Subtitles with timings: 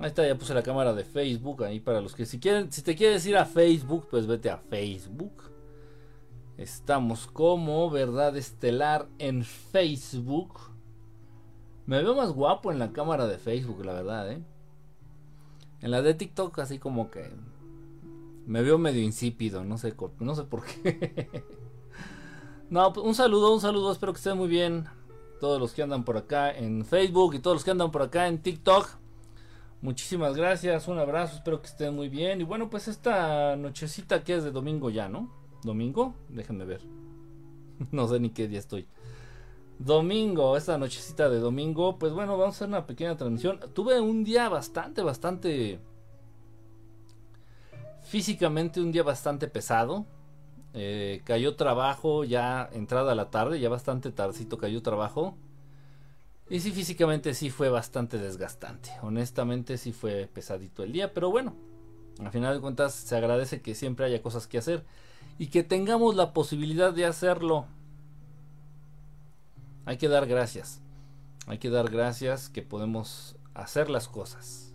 [0.00, 2.80] Ahí está, ya puse la cámara de Facebook ahí para los que si quieren, si
[2.80, 5.42] te quieres ir a Facebook, pues vete a Facebook.
[6.56, 10.58] Estamos como Verdad Estelar en Facebook.
[11.84, 14.42] Me veo más guapo en la cámara de Facebook, la verdad, ¿eh?
[15.82, 17.30] En la de TikTok así como que
[18.46, 21.44] me veo medio insípido, no sé, no sé por qué.
[22.70, 24.86] no, pues, un saludo, un saludo, espero que estén muy bien.
[25.40, 28.28] Todos los que andan por acá en Facebook y todos los que andan por acá
[28.28, 28.99] en TikTok.
[29.82, 32.40] Muchísimas gracias, un abrazo, espero que estén muy bien.
[32.40, 35.32] Y bueno, pues esta nochecita que es de domingo ya, ¿no?
[35.62, 36.14] ¿Domingo?
[36.28, 36.82] Déjenme ver.
[37.90, 38.86] no sé ni qué día estoy.
[39.78, 43.58] Domingo, esta nochecita de domingo, pues bueno, vamos a hacer una pequeña transmisión.
[43.72, 45.80] Tuve un día bastante, bastante...
[48.02, 50.04] Físicamente un día bastante pesado.
[50.74, 55.36] Eh, cayó trabajo ya entrada la tarde, ya bastante tardecito cayó trabajo.
[56.50, 58.90] Y sí, físicamente sí fue bastante desgastante.
[59.02, 61.54] Honestamente sí fue pesadito el día, pero bueno,
[62.18, 64.84] al final de cuentas se agradece que siempre haya cosas que hacer
[65.38, 67.66] y que tengamos la posibilidad de hacerlo.
[69.86, 70.82] Hay que dar gracias.
[71.46, 74.74] Hay que dar gracias que podemos hacer las cosas.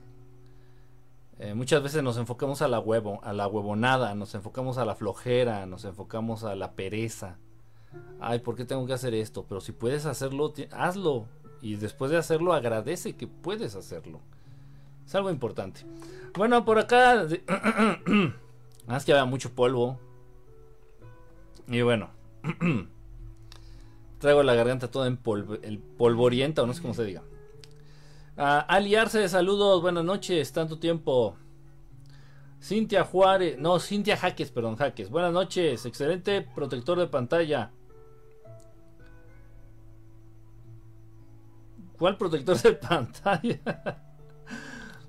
[1.39, 4.95] Eh, muchas veces nos enfocamos a la huevo, a la huevonada, nos enfocamos a la
[4.95, 7.37] flojera, nos enfocamos a la pereza.
[8.21, 9.45] Ay, ¿por qué tengo que hacer esto?
[9.47, 11.27] Pero si puedes hacerlo, hazlo.
[11.61, 14.21] Y después de hacerlo, agradece que puedes hacerlo.
[15.05, 15.81] Es algo importante.
[16.35, 17.27] Bueno, por acá.
[18.87, 19.99] Más que había mucho polvo.
[21.67, 22.09] Y bueno.
[24.19, 25.19] Traigo la garganta toda en
[25.63, 27.23] el polvorienta, o no sé cómo se diga.
[28.37, 31.37] Ah, aliarse, saludos, buenas noches, tanto tiempo.
[32.61, 35.09] Cintia Juárez, no, Cintia Jaques, perdón, Jaques.
[35.09, 37.71] Buenas noches, excelente protector de pantalla.
[41.97, 44.01] ¿Cuál protector de pantalla?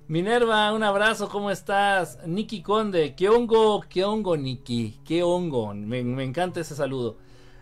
[0.09, 2.21] Minerva, un abrazo, ¿cómo estás?
[2.27, 7.17] Niki Conde, qué hongo, qué hongo, Niki, qué hongo, me, encanta ese saludo.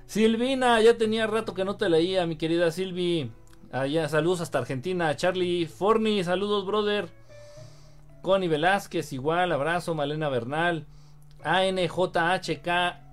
[0.06, 3.30] Silvina, ya tenía rato que no te leía, mi querida Silvi.
[3.72, 5.16] Allá, saludos hasta Argentina.
[5.16, 7.08] Charlie Forni, saludos, brother.
[8.20, 9.94] Connie Velázquez, igual, abrazo.
[9.94, 10.86] Malena Bernal.
[11.42, 12.68] ANJHK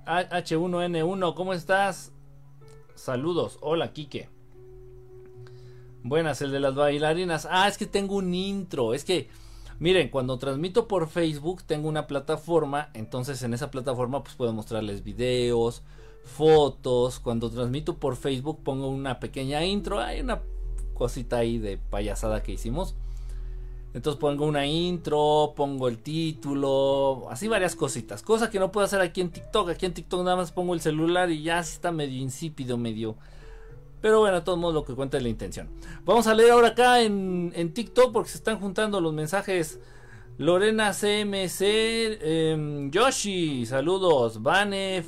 [0.06, 2.12] H1N1, ¿cómo estás?
[2.96, 4.30] Saludos, hola, Quique.
[6.04, 7.48] Buenas, el de las bailarinas.
[7.50, 8.96] Ah, es que tengo un intro.
[8.96, 9.30] Es que,
[9.78, 12.90] miren, cuando transmito por Facebook tengo una plataforma.
[12.96, 15.84] Entonces en esa plataforma pues puedo mostrarles videos,
[16.24, 17.20] fotos.
[17.20, 20.00] Cuando transmito por Facebook pongo una pequeña intro.
[20.00, 20.42] Hay una
[20.96, 22.96] cosita ahí de payasada que hicimos.
[23.94, 28.24] Entonces pongo una intro, pongo el título, así varias cositas.
[28.24, 29.70] Cosa que no puedo hacer aquí en TikTok.
[29.70, 33.18] Aquí en TikTok nada más pongo el celular y ya está medio insípido, medio
[34.02, 35.70] pero bueno, a todos modos lo que cuenta es la intención.
[36.04, 39.80] Vamos a leer ahora acá en, TikTok porque se están juntando los mensajes.
[40.38, 44.42] Lorena CMC, em, Yoshi, saludos.
[44.42, 45.04] Vane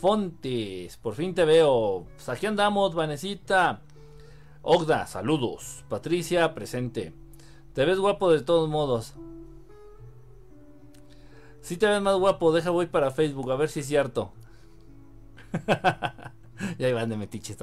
[0.00, 2.06] Fontes, por fin te veo.
[2.14, 3.82] Pues aquí andamos, Vanecita.
[4.62, 5.84] Ogda, saludos.
[5.88, 7.12] Patricia, presente.
[7.72, 9.14] Te ves guapo de todos modos.
[11.62, 14.32] Si te ves más guapo, deja voy para Facebook a ver si es cierto.
[16.78, 17.56] ya iban de metiche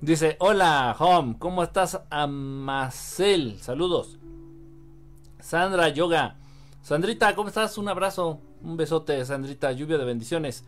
[0.00, 2.00] Dice, hola, Home, ¿cómo estás?
[2.10, 4.18] Amacel, saludos.
[5.40, 6.36] Sandra Yoga.
[6.82, 7.78] Sandrita, ¿cómo estás?
[7.78, 10.64] Un abrazo, un besote, Sandrita, lluvia de bendiciones.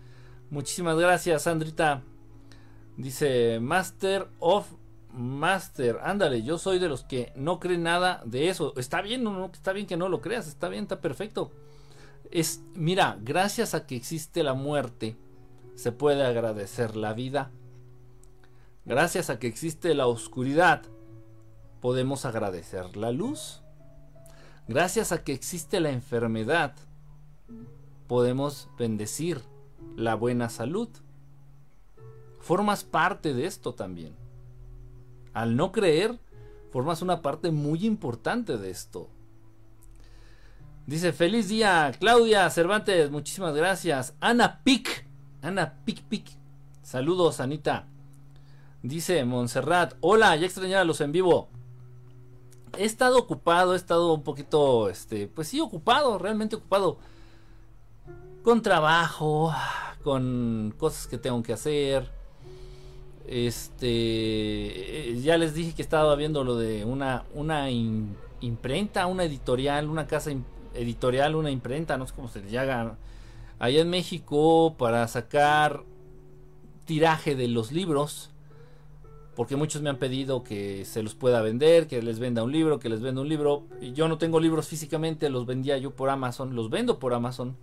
[0.50, 2.02] Muchísimas gracias, Sandrita.
[2.96, 4.66] Dice, Master of
[5.12, 8.74] Master, ándale, yo soy de los que no creen nada de eso.
[8.76, 11.52] Está bien, no, está bien que no lo creas, está bien, está perfecto.
[12.30, 15.16] Es, mira, gracias a que existe la muerte,
[15.80, 17.50] se puede agradecer la vida.
[18.84, 20.82] Gracias a que existe la oscuridad,
[21.80, 23.62] podemos agradecer la luz.
[24.68, 26.74] Gracias a que existe la enfermedad,
[28.08, 29.40] podemos bendecir
[29.96, 30.90] la buena salud.
[32.40, 34.14] Formas parte de esto también.
[35.32, 36.20] Al no creer,
[36.70, 39.08] formas una parte muy importante de esto.
[40.86, 44.14] Dice, feliz día, Claudia Cervantes, muchísimas gracias.
[44.20, 45.08] Ana Pic
[45.42, 46.26] Ana Pic Pic.
[46.82, 47.86] Saludos, Anita.
[48.82, 49.94] Dice Montserrat.
[50.00, 51.48] Hola, ya extrañaba los en vivo.
[52.78, 56.98] He estado ocupado, he estado un poquito, este, pues sí, ocupado, realmente ocupado.
[58.42, 59.52] Con trabajo,
[60.02, 62.10] con cosas que tengo que hacer.
[63.26, 70.06] Este, ya les dije que estaba viendo lo de una, una imprenta, una editorial, una
[70.06, 70.30] casa
[70.74, 72.96] editorial, una imprenta, no sé cómo se le llama
[73.60, 75.84] allá en México para sacar
[76.86, 78.30] tiraje de los libros.
[79.36, 82.78] porque muchos me han pedido que se los pueda vender, que les venda un libro,
[82.78, 83.64] que les venda un libro.
[83.80, 87.56] Y yo no tengo libros físicamente, los vendía yo por Amazon, los vendo por Amazon.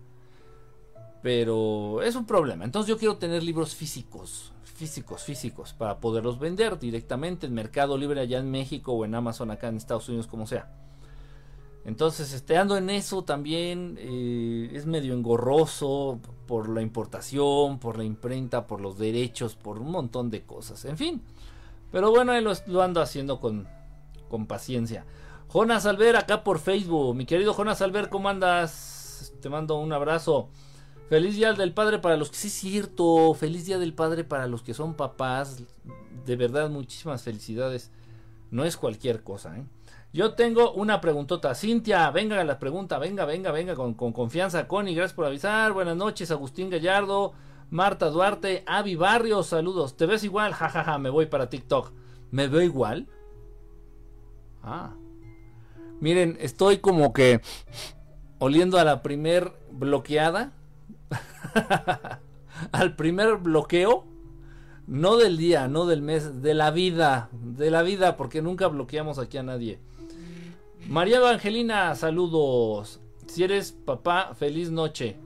[1.22, 2.66] Pero es un problema.
[2.66, 8.22] Entonces yo quiero tener libros físicos, físicos, físicos, para poderlos vender directamente en Mercado Libre
[8.22, 10.72] allá en México o en Amazon acá en Estados Unidos, como sea.
[11.88, 13.98] Entonces, este, ando en eso también.
[13.98, 19.92] Eh, es medio engorroso por la importación, por la imprenta, por los derechos, por un
[19.92, 20.84] montón de cosas.
[20.84, 21.22] En fin.
[21.90, 23.70] Pero bueno, lo, lo ando haciendo con,
[24.28, 25.06] con paciencia.
[25.48, 27.16] Jonas Alver, acá por Facebook.
[27.16, 29.34] Mi querido Jonas Alver, ¿cómo andas?
[29.42, 30.50] Te mando un abrazo.
[31.08, 33.34] Feliz Día del Padre para los que sí es cierto.
[33.34, 35.64] Feliz Día del Padre para los que son papás.
[36.26, 37.92] De verdad, muchísimas felicidades.
[38.52, 39.64] No es cualquier cosa, ¿eh?
[40.14, 41.54] Yo tengo una preguntota.
[41.54, 44.68] Cintia, venga la pregunta, venga, venga, venga, con, confianza.
[44.68, 45.74] Connie, gracias por avisar.
[45.74, 47.34] Buenas noches, Agustín Gallardo,
[47.70, 49.98] Marta Duarte, Avi Barrios, saludos.
[49.98, 50.54] ¿Te ves igual?
[50.54, 51.92] Jajaja, ja, ja, me voy para TikTok.
[52.32, 53.08] ¿Me veo igual?
[54.64, 54.94] Ah.
[56.00, 57.42] Miren, estoy como que
[58.40, 60.54] oliendo a la primer bloqueada.
[62.72, 64.06] Al primer bloqueo.
[64.88, 67.30] No del día, no del mes, de la vida.
[67.34, 69.80] De la vida, porque nunca bloqueamos aquí a nadie.
[70.88, 73.02] María Evangelina, saludos.
[73.28, 75.18] Si eres papá, feliz noche.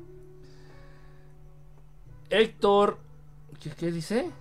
[2.32, 2.98] Héctor,
[3.78, 4.32] ¿qué, dice?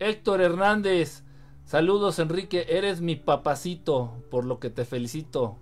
[0.00, 1.22] Héctor Hernández,
[1.64, 5.56] saludos Enrique, eres mi papacito, por lo que te felicito.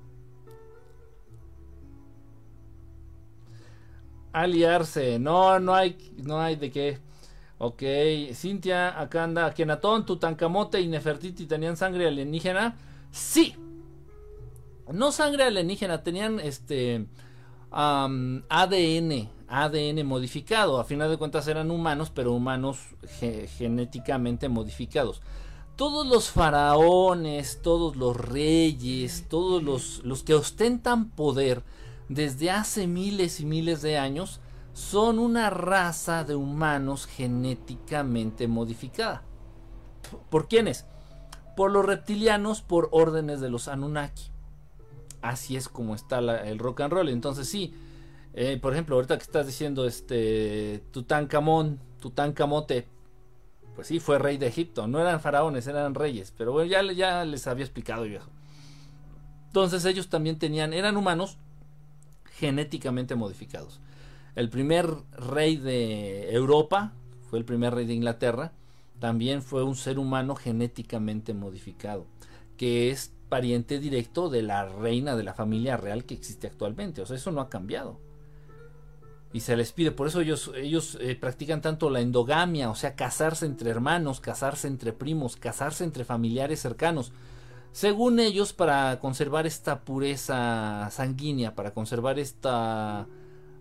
[4.32, 6.98] Aliarse, no, no hay, no hay de qué.
[7.58, 7.82] Ok,
[8.32, 9.52] Cintia, acá anda.
[9.52, 12.74] Kenatón, Tutankamote y Nefertiti tenían sangre alienígena.
[13.10, 13.54] Sí,
[14.92, 17.06] no sangre alienígena, tenían este
[17.70, 20.78] ADN, ADN modificado.
[20.78, 22.78] A final de cuentas eran humanos, pero humanos
[23.58, 25.22] genéticamente modificados.
[25.76, 31.62] Todos los faraones, todos los reyes, todos los, los que ostentan poder
[32.08, 34.40] desde hace miles y miles de años
[34.74, 39.22] son una raza de humanos genéticamente modificada.
[40.30, 40.84] ¿Por quiénes?
[41.56, 44.31] Por los reptilianos, por órdenes de los Anunnaki
[45.22, 47.08] así es como está el rock and roll.
[47.08, 47.74] Entonces sí,
[48.34, 52.86] eh, por ejemplo, ahorita que estás diciendo este Tutankamón, Tutankamote,
[53.74, 54.86] pues sí, fue rey de Egipto.
[54.86, 56.32] No eran faraones, eran reyes.
[56.36, 58.28] Pero bueno, ya, ya les había explicado viejo.
[59.46, 61.38] Entonces ellos también tenían, eran humanos
[62.24, 63.80] genéticamente modificados.
[64.34, 66.92] El primer rey de Europa
[67.28, 68.52] fue el primer rey de Inglaterra.
[68.98, 72.06] También fue un ser humano genéticamente modificado.
[72.56, 77.00] Que es pariente directo de la reina de la familia real que existe actualmente.
[77.00, 77.98] O sea, eso no ha cambiado.
[79.32, 82.94] Y se les pide, por eso ellos, ellos eh, practican tanto la endogamia, o sea,
[82.94, 87.10] casarse entre hermanos, casarse entre primos, casarse entre familiares cercanos.
[87.72, 93.06] Según ellos, para conservar esta pureza sanguínea, para conservar esta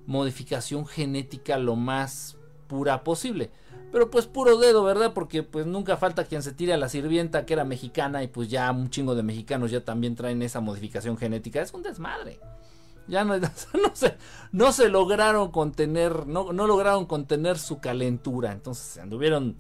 [0.06, 2.36] modificación genética lo más
[2.68, 3.52] pura posible.
[3.92, 5.14] Pero pues puro dedo, ¿verdad?
[5.14, 8.50] Porque pues nunca falta quien se tire a la sirvienta que era mexicana y pues
[8.50, 11.62] ya un chingo de mexicanos ya también traen esa modificación genética.
[11.62, 12.40] Es un desmadre.
[13.08, 13.34] Ya no,
[13.94, 14.16] se,
[14.54, 18.54] no se lograron contener, no, no lograron contener su calentura.
[18.54, 19.58] Entonces se anduvieron,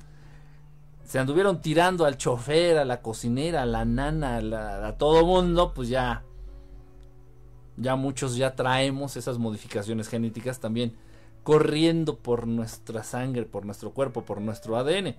[1.04, 5.74] se anduvieron tirando al chofer, a la cocinera, a la nana, a, a todo mundo,
[5.74, 6.24] pues ya,
[7.75, 10.96] ya muchos ya traemos esas modificaciones genéticas también
[11.43, 15.15] corriendo por nuestra sangre, por nuestro cuerpo, por nuestro ADN.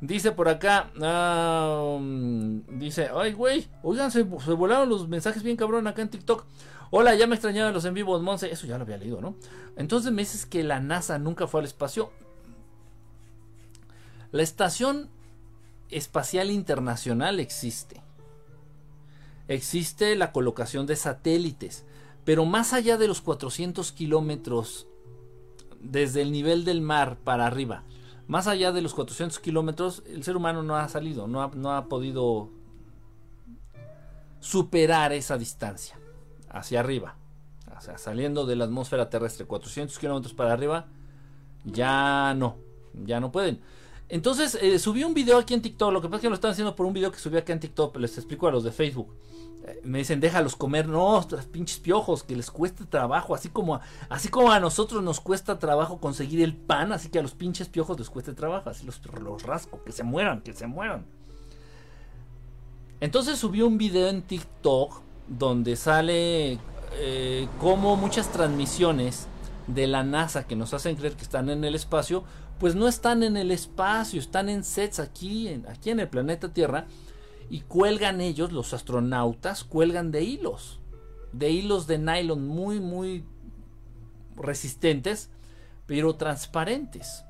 [0.00, 0.90] Dice por acá,
[2.68, 6.44] dice, ay güey, oigan, se, volaron los mensajes bien cabrón acá en TikTok.
[6.90, 8.50] Hola, ya me extrañaban los en vivos, Monse.
[8.50, 9.36] Eso ya lo había leído, ¿no?
[9.76, 12.10] Entonces me dices que la NASA nunca fue al espacio.
[14.32, 15.08] La Estación
[15.88, 18.02] Espacial Internacional existe.
[19.48, 21.84] Existe la colocación de satélites.
[22.24, 24.86] Pero más allá de los 400 kilómetros
[25.82, 27.84] desde el nivel del mar para arriba,
[28.26, 31.72] más allá de los 400 kilómetros, el ser humano no ha salido, no ha, no
[31.72, 32.50] ha podido
[34.40, 35.98] superar esa distancia
[36.48, 37.16] hacia arriba.
[37.76, 40.86] O sea, saliendo de la atmósfera terrestre 400 kilómetros para arriba,
[41.64, 42.56] ya no,
[43.04, 43.60] ya no pueden.
[44.08, 45.92] Entonces, eh, subí un video aquí en TikTok.
[45.92, 47.60] Lo que pasa es que lo están haciendo por un video que subí aquí en
[47.60, 47.96] TikTok.
[47.96, 49.08] Les explico a los de Facebook
[49.84, 50.88] me dicen, déjalos comer.
[50.88, 53.34] No, los pinches piojos, que les cueste trabajo.
[53.34, 57.22] Así como, así como a nosotros nos cuesta trabajo conseguir el pan, así que a
[57.22, 58.70] los pinches piojos les cueste trabajo.
[58.70, 61.04] Así los, los rasco, que se mueran, que se mueran.
[63.00, 66.58] Entonces subí un video en TikTok donde sale
[66.94, 69.26] eh, como muchas transmisiones
[69.66, 72.24] de la NASA que nos hacen creer que están en el espacio
[72.62, 76.52] pues no están en el espacio, están en sets aquí en, aquí en el planeta
[76.52, 76.86] Tierra
[77.50, 80.80] y cuelgan ellos, los astronautas, cuelgan de hilos,
[81.32, 83.24] de hilos de nylon muy, muy
[84.36, 85.30] resistentes,
[85.86, 87.24] pero transparentes.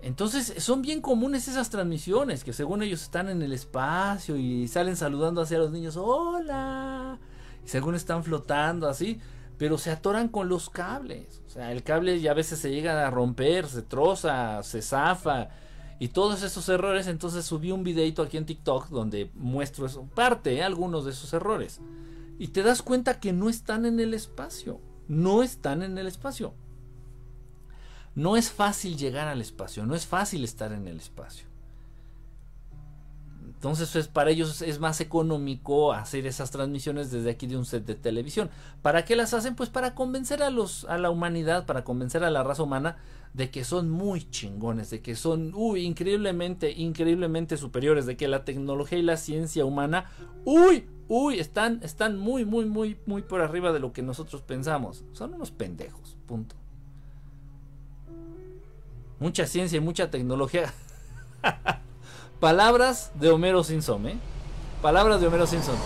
[0.00, 4.96] Entonces son bien comunes esas transmisiones, que según ellos están en el espacio y salen
[4.96, 7.18] saludando hacia los niños, hola,
[7.64, 9.20] y según están flotando así,
[9.58, 11.42] pero se atoran con los cables.
[11.48, 15.48] O sea, el cable ya a veces se llega a romper, se troza, se zafa
[15.98, 17.06] y todos esos errores.
[17.06, 21.80] Entonces subí un videito aquí en TikTok donde muestro eso, parte, algunos de esos errores.
[22.38, 24.80] Y te das cuenta que no están en el espacio.
[25.08, 26.54] No están en el espacio.
[28.14, 31.47] No es fácil llegar al espacio, no es fácil estar en el espacio.
[33.58, 37.84] Entonces, pues, para ellos es más económico hacer esas transmisiones desde aquí de un set
[37.84, 38.50] de televisión.
[38.82, 39.56] ¿Para qué las hacen?
[39.56, 42.98] Pues para convencer a los a la humanidad, para convencer a la raza humana
[43.34, 48.44] de que son muy chingones, de que son uy, increíblemente, increíblemente superiores, de que la
[48.44, 50.04] tecnología y la ciencia humana,
[50.44, 55.02] uy, uy, están están muy muy muy muy por arriba de lo que nosotros pensamos.
[55.14, 56.54] Son unos pendejos, punto
[59.18, 60.72] mucha ciencia y mucha tecnología.
[62.40, 64.18] Palabras de Homero Simpson, ¿eh?
[64.80, 65.76] Palabras de Homero Simpson.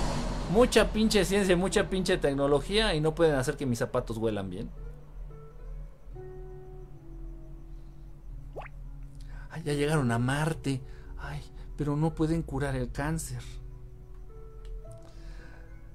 [0.53, 4.71] Mucha pinche ciencia mucha pinche tecnología y no pueden hacer que mis zapatos huelan bien.
[9.65, 10.81] Ya llegaron a Marte.
[11.19, 11.41] Ay,
[11.77, 13.43] pero no pueden curar el cáncer.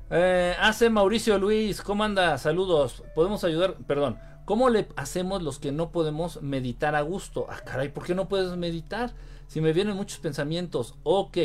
[0.09, 2.37] Eh, hace Mauricio Luis, ¿cómo anda?
[2.37, 3.03] Saludos.
[3.13, 3.75] ¿Podemos ayudar?
[3.87, 4.17] Perdón.
[4.45, 7.47] ¿Cómo le hacemos los que no podemos meditar a gusto?
[7.49, 9.13] Ah, caray, ¿por qué no puedes meditar?
[9.47, 11.37] Si me vienen muchos pensamientos, ok,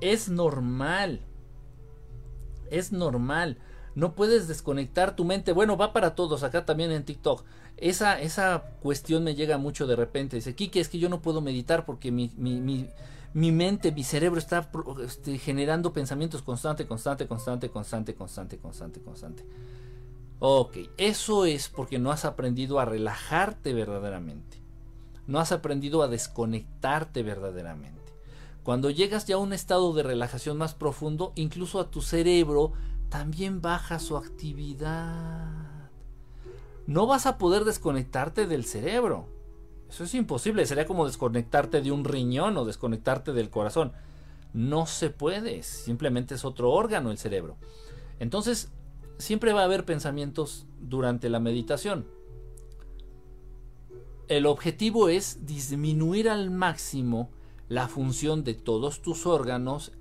[0.00, 1.20] es normal.
[2.70, 3.58] Es normal.
[3.94, 5.52] No puedes desconectar tu mente.
[5.52, 7.44] Bueno, va para todos, acá también en TikTok.
[7.76, 10.36] Esa, esa cuestión me llega mucho de repente.
[10.36, 12.88] Dice, Kike, es que yo no puedo meditar porque mi, mi, mi,
[13.34, 14.70] mi mente, mi cerebro está
[15.02, 19.44] este, generando pensamientos constante, constante, constante, constante, constante, constante, constante.
[20.40, 24.57] Ok, eso es porque no has aprendido a relajarte verdaderamente.
[25.28, 27.98] No has aprendido a desconectarte verdaderamente.
[28.64, 32.72] Cuando llegas ya a un estado de relajación más profundo, incluso a tu cerebro
[33.08, 35.90] también baja su actividad.
[36.86, 39.28] No vas a poder desconectarte del cerebro.
[39.90, 40.66] Eso es imposible.
[40.66, 43.92] Sería como desconectarte de un riñón o desconectarte del corazón.
[44.54, 45.62] No se puede.
[45.62, 47.56] Simplemente es otro órgano el cerebro.
[48.18, 48.70] Entonces,
[49.18, 52.06] siempre va a haber pensamientos durante la meditación.
[54.28, 57.30] El objetivo es disminuir al máximo
[57.68, 59.92] la función de todos tus órganos,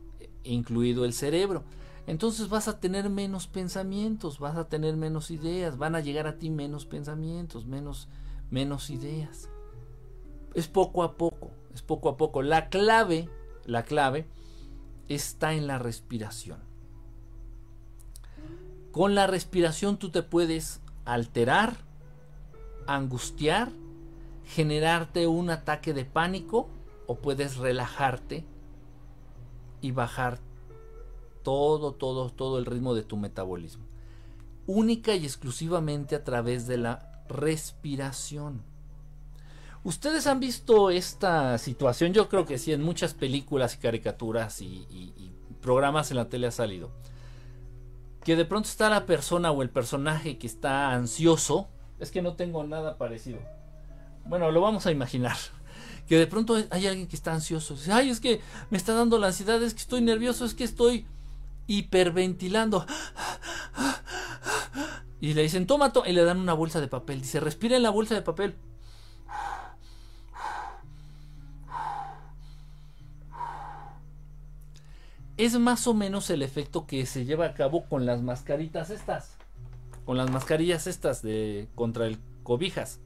[0.44, 1.64] incluido el cerebro.
[2.08, 6.38] Entonces vas a tener menos pensamientos, vas a tener menos ideas, van a llegar a
[6.38, 8.10] ti menos pensamientos, menos,
[8.50, 9.50] menos ideas.
[10.54, 12.42] Es poco a poco, es poco a poco.
[12.42, 13.30] La clave,
[13.66, 14.28] la clave
[15.08, 16.60] está en la respiración.
[18.92, 21.78] Con la respiración tú te puedes alterar,
[22.88, 23.72] angustiar,
[24.48, 26.68] generarte un ataque de pánico
[27.06, 28.46] o puedes relajarte
[29.82, 30.39] y bajar
[31.44, 33.86] todo, todo, todo el ritmo de tu metabolismo.
[34.66, 38.63] Única y exclusivamente a través de la respiración.
[39.84, 44.86] Ustedes han visto esta situación, yo creo que sí, en muchas películas y caricaturas y,
[44.89, 46.92] y programas en la tele ha salido
[48.27, 51.70] que de pronto está la persona o el personaje que está ansioso.
[51.98, 53.39] Es que no tengo nada parecido.
[54.28, 55.38] Bueno, lo vamos a imaginar.
[56.08, 57.76] Que de pronto hay alguien que está ansioso.
[57.76, 60.64] Dice, ay, es que me está dando la ansiedad, es que estoy nervioso, es que
[60.64, 61.06] estoy
[61.68, 62.86] hiperventilando.
[65.20, 67.22] Y le dicen, toma, y le dan una bolsa de papel.
[67.22, 68.56] Dice, respira en la bolsa de papel.
[75.38, 79.38] es más o menos el efecto que se lleva a cabo con las mascaritas estas.
[80.06, 83.00] Con las mascarillas estas de contra el cobijas.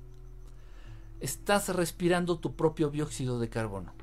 [1.22, 3.94] Estás respirando tu propio dióxido de carbono.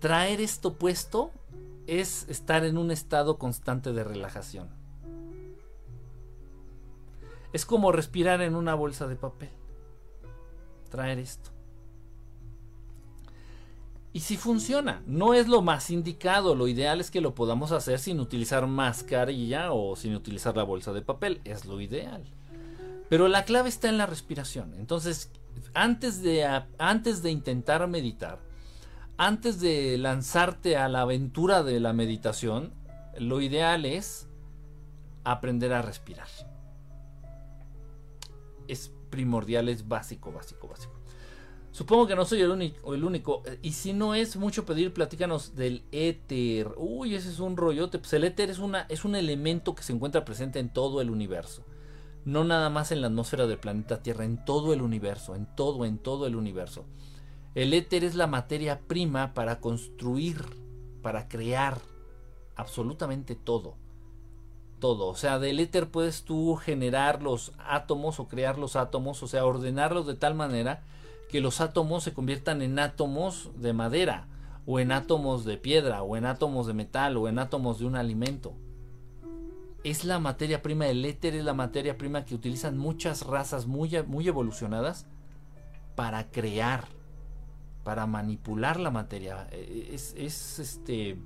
[0.00, 1.30] Traer esto puesto
[1.86, 4.70] es estar en un estado constante de relajación.
[7.52, 9.50] Es como respirar en una bolsa de papel.
[10.90, 11.50] Traer esto.
[14.14, 17.98] Y si funciona, no es lo más indicado, lo ideal es que lo podamos hacer
[17.98, 22.24] sin utilizar mascarilla o sin utilizar la bolsa de papel, es lo ideal.
[23.12, 24.72] Pero la clave está en la respiración.
[24.72, 25.30] Entonces,
[25.74, 26.46] antes de,
[26.78, 28.40] antes de intentar meditar,
[29.18, 32.72] antes de lanzarte a la aventura de la meditación,
[33.18, 34.28] lo ideal es
[35.24, 36.26] aprender a respirar.
[38.66, 40.94] Es primordial, es básico, básico, básico.
[41.70, 43.42] Supongo que no soy el único, el único.
[43.60, 46.72] Y si no es mucho pedir, platícanos del éter.
[46.78, 47.98] Uy, ese es un rollote.
[47.98, 51.10] Pues el éter es, una, es un elemento que se encuentra presente en todo el
[51.10, 51.62] universo.
[52.24, 55.84] No nada más en la atmósfera del planeta Tierra, en todo el universo, en todo,
[55.84, 56.84] en todo el universo.
[57.54, 60.44] El éter es la materia prima para construir,
[61.02, 61.78] para crear
[62.54, 63.74] absolutamente todo.
[64.78, 65.08] Todo.
[65.08, 69.44] O sea, del éter puedes tú generar los átomos o crear los átomos, o sea,
[69.44, 70.82] ordenarlos de tal manera
[71.28, 74.28] que los átomos se conviertan en átomos de madera,
[74.66, 77.96] o en átomos de piedra, o en átomos de metal, o en átomos de un
[77.96, 78.52] alimento.
[79.84, 83.90] Es la materia prima, el éter es la materia prima que utilizan muchas razas muy,
[84.06, 85.06] muy evolucionadas
[85.96, 86.86] para crear,
[87.82, 89.48] para manipular la materia.
[89.50, 91.18] E, es, es, este.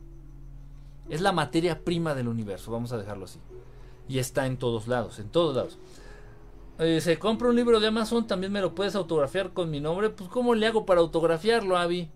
[1.08, 3.38] Es la materia prima del universo, vamos a dejarlo así.
[4.08, 5.78] Y está en todos lados, en todos lados.
[6.78, 10.10] Eh, se compra un libro de Amazon, también me lo puedes autografiar con mi nombre.
[10.10, 12.10] Pues ¿cómo le hago para autografiarlo, Avi?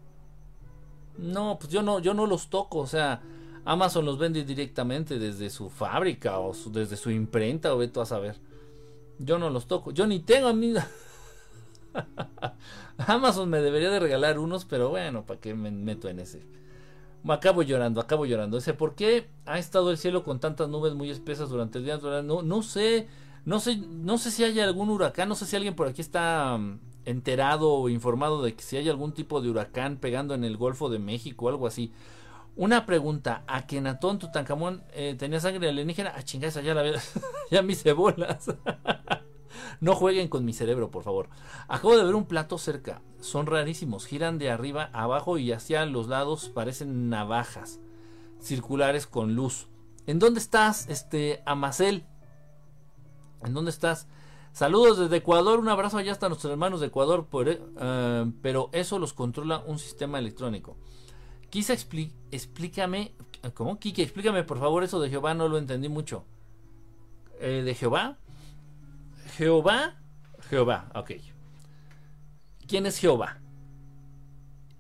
[1.19, 3.23] No, pues yo no, yo no los toco, o sea,
[3.71, 8.35] Amazon los vende directamente desde su fábrica o desde su imprenta o veto a saber.
[9.21, 10.75] Yo no los toco, yo ni tengo a mí.
[12.99, 16.43] Amazon me debería de regalar unos, pero bueno, ¿para qué me meto en ese?
[17.29, 18.57] Acabo llorando, acabo llorando.
[18.57, 21.99] Dice, ¿por qué ha estado el cielo con tantas nubes muy espesas durante el día?
[22.25, 23.07] No, no sé.
[23.45, 26.59] No sé, no sé si hay algún huracán, no sé si alguien por aquí está
[26.59, 30.57] mm, enterado o informado de que si hay algún tipo de huracán pegando en el
[30.57, 31.93] Golfo de México o algo así.
[32.57, 36.13] Una pregunta, ¿a Kenatón Tutankamón eh, tenía sangre alienígena?
[36.15, 37.01] Ah, chingada, ya la
[37.51, 38.55] ya mis cebolas.
[39.81, 41.29] no jueguen con mi cerebro, por favor.
[41.69, 43.03] Acabo de ver un plato cerca.
[43.21, 44.07] Son rarísimos.
[44.07, 47.81] Giran de arriba a abajo y hacia los lados parecen navajas
[48.41, 49.69] circulares con luz.
[50.07, 52.05] ¿En dónde estás, este Amacel?
[53.45, 54.09] ¿En dónde estás?
[54.53, 59.13] Saludos desde Ecuador, un abrazo allá hasta nuestros hermanos de Ecuador, eh, pero eso los
[59.13, 60.77] controla un sistema electrónico.
[61.51, 63.13] Quizá explícame,
[63.55, 63.79] ¿cómo?
[63.79, 66.25] Kike, explícame por favor eso de Jehová, no lo entendí mucho.
[67.41, 68.19] Eh, ¿De Jehová?
[69.37, 69.97] Jehová,
[70.49, 71.13] Jehová, ok.
[72.69, 73.41] ¿Quién es Jehová?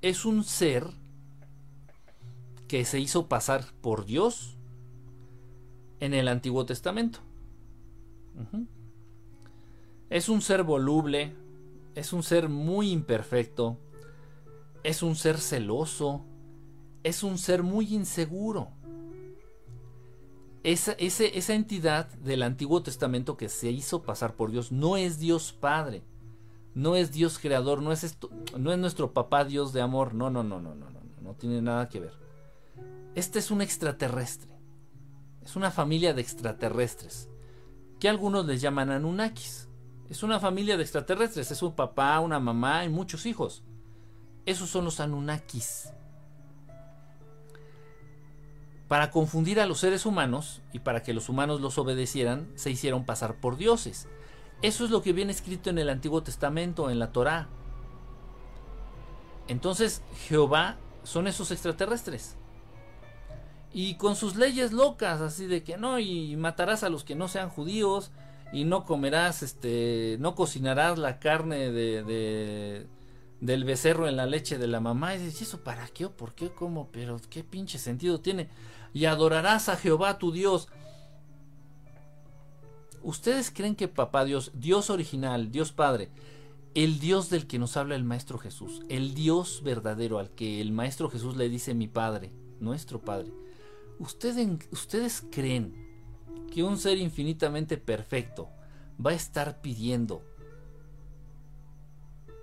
[0.00, 0.86] Es un ser
[2.68, 4.56] que se hizo pasar por Dios
[5.98, 7.18] en el Antiguo Testamento.
[10.08, 11.34] Es un ser voluble,
[11.94, 13.76] es un ser muy imperfecto,
[14.82, 16.24] es un ser celoso,
[17.02, 18.68] es un ser muy inseguro.
[20.62, 20.94] Esa,
[21.54, 26.02] entidad del Antiguo Testamento que se hizo pasar por Dios no es Dios Padre,
[26.74, 28.18] no es Dios Creador, no es,
[28.58, 31.88] no nuestro papá Dios de amor, no, no, no, no, no, no, no tiene nada
[31.88, 32.12] que ver.
[33.14, 34.50] Este es un extraterrestre,
[35.42, 37.30] es una familia de extraterrestres
[37.98, 39.68] que algunos les llaman Anunnakis.
[40.08, 43.62] Es una familia de extraterrestres, es un papá, una mamá y muchos hijos.
[44.44, 45.92] Esos son los Anunnakis.
[48.90, 53.04] Para confundir a los seres humanos y para que los humanos los obedecieran, se hicieron
[53.04, 54.08] pasar por dioses.
[54.62, 57.46] Eso es lo que viene escrito en el Antiguo Testamento, en la Torá.
[59.46, 62.36] Entonces, Jehová son esos extraterrestres
[63.72, 67.28] y con sus leyes locas, así de que no, y matarás a los que no
[67.28, 68.10] sean judíos,
[68.52, 72.88] y no comerás, este, no cocinarás la carne de,
[73.40, 75.14] del becerro en la leche de la mamá.
[75.14, 76.50] Y dices, ¿eso para qué o por qué?
[76.50, 76.88] ¿Cómo?
[76.90, 78.48] Pero qué pinche sentido tiene.
[78.92, 80.68] Y adorarás a Jehová tu Dios.
[83.02, 86.10] ¿Ustedes creen que papá Dios, Dios original, Dios Padre,
[86.74, 90.72] el Dios del que nos habla el Maestro Jesús, el Dios verdadero al que el
[90.72, 93.32] Maestro Jesús le dice mi Padre, nuestro Padre,
[94.00, 95.74] ¿Ustedes, creen
[96.50, 98.48] que un ser infinitamente perfecto
[99.04, 100.24] va a estar pidiendo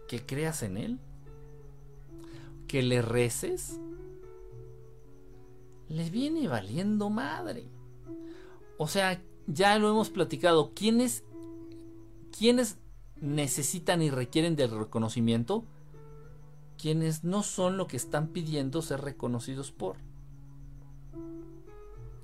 [0.08, 1.00] que creas en Él?
[2.68, 3.80] ¿Que le reces?
[5.89, 7.69] Les viene valiendo madre.
[8.78, 10.73] O sea, ya lo hemos platicado.
[10.73, 11.23] ¿Quiénes,
[12.38, 12.78] ¿Quiénes
[13.21, 15.65] necesitan y requieren del reconocimiento?
[16.78, 19.97] Quienes no son lo que están pidiendo ser reconocidos por.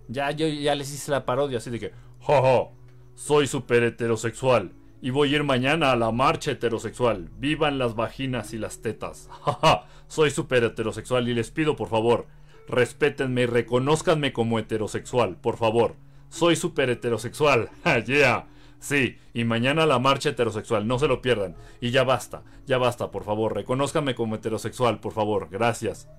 [0.07, 2.69] Ya, yo ya les hice la parodia así de que, jaja,
[3.15, 7.29] soy súper heterosexual y voy a ir mañana a la marcha heterosexual.
[7.39, 9.29] Vivan las vaginas y las tetas.
[9.43, 12.27] Jaja, soy súper heterosexual y les pido por favor,
[12.67, 15.95] respétenme y reconozcanme como heterosexual, por favor.
[16.29, 17.69] Soy súper heterosexual.
[18.05, 18.47] yeah.
[18.79, 21.55] Sí, y mañana la marcha heterosexual, no se lo pierdan.
[21.79, 26.09] Y ya basta, ya basta, por favor, reconózcanme como heterosexual, por favor, gracias.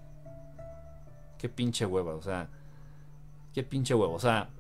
[1.39, 2.49] Qué pinche hueva, o sea,
[3.55, 4.13] Qué pinche huevo.
[4.13, 4.51] O sea,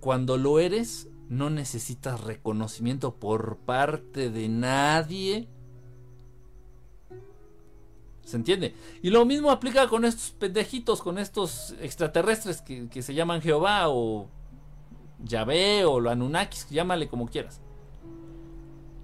[0.00, 5.48] cuando lo eres, no necesitas reconocimiento por parte de nadie.
[8.26, 8.74] ¿Se entiende?
[9.02, 13.88] Y lo mismo aplica con estos pendejitos, con estos extraterrestres que, que se llaman Jehová
[13.88, 14.28] o
[15.22, 17.60] Yahvé o lo Anunnakis, llámale como quieras.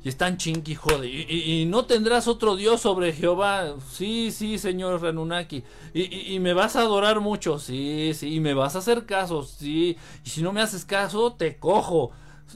[0.05, 1.09] Y están chinqui jode.
[1.09, 3.77] Y, no tendrás otro Dios sobre Jehová.
[3.89, 5.63] Sí, sí, señor Anunnaki.
[5.95, 7.61] Y, y, me vas a adorar mucho.
[7.61, 8.35] Sí, sí.
[8.35, 9.45] Y me vas a hacer caso.
[9.45, 9.97] Sí.
[10.25, 12.11] Y si no me haces caso, te cojo.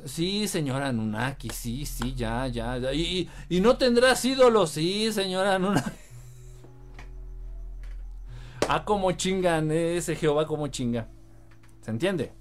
[0.04, 1.50] Sí, señor Anunnaki.
[1.50, 2.78] Sí, sí, ya, ya.
[2.78, 2.92] ya.
[2.92, 4.70] Y, no tendrás ídolos.
[4.70, 5.90] Sí, señor Anunnaki.
[8.68, 11.08] Ah, como chingan ese Jehová, como chinga.
[11.82, 12.32] ¿Se entiende?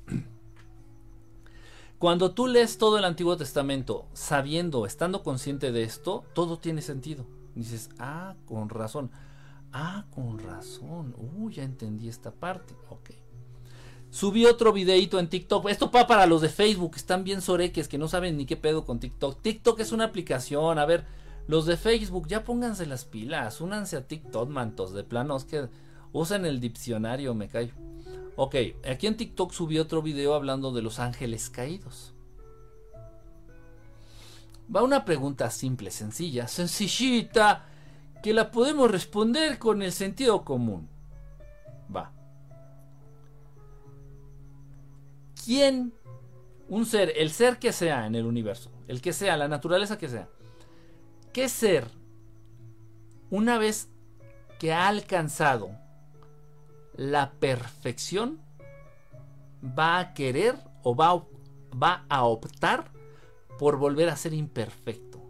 [2.00, 7.28] Cuando tú lees todo el Antiguo Testamento sabiendo, estando consciente de esto, todo tiene sentido.
[7.54, 9.12] Dices, ah, con razón.
[9.72, 11.16] Ah, con razón.
[11.18, 12.74] Uy, ya entendí esta parte.
[12.90, 13.12] Ok.
[14.10, 15.70] Subí otro videito en TikTok.
[15.70, 16.94] Esto va para los de Facebook.
[16.96, 19.42] Están bien soreques que no saben ni qué pedo con TikTok.
[19.42, 20.80] TikTok es una aplicación.
[20.80, 21.06] A ver,
[21.48, 23.62] los de Facebook, ya pónganse las pilas.
[23.62, 24.94] Únanse a TikTok, mantos.
[24.94, 25.70] De planos que
[26.20, 27.74] usen el diccionario, me callo.
[28.38, 28.56] Ok,
[28.90, 32.14] aquí en TikTok subí otro video hablando de los ángeles caídos.
[34.74, 37.66] Va una pregunta simple, sencilla, sencillita,
[38.24, 40.88] que la podemos responder con el sentido común.
[41.94, 42.12] Va.
[45.44, 45.94] ¿Quién,
[46.70, 50.08] un ser, el ser que sea en el universo, el que sea, la naturaleza que
[50.08, 50.30] sea,
[51.34, 51.90] qué ser,
[53.30, 53.90] una vez
[54.60, 55.85] que ha alcanzado
[56.98, 58.40] la perfección
[59.64, 61.26] va a querer o va,
[61.72, 62.92] va a optar
[63.58, 65.22] por volver a ser imperfecto.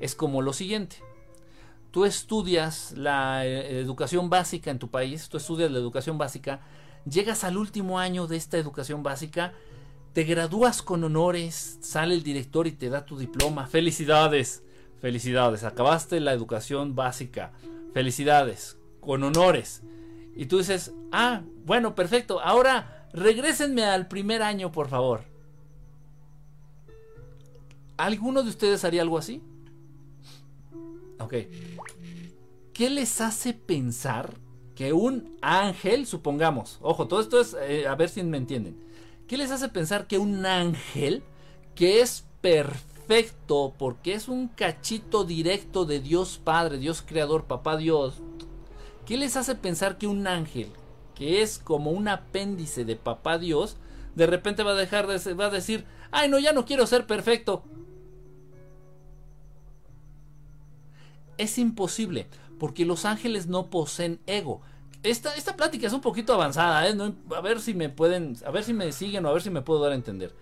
[0.00, 0.96] Es como lo siguiente.
[1.90, 6.60] Tú estudias la eh, educación básica en tu país, tú estudias la educación básica,
[7.08, 9.54] llegas al último año de esta educación básica,
[10.12, 13.66] te gradúas con honores, sale el director y te da tu diploma.
[13.66, 14.62] Felicidades,
[15.00, 17.52] felicidades, acabaste la educación básica.
[17.94, 19.82] Felicidades, con honores.
[20.38, 25.24] Y tú dices, ah, bueno, perfecto, ahora regrésenme al primer año, por favor.
[27.96, 29.42] ¿Alguno de ustedes haría algo así?
[31.18, 31.34] Ok.
[32.72, 34.34] ¿Qué les hace pensar
[34.76, 38.78] que un ángel, supongamos, ojo, todo esto es, eh, a ver si me entienden,
[39.26, 41.24] ¿qué les hace pensar que un ángel
[41.74, 48.22] que es perfecto porque es un cachito directo de Dios Padre, Dios Creador, Papá Dios,
[49.08, 50.70] ¿Qué les hace pensar que un ángel,
[51.14, 53.78] que es como un apéndice de papá Dios,
[54.14, 57.06] de repente va a dejar de va a decir, ay no, ya no quiero ser
[57.06, 57.64] perfecto?
[61.38, 64.60] Es imposible, porque los ángeles no poseen ego.
[65.02, 66.94] Esta, esta plática es un poquito avanzada, ¿eh?
[67.34, 69.62] a ver si me pueden, a ver si me siguen o a ver si me
[69.62, 70.34] puedo dar a entender.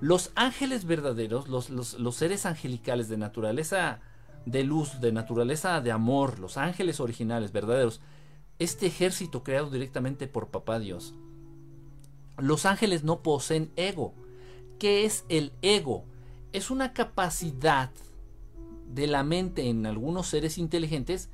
[0.00, 4.00] Los ángeles verdaderos, los, los seres angelicales de naturaleza
[4.46, 8.00] de luz, de naturaleza de amor, los ángeles originales, verdaderos,
[8.58, 11.14] este ejército creado directamente por Papá Dios.
[12.38, 14.14] Los ángeles no poseen ego.
[14.78, 16.04] ¿Qué es el ego?
[16.52, 17.90] Es una capacidad
[18.92, 21.30] de la mente en algunos seres inteligentes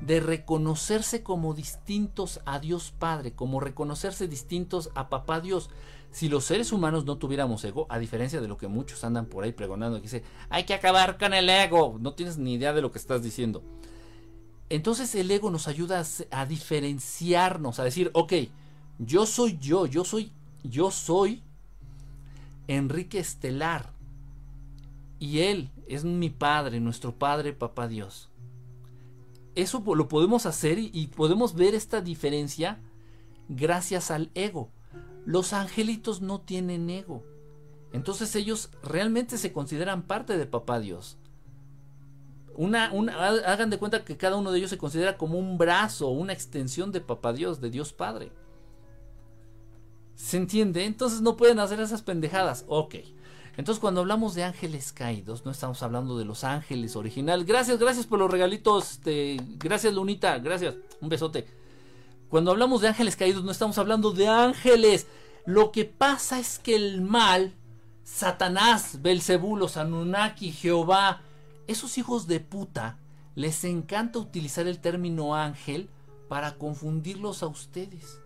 [0.00, 5.70] de reconocerse como distintos a Dios Padre, como reconocerse distintos a Papá Dios.
[6.10, 9.44] Si los seres humanos no tuviéramos ego, a diferencia de lo que muchos andan por
[9.44, 12.82] ahí pregonando, que dice, hay que acabar con el ego, no tienes ni idea de
[12.82, 13.62] lo que estás diciendo.
[14.68, 18.32] Entonces el ego nos ayuda a, diferenciarnos, a decir, ok,
[18.98, 21.42] yo soy yo, yo soy, yo soy
[22.66, 23.92] Enrique Estelar.
[25.18, 28.30] Y él es mi padre, nuestro padre, papá Dios.
[29.54, 32.80] Eso lo podemos hacer y podemos ver esta diferencia
[33.48, 34.70] gracias al ego.
[35.24, 37.22] Los angelitos no tienen ego.
[37.92, 41.16] Entonces ellos realmente se consideran parte de papá Dios.
[42.56, 42.90] Una,
[43.46, 46.92] hagan de cuenta que cada uno de ellos se considera como un brazo, una extensión
[46.92, 48.32] de Papá Dios, de Dios Padre.
[50.14, 50.84] ¿Se entiende?
[50.84, 52.64] Entonces no pueden hacer esas pendejadas.
[52.68, 52.96] Ok.
[53.56, 57.46] Entonces cuando hablamos de ángeles caídos, no estamos hablando de los ángeles originales.
[57.46, 58.92] Gracias, gracias por los regalitos.
[58.92, 60.74] Este, gracias Lunita, gracias.
[61.00, 61.46] Un besote.
[62.28, 65.06] Cuando hablamos de ángeles caídos, no estamos hablando de ángeles.
[65.46, 67.54] Lo que pasa es que el mal,
[68.02, 71.22] Satanás, Belzebú, los Anunnaki, Jehová,
[71.66, 72.98] esos hijos de puta
[73.34, 75.90] les encanta utilizar el término ángel
[76.28, 78.20] para confundirlos a ustedes.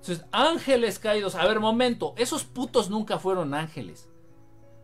[0.00, 1.34] Entonces, ángeles caídos.
[1.34, 2.14] A ver, momento.
[2.16, 4.08] Esos putos nunca fueron ángeles.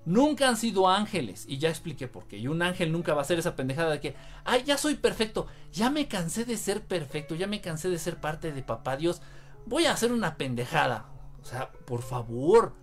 [0.04, 1.44] Nunca han sido ángeles.
[1.48, 2.38] Y ya expliqué por qué.
[2.38, 5.46] Y un ángel nunca va a ser esa pendejada de que, ay, ya soy perfecto.
[5.72, 7.34] Ya me cansé de ser perfecto.
[7.34, 9.22] Ya me cansé de ser parte de papá Dios.
[9.66, 11.06] Voy a hacer una pendejada.
[11.42, 12.74] O sea, por favor.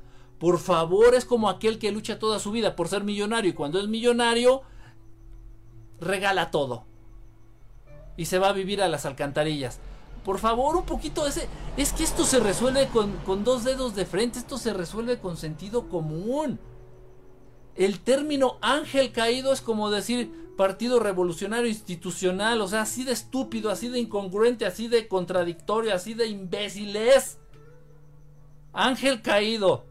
[0.41, 3.79] Por favor, es como aquel que lucha toda su vida por ser millonario y cuando
[3.79, 4.63] es millonario
[5.99, 6.83] regala todo.
[8.17, 9.79] Y se va a vivir a las alcantarillas.
[10.25, 11.47] Por favor, un poquito ese...
[11.77, 15.37] Es que esto se resuelve con, con dos dedos de frente, esto se resuelve con
[15.37, 16.59] sentido común.
[17.75, 23.69] El término ángel caído es como decir partido revolucionario institucional, o sea, así de estúpido,
[23.69, 27.37] así de incongruente, así de contradictorio, así de imbéciles.
[28.73, 29.90] Ángel caído.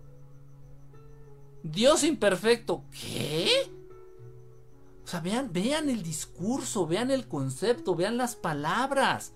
[1.63, 2.85] Dios imperfecto.
[2.91, 3.51] ¿Qué?
[5.05, 9.33] O sea, vean, vean el discurso, vean el concepto, vean las palabras.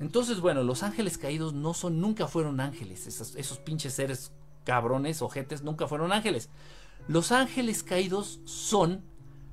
[0.00, 3.06] Entonces, bueno, los ángeles caídos no son, nunca fueron ángeles.
[3.06, 4.32] Esos, esos pinches seres
[4.64, 6.50] cabrones, ojetes, nunca fueron ángeles.
[7.08, 9.04] Los ángeles caídos son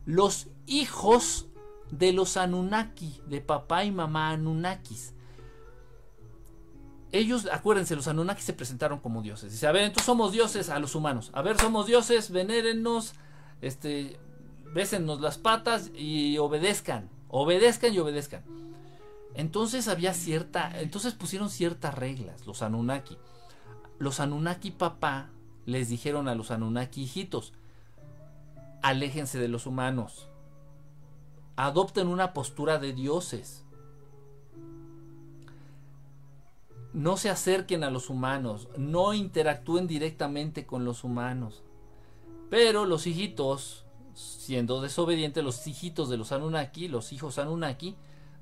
[0.05, 1.47] los hijos
[1.91, 5.13] de los Anunnaki, de papá y mamá Anunnakis
[7.11, 9.51] ellos, acuérdense, los Anunnaki se presentaron como dioses.
[9.51, 11.29] Dice, a ver, entonces somos dioses a los humanos.
[11.33, 13.13] A ver, somos dioses, venérennos,
[13.61, 14.17] este,
[14.73, 17.09] bésennos las patas y obedezcan.
[17.27, 18.43] Obedezcan y obedezcan.
[19.33, 23.17] Entonces había cierta, entonces pusieron ciertas reglas, los Anunnaki.
[23.97, 25.29] Los Anunnaki papá
[25.65, 27.53] les dijeron a los Anunnaki hijitos,
[28.81, 30.27] aléjense de los humanos.
[31.55, 33.60] Adopten una postura de dioses
[36.93, 41.63] no se acerquen a los humanos, no interactúen directamente con los humanos.
[42.49, 47.95] Pero los hijitos, siendo desobedientes, los hijitos de los Anunnaki, los hijos Anunnaki,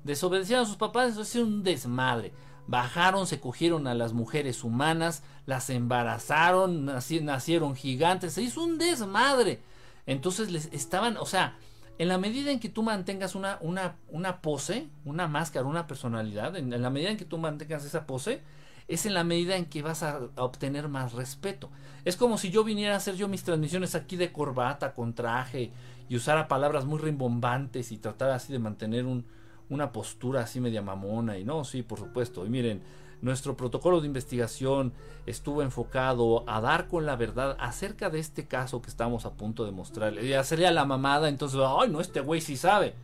[0.04, 2.32] desobedecieron a sus papás, eso es un desmadre.
[2.66, 9.60] Bajaron, se cogieron a las mujeres humanas, las embarazaron, nacieron gigantes, se hizo un desmadre.
[10.06, 11.56] Entonces les estaban, o sea,
[12.00, 16.56] en la medida en que tú mantengas una, una, una pose, una máscara, una personalidad,
[16.56, 18.40] en, la medida en que tú mantengas esa pose,
[18.88, 21.68] es en la medida en que vas a, obtener más respeto.
[22.06, 25.72] Es como si yo viniera a hacer yo mis transmisiones aquí de corbata, con traje,
[26.08, 29.26] y usara palabras muy rimbombantes y tratara así de mantener un,
[29.68, 31.36] una postura así media mamona.
[31.36, 32.46] Y no, sí, por supuesto.
[32.46, 32.80] Y miren,
[33.22, 34.92] nuestro protocolo de investigación
[35.26, 39.64] estuvo enfocado a dar con la verdad acerca de este caso que estamos a punto
[39.64, 40.24] de mostrarle.
[40.24, 42.94] Y hacerle la mamada, entonces, ay, no, este güey sí sabe.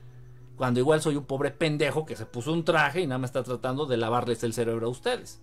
[0.56, 3.42] Cuando igual soy un pobre pendejo que se puso un traje y nada más está
[3.42, 5.40] tratando de lavarles el cerebro a ustedes.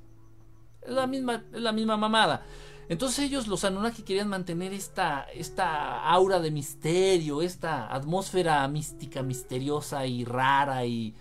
[0.81, 2.43] Es la misma, es la misma mamada.
[2.89, 10.05] Entonces ellos, los Anunnaki, querían mantener esta, esta aura de misterio, esta atmósfera mística, misteriosa
[10.05, 11.15] y rara y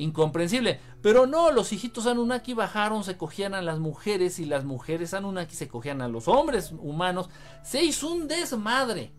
[0.00, 0.80] incomprensible.
[1.02, 5.54] Pero no, los hijitos Anunnaki bajaron, se cogían a las mujeres y las mujeres Anunnaki
[5.54, 7.28] se cogían a los hombres humanos.
[7.62, 9.12] Se hizo un desmadre.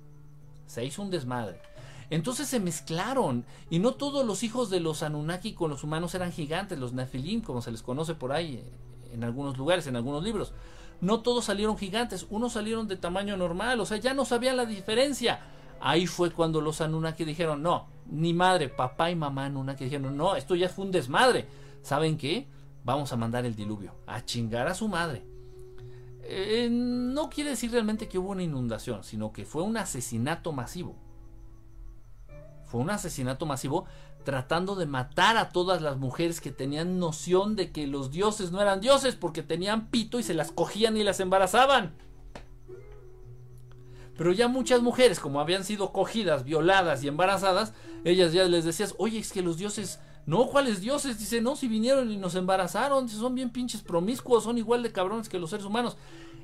[0.65, 1.61] Se hizo un desmadre.
[2.09, 6.33] Entonces se mezclaron y no todos los hijos de los Anunnaki con los humanos eran
[6.33, 8.61] gigantes, los Nephilim, como se les conoce por ahí
[9.13, 10.51] en algunos lugares, en algunos libros.
[10.99, 14.65] No todos salieron gigantes, unos salieron de tamaño normal, o sea, ya no sabían la
[14.65, 15.39] diferencia.
[15.81, 20.35] Ahí fue cuando los Anunnaki dijeron, no, ni madre, papá y mamá que dijeron, no,
[20.35, 21.47] esto ya fue un desmadre.
[21.81, 22.47] ¿Saben qué?
[22.83, 25.25] Vamos a mandar el diluvio, a chingar a su madre.
[26.23, 30.95] Eh, no quiere decir realmente que hubo una inundación, sino que fue un asesinato masivo.
[32.65, 33.85] Fue un asesinato masivo
[34.23, 38.61] tratando de matar a todas las mujeres que tenían noción de que los dioses no
[38.61, 41.95] eran dioses porque tenían pito y se las cogían y las embarazaban.
[44.21, 48.93] Pero ya muchas mujeres, como habían sido cogidas, violadas y embarazadas, ellas ya les decías,
[48.99, 51.17] oye, es que los dioses, no, ¿cuáles dioses?
[51.17, 55.27] Dice, no, si vinieron y nos embarazaron, son bien pinches promiscuos, son igual de cabrones
[55.27, 55.97] que los seres humanos.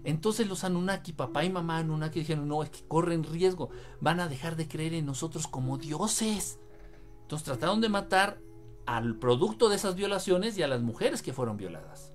[0.04, 3.70] Entonces los Anunnaki, papá y mamá Anunnaki dijeron, no, es que corren riesgo,
[4.02, 6.58] van a dejar de creer en nosotros como dioses.
[7.22, 8.40] Entonces trataron de matar
[8.88, 12.12] al producto de esas violaciones y a las mujeres que fueron violadas.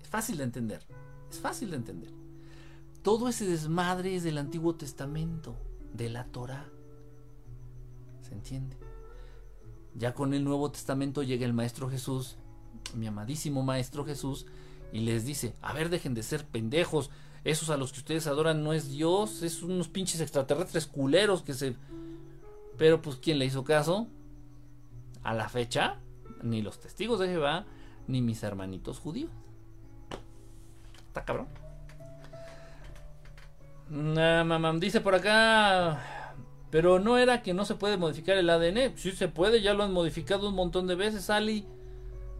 [0.00, 0.86] Es fácil de entender,
[1.30, 2.21] es fácil de entender.
[3.02, 5.56] Todo ese desmadre es del Antiguo Testamento,
[5.92, 6.68] de la Torah.
[8.20, 8.76] ¿Se entiende?
[9.94, 12.36] Ya con el Nuevo Testamento llega el Maestro Jesús,
[12.94, 14.46] mi amadísimo Maestro Jesús,
[14.92, 17.10] y les dice, a ver, dejen de ser pendejos,
[17.42, 21.54] esos a los que ustedes adoran no es Dios, es unos pinches extraterrestres culeros que
[21.54, 21.76] se...
[22.78, 24.06] Pero pues, ¿quién le hizo caso?
[25.24, 25.98] A la fecha,
[26.42, 27.66] ni los testigos de Jehová,
[28.06, 29.30] ni mis hermanitos judíos.
[31.08, 31.61] Está cabrón.
[33.88, 36.34] Mamá, dice por acá.
[36.70, 38.96] Pero no era que no se puede modificar el ADN.
[38.96, 41.66] Sí se puede, ya lo han modificado un montón de veces, Ali.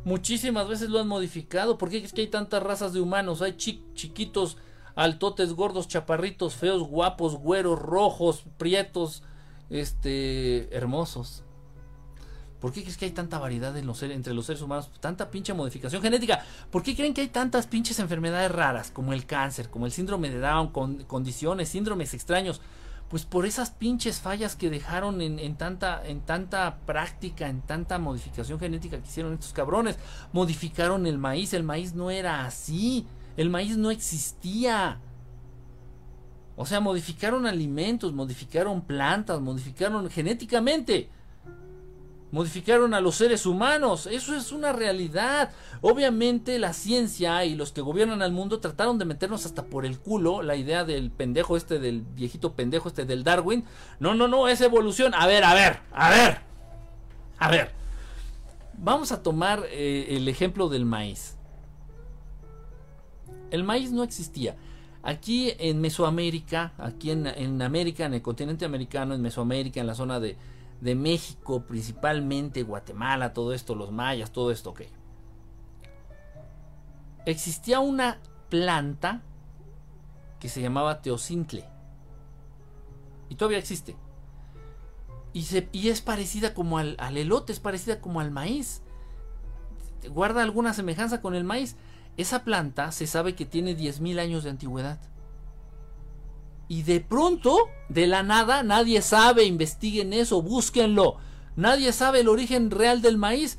[0.05, 1.77] Muchísimas veces lo han modificado.
[1.77, 3.43] ¿Por qué es que hay tantas razas de humanos?
[3.43, 4.57] Hay chiquitos,
[4.95, 9.23] altotes, gordos, chaparritos, feos, guapos, güeros, rojos, prietos,
[9.69, 11.45] este, hermosos.
[12.63, 14.89] ¿Por qué crees que hay tanta variedad entre los seres humanos?
[15.01, 16.45] Tanta pinche modificación genética.
[16.71, 20.31] ¿Por qué creen que hay tantas pinches enfermedades raras como el cáncer, como el síndrome
[20.31, 22.61] de Down, con condiciones, síndromes extraños?
[23.09, 28.61] Pues por esas pinches fallas que dejaron en, tanta, en tanta práctica, en tanta modificación
[28.61, 29.99] genética que hicieron estos cabrones.
[30.33, 35.01] Modificaron el maíz, el maíz no era así, el maíz no existía.
[36.55, 41.11] O sea, modificaron alimentos, modificaron plantas, modificaron genéticamente.
[42.33, 44.07] Modificaron a los seres humanos.
[44.07, 45.51] Eso es una realidad.
[45.83, 49.99] Obviamente la ciencia y los que gobiernan al mundo trataron de meternos hasta por el
[49.99, 53.67] culo la idea del pendejo este, del viejito pendejo este del Darwin.
[54.01, 55.13] No, no, no, es evolución.
[55.15, 56.39] A ver, a ver, a ver.
[57.39, 57.71] A ver.
[58.79, 61.37] Vamos a tomar eh, el ejemplo del maíz.
[63.51, 64.57] El maíz no existía.
[65.03, 69.95] Aquí en Mesoamérica, aquí en, en, América, en el continente americano, en Mesoamérica, en la
[69.95, 70.39] zona de,
[70.83, 74.83] de, México, principalmente Guatemala, todo esto, los mayas, todo esto, ok.
[77.25, 78.19] Existía una
[78.49, 79.23] planta
[80.41, 81.65] que se llamaba teocintle.
[83.29, 83.97] Y todavía existe.
[85.33, 88.83] Y, es parecida como al, al elote, es parecida como al maíz.
[90.11, 91.77] Guarda alguna semejanza con el maíz.
[92.17, 95.01] Esa planta se sabe que tiene 10.000 años de antigüedad.
[96.73, 101.19] Y de pronto, de la nada, nadie sabe, investiguen eso, búsquenlo.
[101.55, 103.59] Nadie sabe el origen real del maíz,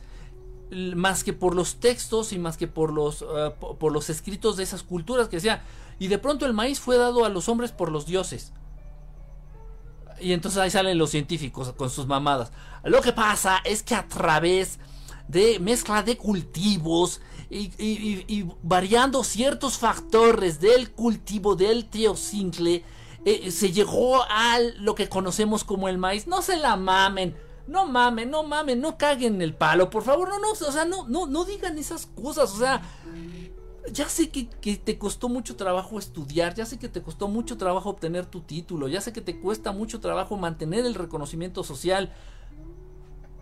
[0.71, 4.63] más que por los textos y más que por los, uh, por los escritos de
[4.63, 5.61] esas culturas que decía.
[5.99, 8.51] Y de pronto el maíz fue dado a los hombres por los dioses.
[10.19, 12.51] Y entonces ahí salen los científicos con sus mamadas.
[12.83, 14.79] Lo que pasa es que a través
[15.27, 17.21] de mezcla de cultivos
[17.51, 22.83] y, variando ciertos factores del cultivo del teocincle,
[23.25, 26.27] eh, se llegó a lo que conocemos como el maíz.
[26.27, 27.35] No se la mamen.
[27.65, 31.07] No mamen, no mamen, no caguen el palo, por favor, no, no, o sea, no,
[31.07, 32.81] no, no digan esas cosas, o sea,
[33.89, 37.57] ya sé que, que, te costó mucho trabajo estudiar, ya sé que te costó mucho
[37.57, 42.11] trabajo obtener tu título, ya sé que te cuesta mucho trabajo mantener el reconocimiento social,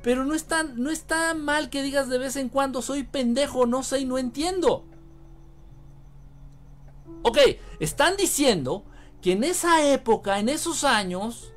[0.03, 3.81] pero no está, no está mal que digas de vez en cuando soy pendejo, no
[3.81, 4.85] sé y no entiendo.
[7.23, 7.37] Ok,
[7.79, 8.83] están diciendo
[9.21, 11.53] que en esa época, en esos años,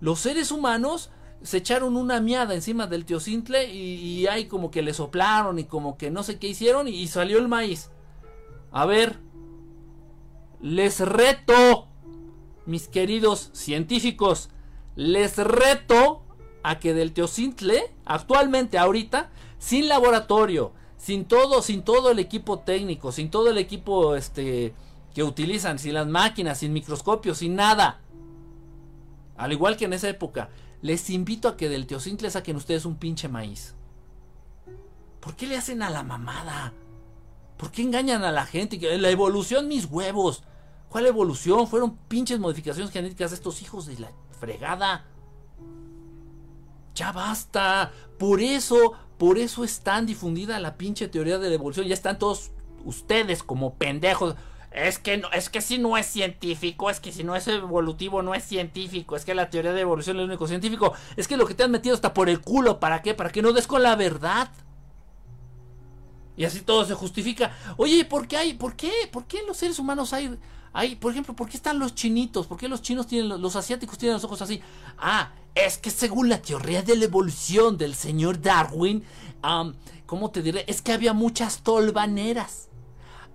[0.00, 1.10] los seres humanos
[1.42, 5.64] se echaron una miada encima del teocintle y, y ahí como que le soplaron y
[5.64, 7.90] como que no sé qué hicieron y, y salió el maíz.
[8.72, 9.20] A ver,
[10.60, 11.86] les reto,
[12.66, 14.48] mis queridos científicos,
[14.96, 16.22] les reto
[16.62, 23.12] a que del teocintle, actualmente, ahorita, sin laboratorio, sin todo, sin todo el equipo técnico,
[23.12, 24.74] sin todo el equipo este,
[25.14, 28.00] que utilizan, sin las máquinas, sin microscopios, sin nada.
[29.36, 30.50] Al igual que en esa época,
[30.82, 33.74] les invito a que del teocintle saquen ustedes un pinche maíz.
[35.20, 36.74] ¿Por qué le hacen a la mamada?
[37.56, 38.78] ¿Por qué engañan a la gente?
[38.98, 40.42] La evolución, mis huevos.
[40.90, 41.66] ¿Cuál evolución?
[41.66, 45.06] Fueron pinches modificaciones genéticas de estos hijos de la fregada.
[46.94, 47.92] Ya basta.
[48.18, 51.86] Por eso, por eso es tan difundida la pinche teoría de la evolución.
[51.86, 52.50] Ya están todos
[52.84, 54.36] ustedes como pendejos.
[54.74, 58.22] Es que no, es que si no es científico, es que si no es evolutivo
[58.22, 61.36] no es científico, es que la teoría de evolución es lo único científico, es que
[61.36, 63.14] lo que te han metido está por el culo, ¿para qué?
[63.14, 64.50] Para que no des con la verdad.
[66.36, 67.56] Y así todo se justifica.
[67.76, 70.36] Oye, ¿por qué hay, por qué, por qué los seres humanos hay,
[70.72, 72.48] hay, por ejemplo, por qué están los chinitos?
[72.48, 74.60] ¿Por qué los chinos tienen, los, asiáticos tienen los ojos así?
[74.98, 79.04] Ah, es que según la teoría de la evolución del señor Darwin,
[80.04, 80.64] ¿cómo te diré?
[80.66, 82.70] Es que había muchas tolvaneras.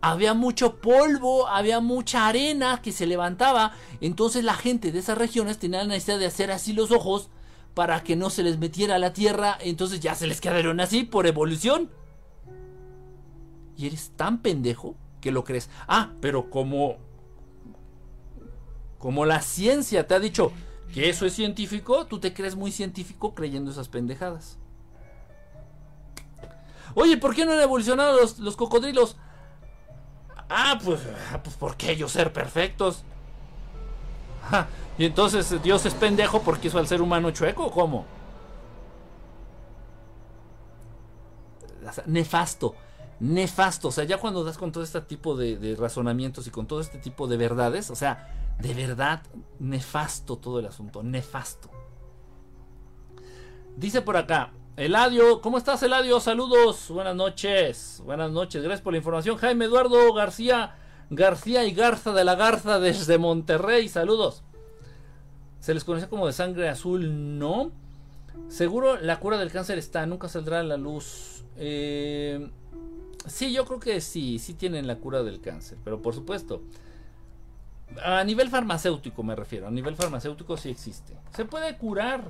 [0.01, 3.73] Había mucho polvo, había mucha arena que se levantaba.
[3.99, 7.29] Entonces la gente de esas regiones tenía la necesidad de hacer así los ojos
[7.73, 9.57] para que no se les metiera a la tierra.
[9.61, 11.89] Entonces ya se les quedaron así por evolución.
[13.75, 15.69] Y eres tan pendejo que lo crees.
[15.87, 16.97] Ah, pero como.
[18.97, 20.51] Como la ciencia te ha dicho
[20.93, 24.57] que eso es científico, tú te crees muy científico creyendo esas pendejadas.
[26.95, 29.15] Oye, ¿por qué no han evolucionado los, los cocodrilos?
[30.49, 31.01] Ah, pues,
[31.43, 33.03] pues porque ellos ser perfectos.
[34.49, 38.05] Ja, y entonces Dios es pendejo porque hizo al ser humano chueco, ¿cómo?
[42.07, 42.75] Nefasto,
[43.19, 43.89] nefasto.
[43.89, 46.81] O sea, ya cuando das con todo este tipo de, de razonamientos y con todo
[46.81, 49.21] este tipo de verdades, o sea, de verdad,
[49.59, 51.69] nefasto todo el asunto, nefasto.
[53.77, 56.21] Dice por acá, Eladio, ¿cómo estás Eladio?
[56.21, 59.35] Saludos, buenas noches, buenas noches, gracias por la información.
[59.35, 60.77] Jaime Eduardo García,
[61.09, 64.41] García y Garza de la Garza desde Monterrey, saludos.
[65.59, 67.73] Se les conoce como de sangre azul, ¿no?
[68.47, 71.43] Seguro la cura del cáncer está, nunca saldrá a la luz.
[71.57, 72.49] Eh,
[73.25, 76.61] sí, yo creo que sí, sí tienen la cura del cáncer, pero por supuesto.
[78.01, 81.17] A nivel farmacéutico me refiero, a nivel farmacéutico sí existe.
[81.35, 82.23] Se puede curar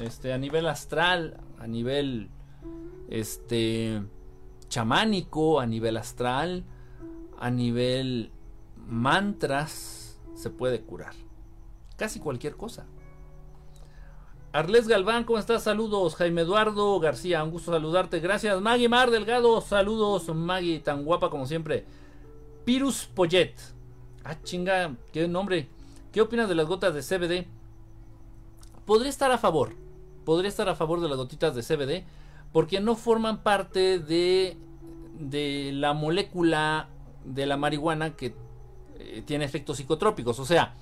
[0.00, 2.30] este a nivel astral, a nivel
[3.08, 4.02] este
[4.68, 6.64] chamánico, a nivel astral,
[7.38, 8.32] a nivel
[8.76, 11.12] mantras se puede curar.
[11.96, 12.86] Casi cualquier cosa.
[14.52, 15.62] Arles Galván, ¿cómo estás?
[15.62, 16.16] Saludos.
[16.16, 18.18] Jaime Eduardo García, un gusto saludarte.
[18.20, 18.60] Gracias.
[18.60, 20.34] Maggie Mar Delgado, saludos.
[20.34, 21.84] Maggie, tan guapa como siempre.
[22.64, 23.54] Pirus Poyet.
[24.24, 25.68] Ah, chinga, qué nombre.
[26.10, 27.46] ¿Qué opinas de las gotas de CBD?
[28.86, 29.74] Podría estar a favor.
[30.24, 32.04] Podría estar a favor de las gotitas de CBD.
[32.52, 34.56] Porque no forman parte de,
[35.18, 36.88] de la molécula
[37.24, 38.34] de la marihuana que
[38.98, 40.38] eh, tiene efectos psicotrópicos.
[40.40, 40.74] O sea,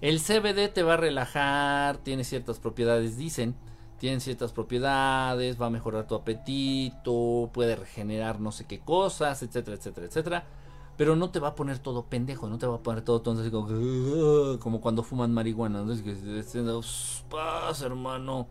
[0.00, 3.54] el CBD te va a relajar, tiene ciertas propiedades, dicen,
[3.98, 9.76] tiene ciertas propiedades, va a mejorar tu apetito, puede regenerar no sé qué cosas, etcétera,
[9.76, 10.44] etcétera, etcétera.
[10.96, 13.42] Pero no te va a poner todo pendejo, no te va a poner todo tonto,
[13.42, 15.82] así como, como cuando fuman marihuana.
[15.82, 15.92] ¿no?
[17.30, 18.48] Paz, hermano.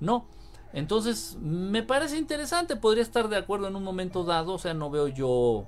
[0.00, 0.26] No.
[0.72, 4.90] Entonces, me parece interesante, podría estar de acuerdo en un momento dado, o sea, no
[4.90, 5.66] veo yo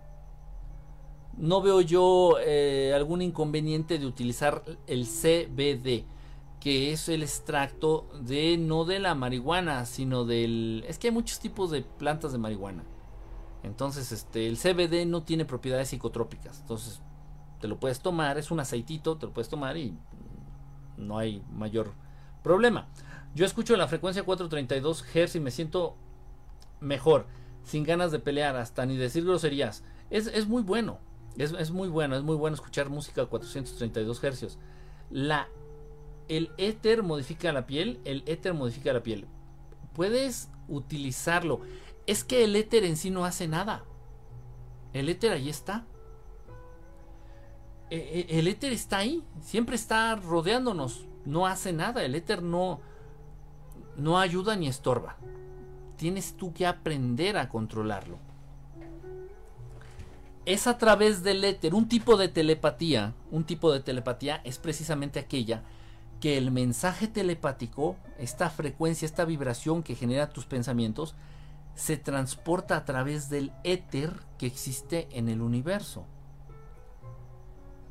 [1.36, 6.04] no veo yo eh, algún inconveniente de utilizar el CBD,
[6.60, 11.40] que es el extracto de no de la marihuana, sino del es que hay muchos
[11.40, 12.84] tipos de plantas de marihuana.
[13.62, 16.60] Entonces, este el CBD no tiene propiedades psicotrópicas.
[16.60, 17.00] Entonces,
[17.60, 19.96] te lo puedes tomar, es un aceitito, te lo puedes tomar y
[20.96, 21.92] no hay mayor
[22.42, 22.88] problema.
[23.34, 25.96] Yo escucho la frecuencia 432 Hz y me siento
[26.80, 27.26] mejor,
[27.64, 29.84] sin ganas de pelear, hasta ni decir groserías.
[30.10, 30.98] Es, es muy bueno.
[31.38, 34.58] Es, muy bueno, es muy bueno escuchar música a 432 hercios.
[35.10, 35.48] La,
[36.28, 39.26] el éter modifica la piel, el éter modifica la piel.
[39.94, 41.60] Puedes utilizarlo.
[42.06, 43.84] Es que el éter en sí no hace nada.
[44.92, 45.86] El éter ahí está.
[47.88, 52.80] E, e, el éter está ahí, siempre está rodeándonos, no hace nada, el éter no,
[53.96, 55.16] no ayuda ni estorba.
[55.96, 58.18] Tienes tú que aprender a controlarlo
[60.44, 61.74] es a través del éter.
[61.74, 65.62] Un tipo de telepatía, un tipo de telepatía es precisamente aquella
[66.20, 71.14] que el mensaje telepático, esta frecuencia, esta vibración que genera tus pensamientos,
[71.74, 76.06] se transporta a través del éter que existe en el universo.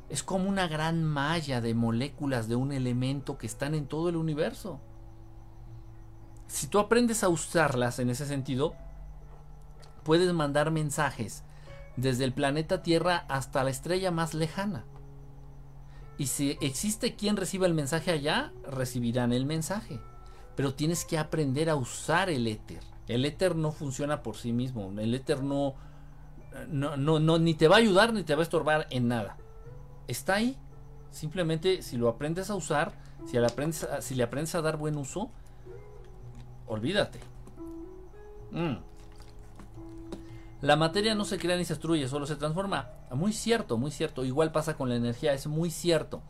[0.08, 4.16] Es como una gran malla de moléculas de un elemento que están en todo el
[4.16, 4.78] universo.
[6.52, 8.74] Si tú aprendes a usarlas en ese sentido,
[10.02, 11.44] puedes mandar mensajes
[11.96, 14.84] desde el planeta Tierra hasta la estrella más lejana.
[16.18, 19.98] Y si existe quien reciba el mensaje allá, recibirán el mensaje.
[20.54, 22.82] Pero tienes que aprender a usar el éter.
[23.08, 24.92] El éter no funciona por sí mismo.
[25.00, 25.74] El éter no,
[26.68, 29.38] no, no, ni te va a ayudar ni te va a estorbar en nada.
[30.06, 30.58] Está ahí.
[31.10, 32.92] Simplemente si lo aprendes a usar,
[33.24, 35.30] si le aprendes a, si le aprendes a dar buen uso,
[36.66, 37.20] olvídate.
[38.50, 38.76] Mm.
[40.60, 42.90] La materia no se crea ni se destruye, solo se transforma.
[43.10, 44.24] Muy cierto, muy cierto.
[44.24, 46.22] Igual pasa con la energía, es muy cierto.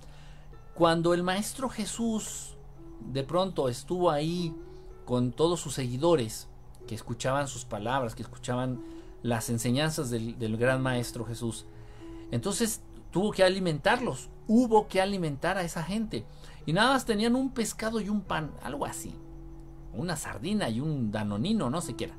[0.74, 2.56] Cuando el Maestro Jesús
[3.00, 4.54] de pronto estuvo ahí
[5.04, 6.48] con todos sus seguidores,
[6.86, 8.82] que escuchaban sus palabras, que escuchaban
[9.22, 11.66] las enseñanzas del, del gran Maestro Jesús,
[12.30, 12.80] entonces
[13.10, 16.24] tuvo que alimentarlos, hubo que alimentar a esa gente.
[16.64, 19.14] Y nada más tenían un pescado y un pan, algo así.
[19.92, 22.14] Una sardina y un danonino, no sé qué era.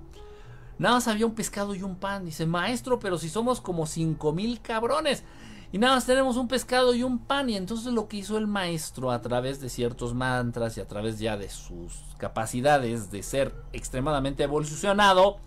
[0.77, 2.25] Nada más había un pescado y un pan.
[2.25, 5.23] Dice, maestro, pero si somos como cinco mil cabrones.
[5.71, 7.49] Y nada más tenemos un pescado y un pan.
[7.49, 11.19] Y entonces lo que hizo el maestro a través de ciertos mantras y a través
[11.19, 15.37] ya de sus capacidades de ser extremadamente evolucionado,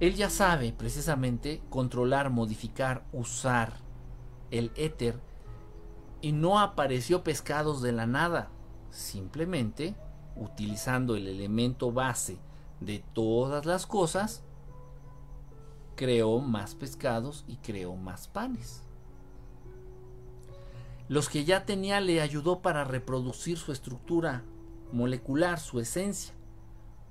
[0.00, 3.74] él ya sabe precisamente controlar, modificar, usar
[4.50, 5.20] el éter.
[6.20, 8.50] Y no apareció pescados de la nada.
[8.90, 9.94] Simplemente
[10.36, 12.38] utilizando el elemento base
[12.80, 14.42] de todas las cosas,
[15.96, 18.82] creó más pescados y creó más panes.
[21.08, 24.42] Los que ya tenía le ayudó para reproducir su estructura
[24.92, 26.34] molecular, su esencia,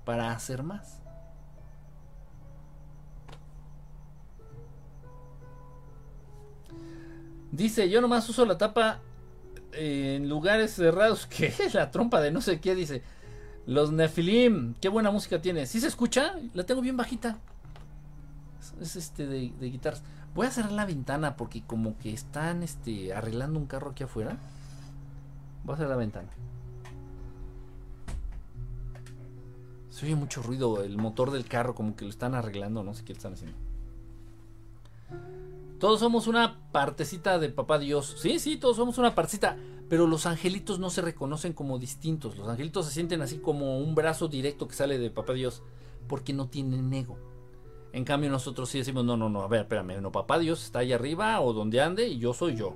[0.06, 1.02] para hacer más.
[7.52, 9.02] Dice, yo nomás uso la tapa
[9.74, 11.26] en lugares cerrados.
[11.28, 12.76] que es la trompa de no sé qué?
[12.76, 13.04] Dice,
[13.66, 15.66] los Nefilim, qué buena música tiene.
[15.66, 16.36] ¿Sí se escucha?
[16.54, 17.38] La tengo bien bajita.
[18.80, 20.04] Es, este de, guitarras.
[20.34, 24.38] Voy a cerrar la ventana porque como que están este arreglando un carro aquí afuera.
[25.64, 26.30] Voy a cerrar la ventana.
[29.90, 33.04] Se oye mucho ruido, el motor del carro como que lo están arreglando, no sé
[33.04, 33.71] qué están haciendo.
[35.82, 38.16] Todos somos una partecita de papá Dios.
[38.20, 39.58] Sí, sí, todos somos una partecita.
[39.90, 42.38] Pero los angelitos no se reconocen como distintos.
[42.38, 45.64] Los angelitos se sienten así como un brazo directo que sale de papá Dios.
[46.08, 47.18] Porque no tienen ego.
[47.94, 50.80] En cambio nosotros sí decimos, no, no, no, a ver, espérame, no, papá Dios está
[50.80, 52.76] ahí arriba o donde ande y yo soy yo.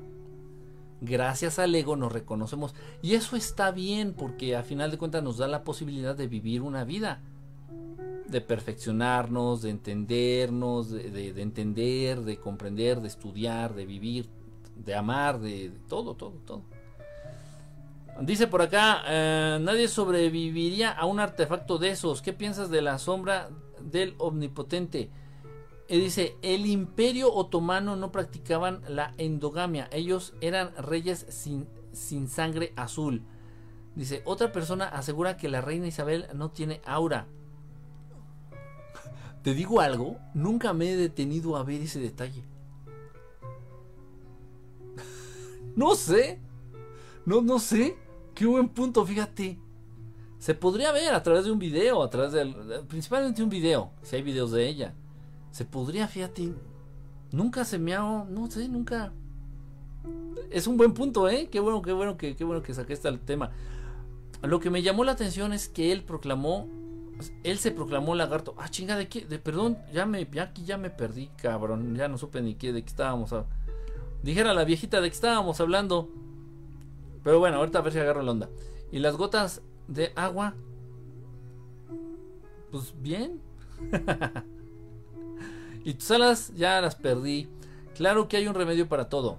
[1.00, 2.74] Gracias al ego nos reconocemos.
[3.04, 6.64] Y eso está bien porque a final de cuentas nos da la posibilidad de vivir
[6.64, 7.22] una vida
[8.28, 14.28] de perfeccionarnos, de entendernos, de, entender, de comprender, de estudiar, de vivir,
[14.76, 16.64] de amar, de, todo, todo, todo.
[18.22, 22.22] Dice por acá, eh, nadie sobreviviría a un artefacto de esos.
[22.22, 23.50] ¿Qué piensas de la sombra
[23.82, 25.10] del omnipotente?
[25.88, 29.88] Y dice, el imperio otomano no practicaban la endogamia.
[29.92, 33.22] Ellos eran reyes sin, sin sangre azul.
[33.96, 37.28] Dice, otra persona asegura que la reina Isabel no tiene aura.
[39.46, 42.44] Te digo algo, nunca me he detenido a ver ese detalle.
[45.76, 46.40] no sé.
[47.28, 47.96] No, no sé.
[48.34, 49.60] Qué buen punto, fíjate.
[50.40, 52.56] Se podría ver a través de un video, a través del...
[52.88, 54.96] Principalmente un video, si hay videos de ella.
[55.52, 56.52] Se podría, fíjate.
[57.32, 58.02] Nunca se me ha...
[58.02, 59.14] No sé, nunca...
[60.50, 61.50] Es un buen punto, ¿eh?
[61.52, 63.52] Qué bueno, qué bueno que, qué bueno que saqué este tema.
[64.42, 66.68] Lo que me llamó la atención es que él proclamó
[67.44, 68.56] él se proclamó lagarto.
[68.58, 71.96] Ah, chinga, de qué, de perdón, ya me, ya aquí ya me perdí, cabrón.
[71.96, 73.34] Ya no supe ni qué, de qué estábamos.
[73.34, 73.46] A...
[74.24, 76.10] Dijera la viejita de qué estábamos hablando.
[77.24, 78.50] Pero bueno, ahorita a ver si agarro la onda.
[78.92, 80.56] Y las gotas de agua.
[82.72, 83.40] Pues bien.
[85.84, 87.48] y tus alas ya las perdí.
[87.96, 89.38] Claro que hay un remedio para todo.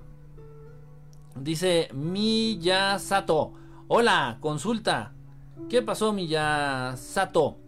[1.35, 3.53] Dice Miyasato.
[3.89, 5.13] Hola, consulta.
[5.69, 7.59] ¿Qué pasó, Miyasato?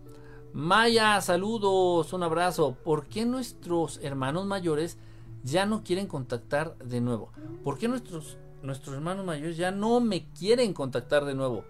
[0.59, 2.77] Maya, saludos, un abrazo.
[2.83, 4.99] ¿Por qué nuestros hermanos mayores
[5.45, 7.31] ya no quieren contactar de nuevo?
[7.63, 11.63] ¿Por qué nuestros, nuestros hermanos mayores ya no me quieren contactar de nuevo?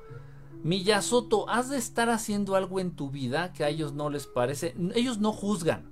[0.63, 4.75] Miyasoto, has de estar haciendo algo en tu vida que a ellos no les parece.
[4.95, 5.91] Ellos no juzgan.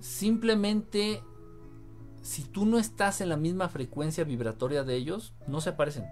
[0.00, 1.22] Simplemente,
[2.22, 6.06] si tú no estás en la misma frecuencia vibratoria de ellos, no se aparecen.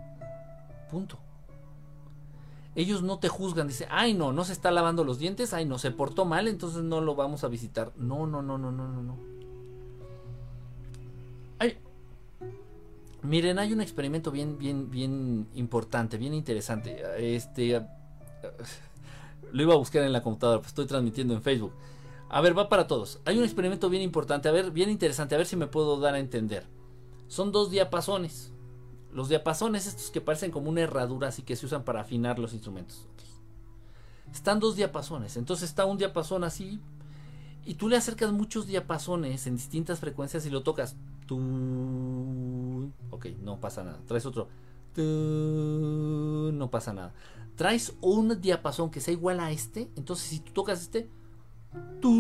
[0.89, 1.19] Punto
[2.75, 5.79] ellos no te juzgan, dice, ay no, no se está lavando los dientes, ay no,
[5.79, 7.93] se portó mal, entonces no lo vamos a visitar.
[7.97, 9.33] No, no, no, no, no, no, no.
[13.23, 17.03] Miren, hay un experimento bien, bien, bien importante, bien interesante.
[17.19, 17.81] Este,
[19.53, 21.73] lo iba a buscar en la computadora, pues estoy transmitiendo en Facebook.
[22.29, 23.21] A ver, va para todos.
[23.25, 26.15] Hay un experimento bien importante, a ver, bien interesante, a ver si me puedo dar
[26.15, 26.67] a entender.
[27.29, 28.53] Son dos diapasones.
[29.13, 32.55] Los diapasones, estos que parecen como una herradura, así que se usan para afinar los
[32.55, 33.07] instrumentos.
[34.33, 35.37] Están dos diapasones.
[35.37, 36.81] Entonces está un diapasón así.
[37.65, 40.97] Y tú le acercas muchos diapasones en distintas frecuencias y lo tocas.
[41.27, 42.91] Tú.
[43.11, 44.01] Ok, no pasa nada.
[44.07, 44.49] Traes otro.
[44.97, 47.13] no pasa nada.
[47.55, 49.91] Traes un diapasón que sea igual a este.
[49.97, 51.11] Entonces, si tú tocas este.
[52.01, 52.19] Tú.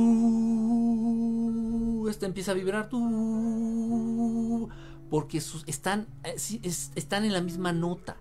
[2.08, 2.90] Este empieza a vibrar.
[2.90, 3.00] Tú
[5.12, 6.36] porque están, eh,
[6.94, 8.16] están en la misma nota.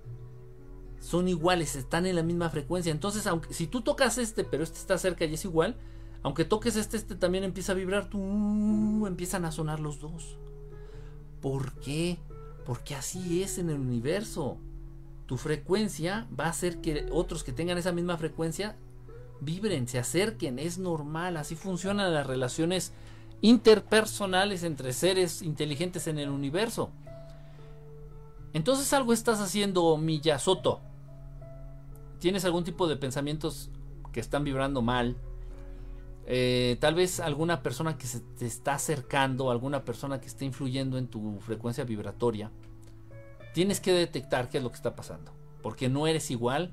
[1.00, 2.92] Son iguales, están en la misma frecuencia.
[2.92, 5.78] Entonces, aunque si tú tocas este, pero este está cerca y es igual,
[6.22, 10.38] aunque toques este, este también empieza a vibrar, tú empiezan a sonar los dos.
[11.39, 12.20] ¿Por qué?
[12.66, 14.58] Porque así es en el universo.
[15.28, 18.76] Tu frecuencia va a hacer que otros que tengan esa misma frecuencia
[19.39, 22.92] vibren, se acerquen, es normal, así funcionan las relaciones
[23.42, 26.92] interpersonales entre seres inteligentes en el universo.
[28.54, 30.82] Entonces algo estás haciendo, Miyasoto.
[32.20, 33.70] ¿Tienes algún tipo de pensamientos
[34.12, 35.18] que están vibrando mal?
[36.28, 40.98] Eh, tal vez alguna persona que se te está acercando, alguna persona que está influyendo
[40.98, 42.52] en tu frecuencia vibratoria.
[43.54, 45.32] Tienes que detectar qué es lo que está pasando.
[45.64, 46.72] Porque no eres igual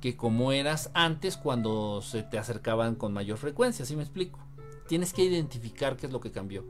[0.00, 4.38] que como eras antes cuando se te acercaban con mayor frecuencia, ¿sí me explico?
[4.86, 6.64] Tienes que identificar qué es lo que cambió.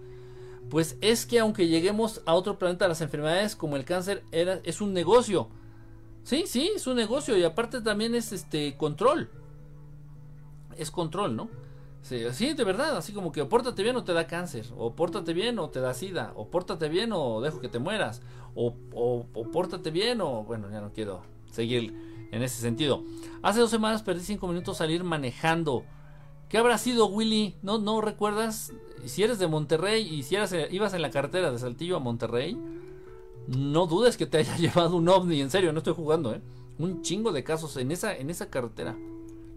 [0.70, 4.92] Pues es que aunque lleguemos a otro planeta, las enfermedades como el cáncer es un
[4.92, 5.48] negocio.
[6.22, 9.30] Sí, sí, es un negocio y aparte también es este control.
[10.76, 11.48] Es control, ¿no?
[12.04, 15.58] Sí, de verdad, así como que pórtate bien o te da cáncer, o pórtate bien
[15.58, 18.20] o te da sida, o pórtate bien o dejo que te mueras,
[18.54, 19.26] o, o,
[19.90, 23.02] bien o bueno, ya no quiero seguir en ese sentido.
[23.42, 25.84] Hace dos semanas perdí cinco minutos salir manejando
[26.48, 27.56] ¿Qué habrá sido, Willy?
[27.62, 28.72] ¿No, no recuerdas?
[29.06, 32.56] Si eres de Monterrey y si eras, ibas en la carretera de Saltillo a Monterrey,
[33.48, 36.40] no dudes que te haya llevado un ovni, en serio, no estoy jugando, ¿eh?
[36.78, 38.96] Un chingo de casos en esa, en esa carretera.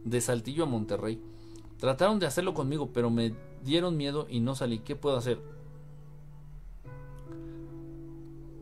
[0.03, 1.19] de Saltillo a Monterrey.
[1.79, 3.33] Trataron de hacerlo conmigo, pero me
[3.63, 4.79] dieron miedo y no salí.
[4.79, 5.39] ¿Qué puedo hacer?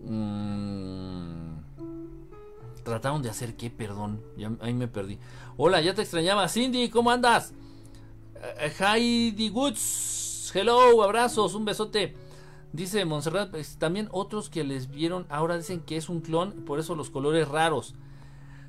[0.04, 1.58] Mm,
[2.84, 4.22] trataron de hacer qué, perdón.
[4.38, 5.18] Ya, ahí me perdí.
[5.58, 6.48] Hola, ya te extrañaba.
[6.50, 7.54] Cindy, ¿cómo andas?
[8.46, 10.52] Eh, Heidi Goods.
[10.54, 12.16] Hello, abrazos, un besote.
[12.74, 16.80] Dice Montserrat, pues, también otros que les vieron ahora dicen que es un clon, por
[16.80, 17.96] eso los colores raros.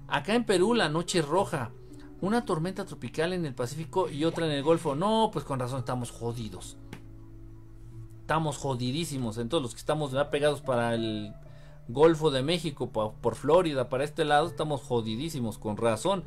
[0.08, 1.72] Acá en Perú la noche roja,
[2.20, 4.94] una tormenta tropical en el Pacífico y otra en el Golfo.
[4.94, 6.76] No, pues con razón estamos jodidos.
[8.20, 9.38] Estamos jodidísimos.
[9.38, 11.34] Entonces los que estamos pegados para el
[11.88, 16.24] Golfo de México, por Florida, para este lado, estamos jodidísimos, con razón.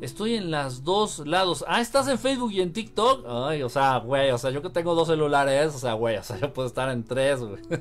[0.00, 1.64] Estoy en las dos lados.
[1.68, 3.24] Ah, ¿estás en Facebook y en TikTok?
[3.28, 6.22] Ay, o sea, güey, o sea, yo que tengo dos celulares, o sea, güey, o
[6.22, 7.62] sea, yo puedo estar en tres, güey.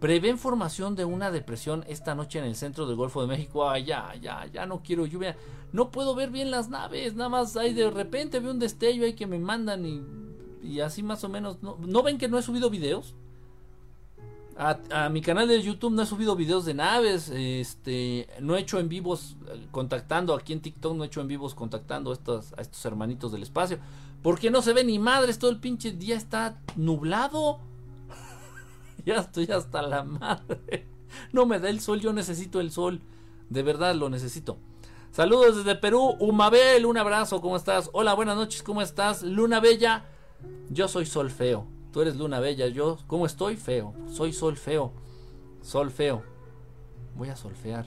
[0.00, 3.70] Prevén formación de una depresión esta noche en el centro del Golfo de México.
[3.70, 5.36] Ay, ya, ya, ya no quiero lluvia.
[5.70, 7.14] No puedo ver bien las naves.
[7.14, 10.02] Nada más hay de repente veo un destello ahí que me mandan y,
[10.60, 11.62] y así más o menos.
[11.62, 13.14] ¿No, ¿No ven que no he subido videos?
[14.64, 18.78] A, mi canal de YouTube no he subido videos de naves, este, no he hecho
[18.78, 22.54] en vivos eh, contactando, aquí en TikTok no he hecho en vivos contactando a estos,
[22.56, 23.78] estos hermanitos del espacio,
[24.22, 27.58] porque no se ve ni madres, todo el pinche día está nublado.
[29.04, 30.86] ya estoy hasta la madre.
[31.32, 33.00] No me da el sol, yo necesito el sol,
[33.50, 34.58] de verdad lo necesito.
[35.10, 37.90] Saludos desde Perú, Umabel, un abrazo, ¿cómo estás?
[37.94, 39.24] Hola, buenas noches, ¿cómo estás?
[39.24, 40.04] Luna Bella,
[40.70, 41.81] yo soy Sol Feo.
[41.92, 43.56] Tú eres luna bella, yo, ¿cómo estoy?
[43.56, 43.94] Feo.
[44.08, 44.92] Soy sol feo.
[45.60, 46.22] Sol feo.
[47.14, 47.86] Voy a solfear.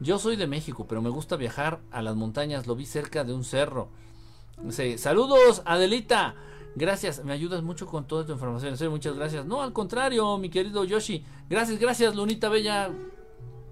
[0.00, 2.66] Yo soy de México, pero me gusta viajar a las montañas.
[2.66, 3.88] Lo vi cerca de un cerro.
[4.96, 6.34] Saludos, Adelita.
[6.74, 8.76] Gracias, me ayudas mucho con toda tu información.
[8.90, 9.44] muchas gracias.
[9.46, 11.24] No, al contrario, mi querido Yoshi.
[11.48, 12.90] Gracias, gracias, Lunita Bella,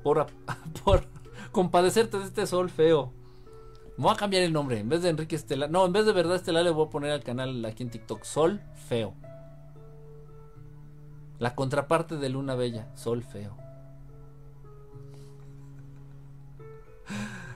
[0.03, 0.27] por,
[0.85, 1.05] por
[1.53, 3.13] compadecerte de este sol feo.
[3.97, 4.81] Voy a cambiar el nombre.
[4.81, 5.71] En vez de Enrique Estelar.
[5.71, 8.25] No, en vez de verdad Estelar le voy a poner al canal aquí en TikTok.
[8.25, 9.15] Sol feo.
[11.39, 13.57] La contraparte de Luna Bella, Sol Feo.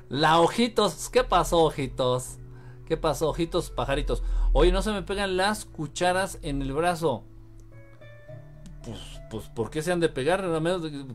[0.09, 2.39] La Ojitos, ¿qué pasó, Ojitos?
[2.87, 4.23] ¿Qué pasó, Ojitos pajaritos?
[4.53, 7.23] Oye, no se me pegan las cucharas en el brazo.
[8.83, 10.45] Pues, pues, ¿por qué se han de pegar?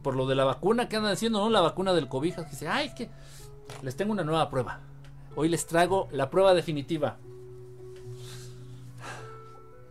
[0.01, 1.49] por lo de la vacuna que andan haciendo, ¿no?
[1.49, 2.45] La vacuna del cobija.
[2.45, 3.09] Que dice, ay, que
[3.82, 4.80] les tengo una nueva prueba.
[5.36, 7.18] Hoy les traigo la prueba definitiva.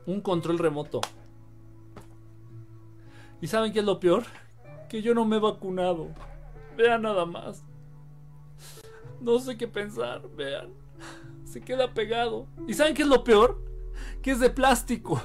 [0.06, 1.02] Un control remoto.
[3.44, 4.22] ¿Y saben qué es lo peor?
[4.88, 6.08] Que yo no me he vacunado.
[6.78, 7.62] Vean nada más.
[9.20, 10.70] No sé qué pensar, vean.
[11.44, 12.46] Se queda pegado.
[12.66, 13.62] ¿Y saben qué es lo peor?
[14.22, 15.20] Que es de plástico.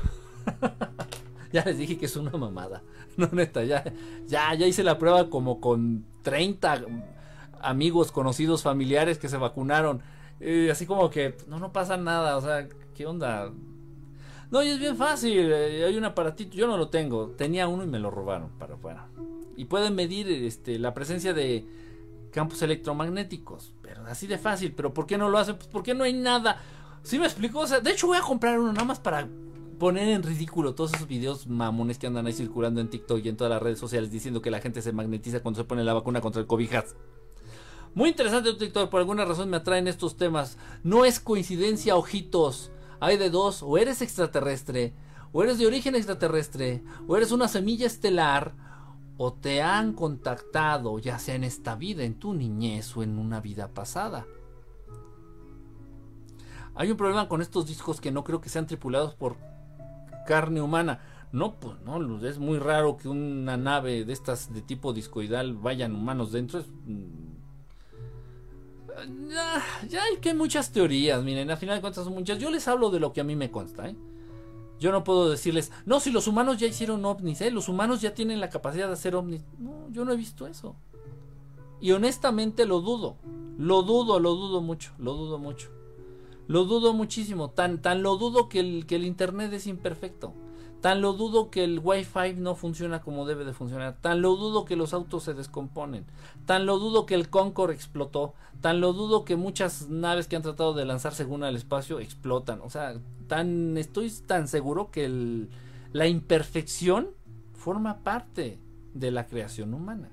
[1.54, 2.84] ya les dije que es una mamada.
[3.16, 3.86] No, neta, ya,
[4.28, 6.86] ya, ya hice la prueba como con 30
[7.62, 10.02] amigos, conocidos, familiares que se vacunaron.
[10.70, 12.36] así como que, no, no pasa nada.
[12.36, 13.50] O sea, ¿qué onda?
[14.52, 15.52] No, y es bien fácil.
[15.52, 17.32] Eh, hay un aparatito, yo no lo tengo.
[17.32, 19.08] Tenía uno y me lo robaron para afuera.
[19.56, 21.66] Y pueden medir este, la presencia de
[22.32, 23.74] campos electromagnéticos.
[23.82, 24.74] Pero así de fácil.
[24.74, 25.56] Pero ¿por qué no lo hacen?
[25.56, 26.62] Pues porque no hay nada.
[27.04, 27.60] ¿Sí me explico?
[27.60, 29.28] O sea, de hecho voy a comprar uno nada más para
[29.78, 33.38] poner en ridículo todos esos videos mamones que andan ahí circulando en TikTok y en
[33.38, 36.20] todas las redes sociales diciendo que la gente se magnetiza cuando se pone la vacuna
[36.20, 36.70] contra el COVID.
[37.96, 40.58] Muy interesante TikTok, por alguna razón me atraen estos temas.
[40.84, 44.94] No es coincidencia, ojitos hay de dos, o eres extraterrestre,
[45.32, 48.54] o eres de origen extraterrestre, o eres una semilla estelar,
[49.18, 53.42] o te han contactado, ya sea en esta vida, en tu niñez o en una
[53.42, 54.26] vida pasada.
[56.74, 59.36] Hay un problema con estos discos que no creo que sean tripulados por
[60.26, 61.02] carne humana.
[61.34, 65.94] No, pues no, es muy raro que una nave de estas de tipo discoidal vayan
[65.94, 66.64] humanos dentro.
[66.86, 67.29] Mm,
[69.88, 72.40] ya, hay que muchas teorías, miren, al final de cuentas son muchas.
[72.40, 73.96] Yo les hablo de lo que a mí me consta, ¿eh?
[74.80, 77.52] Yo no puedo decirles, no, si los humanos ya hicieron ovnis, ¿eh?
[77.52, 79.44] Los humanos ya tienen la capacidad de hacer ovnis.
[79.58, 80.76] No, yo no he visto eso.
[81.82, 83.18] Y honestamente lo dudo.
[83.58, 85.70] Lo dudo, lo dudo mucho, lo dudo mucho.
[86.48, 87.50] Lo dudo muchísimo.
[87.50, 90.34] Tan, tan lo dudo que el, que el Internet es imperfecto.
[90.82, 93.98] Tan lo dudo que el Wi-Fi no funciona como debe de funcionar.
[94.00, 96.06] Tan lo dudo que los autos se descomponen.
[96.46, 98.34] Tan lo dudo que el Concorde explotó.
[98.62, 102.62] Tan lo dudo que muchas naves que han tratado de lanzar según al espacio explotan.
[102.62, 102.96] O sea,
[103.28, 105.48] tan estoy tan seguro que
[105.92, 107.10] la imperfección
[107.54, 108.58] forma parte
[108.94, 110.10] de la creación humana.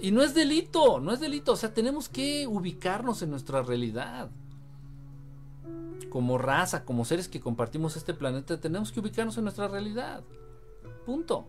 [0.00, 1.52] Y no es delito, no es delito.
[1.52, 4.30] O sea, tenemos que ubicarnos en nuestra realidad
[6.08, 10.22] como raza, como seres que compartimos este planeta, tenemos que ubicarnos en nuestra realidad.
[11.06, 11.46] Punto.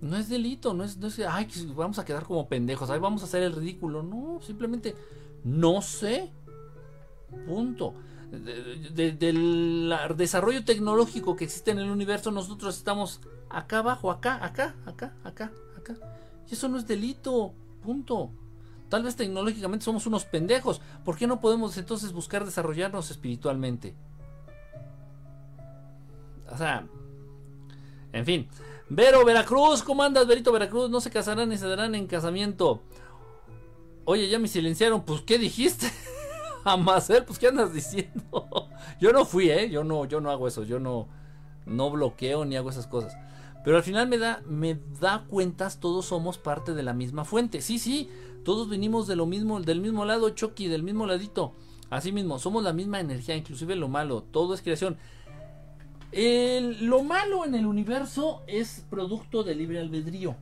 [0.00, 3.22] No es delito, no es, no es, ay, vamos a quedar como pendejos, ay, vamos
[3.22, 4.02] a hacer el ridículo.
[4.02, 4.94] No, simplemente
[5.44, 6.30] no sé.
[7.46, 7.94] Punto.
[8.30, 15.14] del desarrollo tecnológico que existe en el universo, nosotros estamos acá abajo, acá, acá, acá,
[15.24, 15.94] acá, acá.
[16.50, 17.54] Y eso no es delito.
[17.82, 18.30] Punto.
[18.94, 20.80] Tal vez tecnológicamente somos unos pendejos.
[21.04, 23.92] ¿Por qué no podemos entonces buscar desarrollarnos espiritualmente?
[26.48, 26.86] O sea,
[28.12, 28.48] en fin.
[28.88, 30.90] Vero Veracruz, ¿cómo andas, Verito Veracruz?
[30.90, 32.82] No se casarán ni se darán en casamiento.
[34.04, 35.02] Oye, ya me silenciaron.
[35.02, 35.90] Pues, ¿qué dijiste?
[36.64, 38.22] Amacel, pues, ¿qué andas diciendo?
[39.00, 39.70] yo no fui, ¿eh?
[39.70, 40.62] Yo no, yo no hago eso.
[40.62, 41.08] Yo no,
[41.66, 43.16] no bloqueo ni hago esas cosas.
[43.64, 47.60] Pero al final me da, me da cuentas, todos somos parte de la misma fuente.
[47.60, 48.08] Sí, sí,
[48.44, 51.52] todos venimos de lo mismo, del mismo lado, Chucky, del mismo ladito.
[51.90, 54.96] Así mismo, somos la misma energía, inclusive lo malo, todo es creación.
[56.12, 60.36] lo malo en el universo es producto de libre albedrío.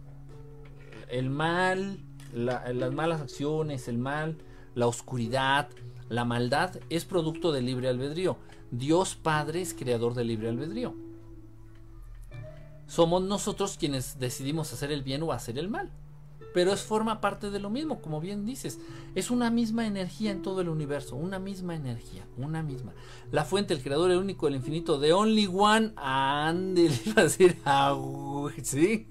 [1.08, 1.98] El mal,
[2.32, 4.38] las malas acciones, el mal,
[4.74, 5.68] la oscuridad,
[6.08, 8.36] la maldad es producto de libre albedrío.
[8.70, 10.94] Dios Padre es creador de libre albedrío
[12.92, 15.90] somos nosotros quienes decidimos hacer el bien o hacer el mal.
[16.52, 18.78] Pero es forma parte de lo mismo, como bien dices.
[19.14, 22.92] Es una misma energía en todo el universo, una misma energía, una misma.
[23.30, 27.58] La fuente, el creador, el único, el infinito, the only one, ande, iba a decir,
[28.62, 29.06] ¿sí?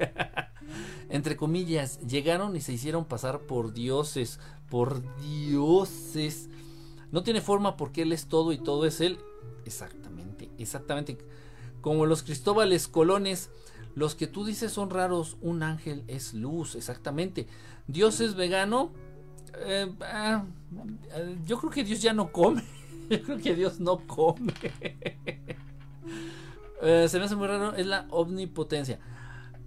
[1.10, 4.40] Entre comillas, llegaron y se hicieron pasar por dioses,
[4.70, 6.50] por dioses.
[7.12, 9.20] No tiene forma porque Él es todo y todo es Él.
[9.66, 11.18] Exactamente, exactamente.
[11.82, 13.50] Como los Cristóbales Colones
[13.96, 17.48] los que tú dices son raros, un ángel es luz, exactamente.
[17.88, 18.92] Dios es vegano.
[19.66, 20.46] Eh, ah,
[21.46, 22.64] yo creo que Dios ya no come.
[23.10, 24.54] Yo creo que Dios no come.
[26.84, 28.98] Eh, se me hace muy raro, es la omnipotencia.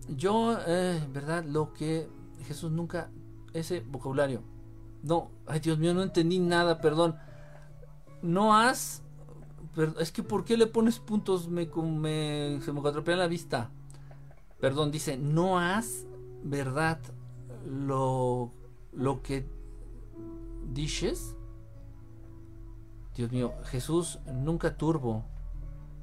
[0.08, 2.08] Yo, eh, verdad, lo que
[2.48, 3.08] Jesús nunca,
[3.52, 4.42] ese vocabulario.
[5.04, 7.14] No, ay Dios mío, no entendí nada, perdón.
[8.20, 9.04] No has,
[10.00, 11.48] es que ¿por qué le pones puntos?
[11.48, 13.70] Me, me se me atropella la vista
[14.60, 16.06] perdón, dice, no has,
[16.42, 17.00] ¿verdad?
[17.66, 18.52] Lo,
[18.92, 19.46] lo que
[20.72, 21.36] dices.
[23.14, 25.24] Dios mío, Jesús nunca turbo.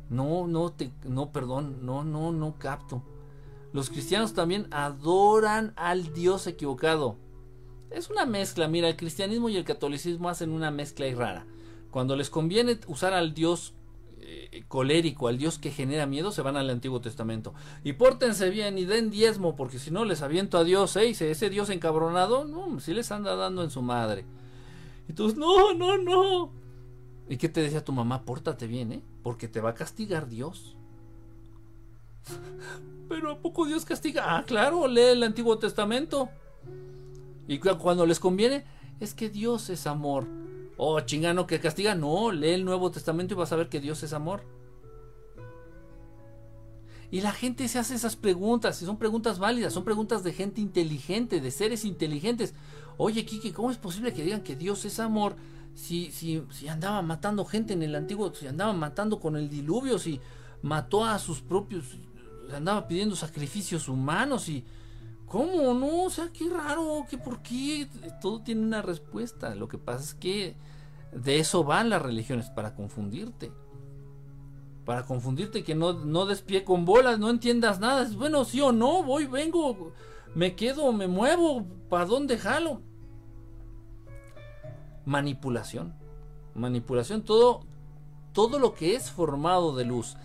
[0.09, 3.03] No, no te, no, perdón, no, no, no capto.
[3.73, 7.15] Los cristianos también adoran al Dios equivocado.
[7.89, 11.45] Es una mezcla, mira, el cristianismo y el catolicismo hacen una mezcla y rara.
[11.91, 13.73] Cuando les conviene usar al Dios
[14.33, 17.53] eh, colérico, al Dios que genera miedo, se van al Antiguo Testamento.
[17.83, 21.09] Y pórtense bien y den diezmo, porque si no les aviento a Dios, ¿eh?
[21.09, 24.23] ese Dios encabronado, no, si les anda dando en su madre.
[25.09, 26.51] Y tú, no, no, no.
[27.27, 28.23] ¿Y qué te decía tu mamá?
[28.23, 29.01] Pórtate bien, ¿eh?
[29.21, 30.77] Porque te va a castigar Dios.
[33.09, 34.37] Pero ¿a poco Dios castiga?
[34.37, 36.29] Ah, claro, lee el Antiguo Testamento.
[37.49, 38.63] Y cuando les conviene,
[39.01, 40.25] es que Dios es amor.
[40.83, 41.93] Oh, chingano que castiga.
[41.93, 44.41] No, lee el Nuevo Testamento y vas a ver que Dios es amor.
[47.11, 50.59] Y la gente se hace esas preguntas, y son preguntas válidas, son preguntas de gente
[50.59, 52.55] inteligente, de seres inteligentes.
[52.97, 55.35] Oye, Kiki, ¿cómo es posible que digan que Dios es amor
[55.75, 59.99] si, si, si andaba matando gente en el antiguo, si andaba matando con el diluvio,
[59.99, 60.19] si
[60.63, 61.99] mató a sus propios,
[62.51, 64.65] andaba pidiendo sacrificios humanos y...
[65.27, 65.73] ¿Cómo?
[65.73, 67.87] No, o sea, qué raro, que por qué
[68.19, 69.55] todo tiene una respuesta.
[69.55, 70.57] Lo que pasa es que
[71.11, 73.51] de eso van las religiones, para confundirte.
[74.85, 78.03] Para confundirte que no, no des pie con bolas, no entiendas nada.
[78.03, 79.91] Es bueno, sí o no, voy, vengo,
[80.33, 82.81] me quedo, me muevo, ¿para dónde jalo?
[85.05, 85.93] Manipulación.
[86.55, 87.61] Manipulación, todo,
[88.33, 90.17] todo lo que es formado de luz.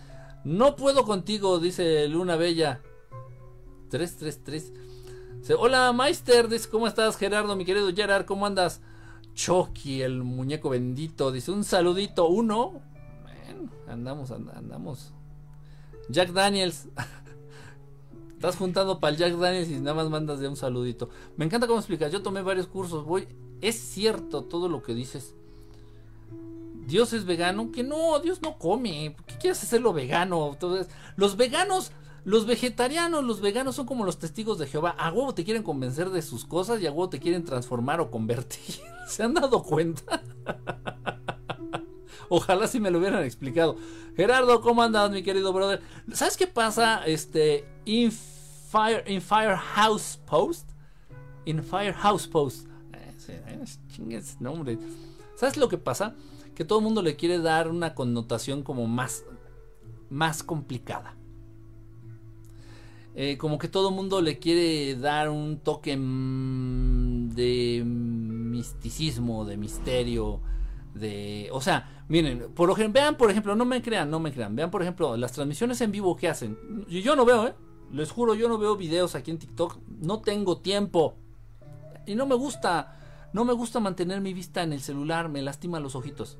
[0.44, 2.80] No puedo contigo, dice Luna Bella.
[3.90, 4.72] 333.
[5.58, 8.26] Hola, Meister, ¿cómo estás, Gerardo, mi querido Gerard?
[8.26, 8.80] ¿Cómo andas?
[9.36, 12.80] Chucky, el muñeco bendito, dice un saludito, uno.
[13.86, 15.12] andamos, andamos.
[16.08, 16.88] Jack Daniels.
[18.32, 21.10] Estás juntando para el Jack Daniels y nada más mandas de un saludito.
[21.36, 22.10] Me encanta cómo explicas.
[22.10, 23.04] Yo tomé varios cursos.
[23.04, 23.28] Voy.
[23.60, 25.34] Es cierto todo lo que dices.
[26.86, 27.72] Dios es vegano.
[27.72, 29.14] Que no, Dios no come.
[29.16, 30.50] ¿Por qué quieres hacerlo vegano?
[30.52, 31.92] Entonces, los veganos
[32.26, 34.96] los vegetarianos, los veganos son como los testigos de Jehová.
[34.98, 38.10] A huevo te quieren convencer de sus cosas y a huevo te quieren transformar o
[38.10, 38.80] convertir.
[39.06, 40.20] ¿Se han dado cuenta?
[42.28, 43.76] Ojalá si me lo hubieran explicado.
[44.16, 45.80] Gerardo, ¿cómo andas, mi querido brother?
[46.12, 47.06] ¿Sabes qué pasa?
[47.06, 47.64] Este.
[47.84, 50.70] In Fire, in Firehouse Post.
[51.44, 52.66] In Firehouse Post.
[52.92, 54.80] Eh, chingues nombre.
[55.36, 56.16] ¿Sabes lo que pasa?
[56.56, 59.22] Que todo el mundo le quiere dar una connotación como más.
[60.10, 61.14] Más complicada.
[63.18, 70.42] Eh, como que todo mundo le quiere dar un toque mm, de misticismo, de misterio,
[70.92, 71.48] de...
[71.50, 74.70] O sea, miren, por ejemplo, vean, por ejemplo, no me crean, no me crean, vean,
[74.70, 76.58] por ejemplo, las transmisiones en vivo que hacen.
[76.88, 77.54] Y yo no veo, ¿eh?
[77.90, 81.16] Les juro, yo no veo videos aquí en TikTok, no tengo tiempo.
[82.04, 83.00] Y no me gusta,
[83.32, 86.38] no me gusta mantener mi vista en el celular, me lastima los ojitos.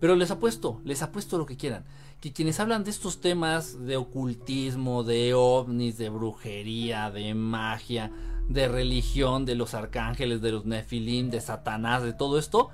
[0.00, 1.86] Pero les apuesto, les apuesto lo que quieran.
[2.24, 8.10] Que quienes hablan de estos temas de ocultismo, de ovnis, de brujería, de magia,
[8.48, 12.70] de religión, de los arcángeles, de los nefilim, de Satanás, de todo esto,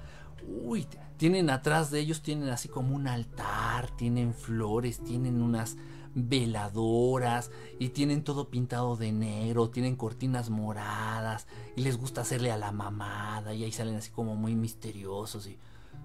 [0.47, 0.87] uy,
[1.17, 5.77] tienen atrás de ellos, tienen así como un altar, tienen flores, tienen unas
[6.15, 12.57] veladoras y tienen todo pintado de negro, tienen cortinas moradas y les gusta hacerle a
[12.57, 15.59] la mamada y ahí salen así como muy misteriosos y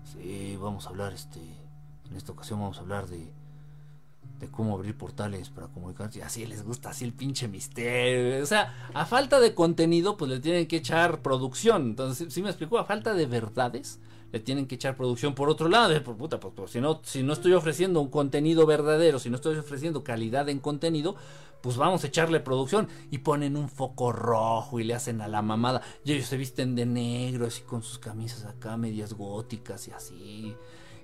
[0.03, 1.64] sí, vamos a hablar este
[2.09, 3.31] en esta ocasión vamos a hablar de
[4.39, 6.21] de cómo abrir portales para comunicarse.
[6.23, 8.43] Así les gusta, así el pinche misterio.
[8.43, 11.83] O sea, a falta de contenido, pues le tienen que echar producción.
[11.83, 13.99] Entonces, si me explicó, a falta de verdades,
[14.31, 15.35] le tienen que echar producción.
[15.35, 18.65] Por otro lado, por puta, pues, pues, si, no, si no estoy ofreciendo un contenido
[18.65, 21.15] verdadero, si no estoy ofreciendo calidad en contenido,
[21.61, 22.89] pues vamos a echarle producción.
[23.11, 25.81] Y ponen un foco rojo y le hacen a la mamada.
[26.03, 30.55] Y ellos se visten de negro, así con sus camisas acá, medias góticas y así.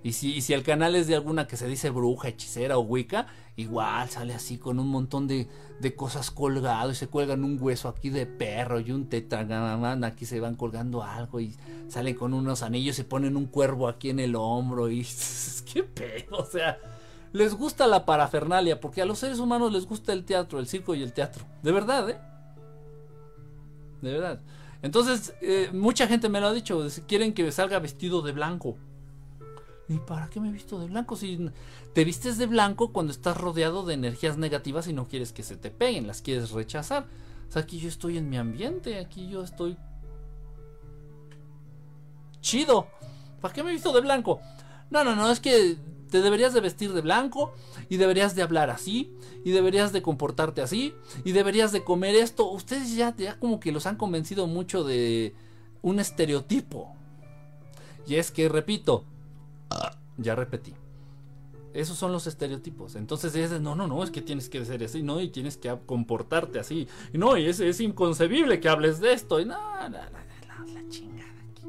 [0.03, 3.27] Y si, si el canal es de alguna que se dice bruja, hechicera o wicca,
[3.55, 5.47] igual sale así con un montón de,
[5.79, 10.25] de cosas colgado y se cuelgan un hueso aquí de perro y un tetragamán, aquí
[10.25, 11.55] se van colgando algo y
[11.87, 15.05] salen con unos anillos y ponen un cuervo aquí en el hombro y
[15.71, 16.79] qué pedo, o sea,
[17.31, 20.95] les gusta la parafernalia porque a los seres humanos les gusta el teatro, el circo
[20.95, 22.19] y el teatro, de verdad, ¿eh?
[24.01, 24.39] De verdad.
[24.81, 28.77] Entonces, eh, mucha gente me lo ha dicho, quieren que salga vestido de blanco.
[29.91, 31.17] ¿Y para qué me he visto de blanco?
[31.17, 31.49] Si
[31.93, 35.57] te vistes de blanco cuando estás rodeado de energías negativas y no quieres que se
[35.57, 37.07] te peguen, las quieres rechazar.
[37.49, 39.75] O sea, aquí yo estoy en mi ambiente, aquí yo estoy
[42.39, 42.87] chido.
[43.41, 44.39] ¿Para qué me he visto de blanco?
[44.89, 45.75] No, no, no, es que
[46.09, 47.53] te deberías de vestir de blanco
[47.89, 49.11] y deberías de hablar así
[49.43, 52.49] y deberías de comportarte así y deberías de comer esto.
[52.49, 55.35] Ustedes ya, ya como que los han convencido mucho de
[55.81, 56.95] un estereotipo.
[58.07, 59.05] Y es que, repito,
[60.17, 60.73] ya repetí.
[61.73, 62.95] Esos son los estereotipos.
[62.95, 65.21] Entonces es no, no, no, es que tienes que ser así, ¿no?
[65.21, 66.87] Y tienes que comportarte así.
[67.13, 69.39] Y no, y es, inconcebible que hables de esto.
[69.39, 71.65] Y no, no, no, la chingada aquí.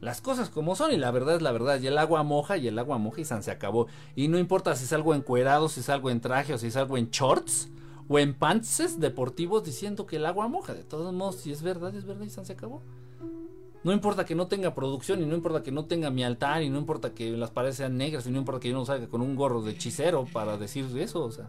[0.00, 1.80] Las cosas como son y la verdad es la verdad.
[1.80, 3.86] Y el agua moja y el agua moja y se acabó.
[4.16, 6.76] Y no importa si es algo encuerado, si es algo en traje o si es
[6.76, 7.68] algo en shorts
[8.08, 10.74] o en pants deportivos diciendo que el agua moja.
[10.74, 12.82] De todos modos, si es verdad, es verdad y se acabó.
[13.86, 16.70] No importa que no tenga producción y no importa que no tenga mi altar y
[16.70, 19.22] no importa que las paredes sean negras y no importa que yo no salga con
[19.22, 21.48] un gorro de hechicero para decir eso, o sea.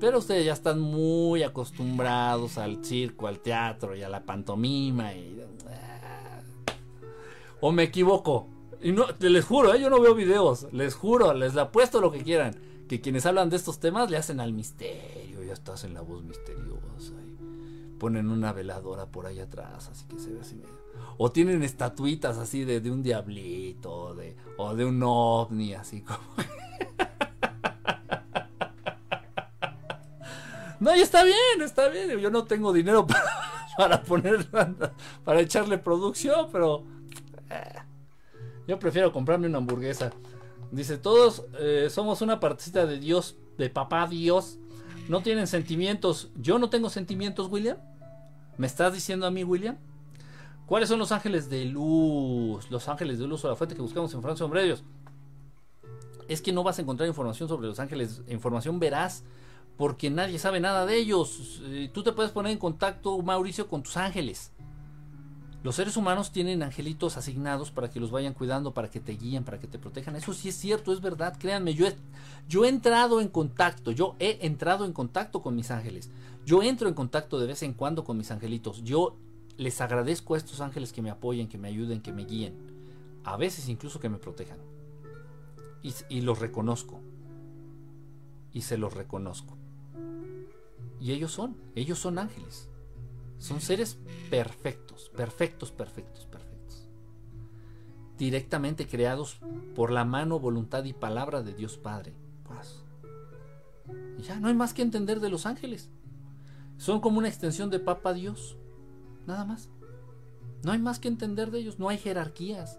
[0.00, 5.42] Pero ustedes ya están muy acostumbrados al circo, al teatro y a la pantomima y...
[5.68, 6.40] Ah.
[7.60, 8.48] O me equivoco.
[8.80, 9.78] Y no, les juro, ¿eh?
[9.78, 10.68] yo no veo videos.
[10.72, 12.56] Les juro, les apuesto lo que quieran.
[12.88, 15.44] Que quienes hablan de estos temas le hacen al misterio.
[15.44, 17.23] Ya estás en la voz misteriosa
[18.04, 20.78] ponen una veladora por ahí atrás, así que se ve así medio.
[21.16, 26.20] O tienen estatuitas así de, de un diablito de, o de un ovni, así como.
[30.80, 32.10] no, y está bien, está bien.
[32.18, 33.24] Yo no tengo dinero para,
[33.78, 34.46] para poner,
[35.24, 36.84] para echarle producción, pero.
[37.48, 37.78] Eh,
[38.68, 40.10] yo prefiero comprarme una hamburguesa.
[40.70, 44.58] Dice, todos eh, somos una partecita de Dios, de papá Dios
[45.08, 46.28] no tienen sentimientos.
[46.36, 47.78] Yo no tengo sentimientos, William.
[48.56, 49.76] ¿Me estás diciendo a mí, William?
[50.66, 52.70] ¿Cuáles son los ángeles de luz?
[52.70, 54.84] Los ángeles de luz o la fuente que buscamos en Francia Hombre Dios.
[56.28, 59.24] Es que no vas a encontrar información sobre los ángeles, información veraz,
[59.76, 61.60] porque nadie sabe nada de ellos.
[61.64, 64.52] Eh, tú te puedes poner en contacto, Mauricio, con tus ángeles.
[65.64, 69.44] Los seres humanos tienen angelitos asignados para que los vayan cuidando, para que te guíen,
[69.44, 70.14] para que te protejan.
[70.14, 71.38] Eso sí es cierto, es verdad.
[71.38, 76.10] Créanme, yo he, entrado en contacto, yo he entrado en contacto con mis ángeles.
[76.44, 78.84] Yo entro en contacto de vez en cuando con mis angelitos.
[78.84, 79.16] Yo
[79.56, 82.58] les agradezco a estos ángeles que me apoyen, que me ayuden, que me guíen.
[83.24, 84.58] A veces incluso que me protejan.
[86.10, 87.00] Y los reconozco.
[88.52, 89.56] Y se los reconozco.
[91.00, 92.68] Y ellos son, ellos son ángeles.
[93.38, 93.98] Son seres
[94.30, 96.88] perfectos, perfectos, perfectos, perfectos.
[98.18, 99.40] Directamente creados
[99.74, 102.14] por la mano, voluntad y palabra de Dios Padre.
[102.44, 102.84] Pues,
[104.18, 105.90] ya no hay más que entender de los ángeles.
[106.76, 108.56] Son como una extensión de Papa Dios.
[109.26, 109.70] Nada más.
[110.62, 111.78] No hay más que entender de ellos.
[111.78, 112.78] No hay jerarquías.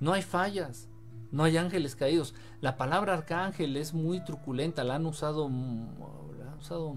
[0.00, 0.88] No hay fallas.
[1.30, 2.34] No hay ángeles caídos.
[2.60, 6.96] La palabra arcángel es muy truculenta, la han usado, la han usado,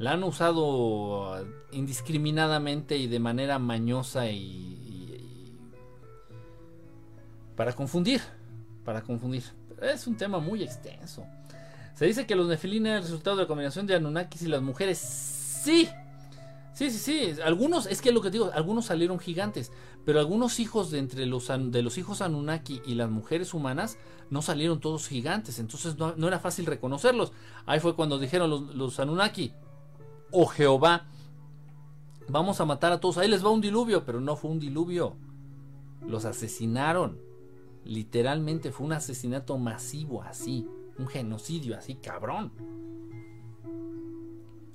[0.00, 5.58] la han usado indiscriminadamente y de manera mañosa y,
[7.54, 8.22] para confundir,
[8.82, 9.44] para confundir.
[9.82, 11.26] Es un tema muy extenso.
[11.94, 14.62] Se dice que los Nefilim eran el resultado de la combinación de Anunnakis y las
[14.62, 14.96] mujeres.
[14.98, 15.86] Sí,
[16.72, 17.42] Sí, sí, sí.
[17.42, 19.70] Algunos, es que lo que digo, algunos salieron gigantes,
[20.06, 23.98] pero algunos hijos de entre los, de los hijos Anunnaki y las mujeres humanas
[24.30, 27.32] no salieron todos gigantes, entonces no, era fácil reconocerlos.
[27.66, 29.52] Ahí fue cuando dijeron los Anunnaki,
[30.30, 31.06] o oh Jehová,
[32.28, 35.16] vamos a matar a todos, ahí les va un diluvio, pero no fue un diluvio,
[36.06, 37.18] los asesinaron,
[37.84, 40.68] literalmente fue un asesinato masivo así,
[40.98, 42.52] un genocidio así, cabrón.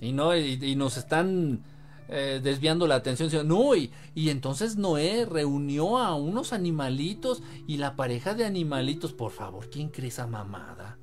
[0.02, 1.64] Y no, y nos están
[2.08, 3.48] eh, desviando la atención.
[3.48, 9.32] No, y, y, entonces Noé reunió a unos animalitos y la pareja de animalitos, por
[9.32, 11.00] favor, ¿quién cree esa mamada?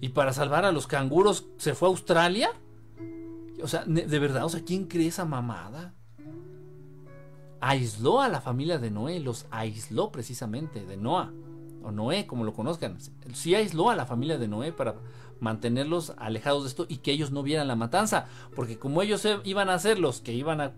[0.00, 2.50] ¿Y para salvar a los canguros se fue a Australia?
[3.62, 5.94] O sea, de verdad, o sea, ¿quién cree esa mamada?
[7.60, 11.32] Aisló a la familia de Noé, los aisló precisamente de Noah,
[11.82, 12.98] o Noé, como lo conozcan.
[13.32, 14.96] Sí aisló a la familia de Noé para,
[15.42, 19.68] mantenerlos alejados de esto y que ellos no vieran la matanza, porque como ellos iban
[19.70, 20.72] a ser los que iban a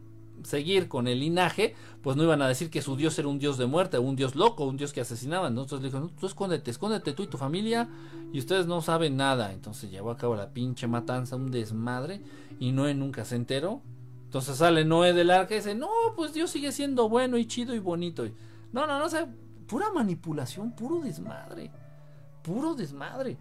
[0.45, 3.59] seguir con el linaje, pues no iban a decir que su dios era un dios
[3.59, 5.49] de muerte, un dios loco, un dios que asesinaba.
[5.49, 7.88] Entonces le dijo, tú escóndete, escóndete tú y tu familia
[8.32, 9.53] y ustedes no saben nada.
[9.53, 12.20] Entonces llevó a cabo la pinche matanza, un desmadre
[12.61, 13.82] y Noé nunca se enteró.
[14.24, 17.74] Entonces sale Noé del arca y dice, no, pues Dios sigue siendo bueno y chido
[17.74, 18.24] y bonito.
[18.72, 19.28] No, no, no, o sea,
[19.66, 21.70] pura manipulación, puro desmadre,
[22.42, 23.38] puro desmadre.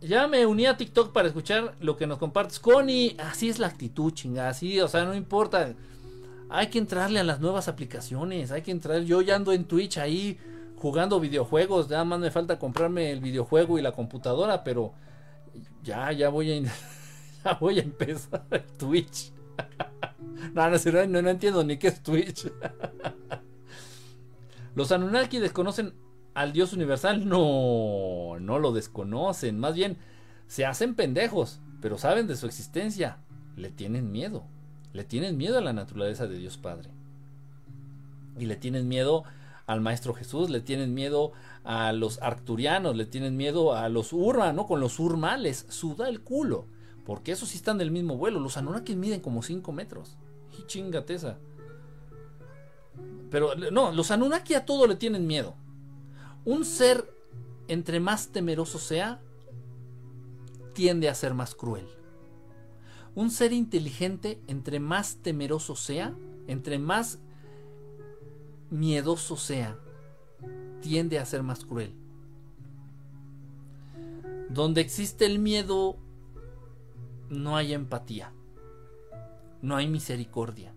[0.00, 2.58] Ya me uní a TikTok para escuchar lo que nos compartes.
[2.58, 4.50] Connie, así es la actitud, chingada.
[4.50, 5.74] Así, o sea, no importa.
[6.48, 8.50] Hay que entrarle a las nuevas aplicaciones.
[8.52, 9.00] Hay que entrar.
[9.02, 10.38] Yo ya ando en Twitch ahí
[10.76, 11.88] jugando videojuegos.
[11.88, 14.64] Nada más me falta comprarme el videojuego y la computadora.
[14.64, 14.92] Pero
[15.82, 16.62] ya, ya voy a,
[17.44, 18.46] ya voy a empezar
[18.78, 19.32] Twitch.
[20.54, 22.50] no, no, no, no entiendo ni qué es Twitch.
[24.74, 25.94] Los Anunnaki desconocen
[26.36, 29.96] al Dios universal no, no lo desconocen, más bien
[30.48, 33.20] se hacen pendejos, pero saben de su existencia,
[33.56, 34.44] le tienen miedo,
[34.96, 36.90] le tienen miedo a la naturaleza de Dios Padre.
[38.38, 39.24] Y le tienen miedo
[39.66, 41.32] al Maestro Jesús, le tienen miedo
[41.64, 44.66] a los arcturianos, le tienen miedo a los urma, ¿no?
[44.66, 46.66] Con los urmales, suda el culo,
[47.04, 50.16] porque esos sí están del mismo vuelo, los Anunnaki miden como 5 metros,
[50.58, 51.38] y chingateza.
[53.30, 55.54] Pero no, los Anunnaki a todo le tienen miedo.
[56.44, 57.12] Un ser,
[57.68, 59.20] entre más temeroso sea,
[60.72, 61.86] tiende a ser más cruel.
[63.16, 66.14] Un ser inteligente, entre más temeroso sea,
[66.46, 67.18] entre más
[68.70, 69.78] miedoso sea,
[70.82, 71.94] tiende a ser más cruel.
[74.50, 75.96] Donde existe el miedo,
[77.30, 78.34] no hay empatía,
[79.62, 80.74] no hay misericordia.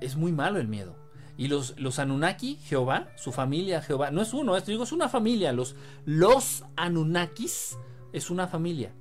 [0.00, 0.96] Es muy malo el miedo.
[1.36, 5.10] Y los, los Anunnaki, Jehová, su familia, Jehová, no es uno, esto digo, es una
[5.10, 5.52] familia.
[5.52, 7.76] Los, los Anunnakis
[8.14, 8.92] es una familia.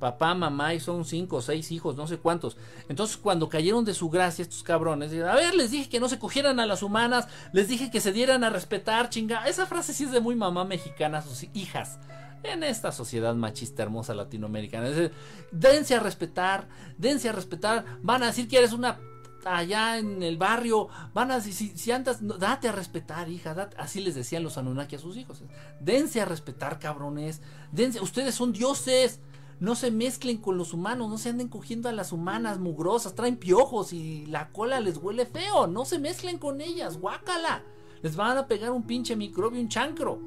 [0.00, 2.56] Papá, mamá, y son cinco seis hijos, no sé cuántos.
[2.88, 6.18] Entonces, cuando cayeron de su gracia estos cabrones, a ver, les dije que no se
[6.18, 9.46] cogieran a las humanas, les dije que se dieran a respetar, chinga.
[9.46, 11.98] Esa frase sí es de muy mamá mexicana, sus hijas
[12.42, 14.88] en esta sociedad machista hermosa latinoamericana.
[14.88, 15.10] Es
[15.50, 17.84] dense a respetar, dense a respetar.
[18.02, 18.98] Van a decir que eres una
[19.46, 24.14] allá en el barrio, van a, si, si andas, date a respetar, hija, así les
[24.14, 25.42] decían los Anunnaki a sus hijos,
[25.80, 27.40] dense a respetar, cabrones,
[27.72, 29.20] dense, ustedes son dioses,
[29.60, 33.36] no se mezclen con los humanos, no se anden cogiendo a las humanas mugrosas, traen
[33.36, 37.62] piojos y la cola les huele feo, no se mezclen con ellas, guácala,
[38.02, 40.18] les van a pegar un pinche microbio, un chancro,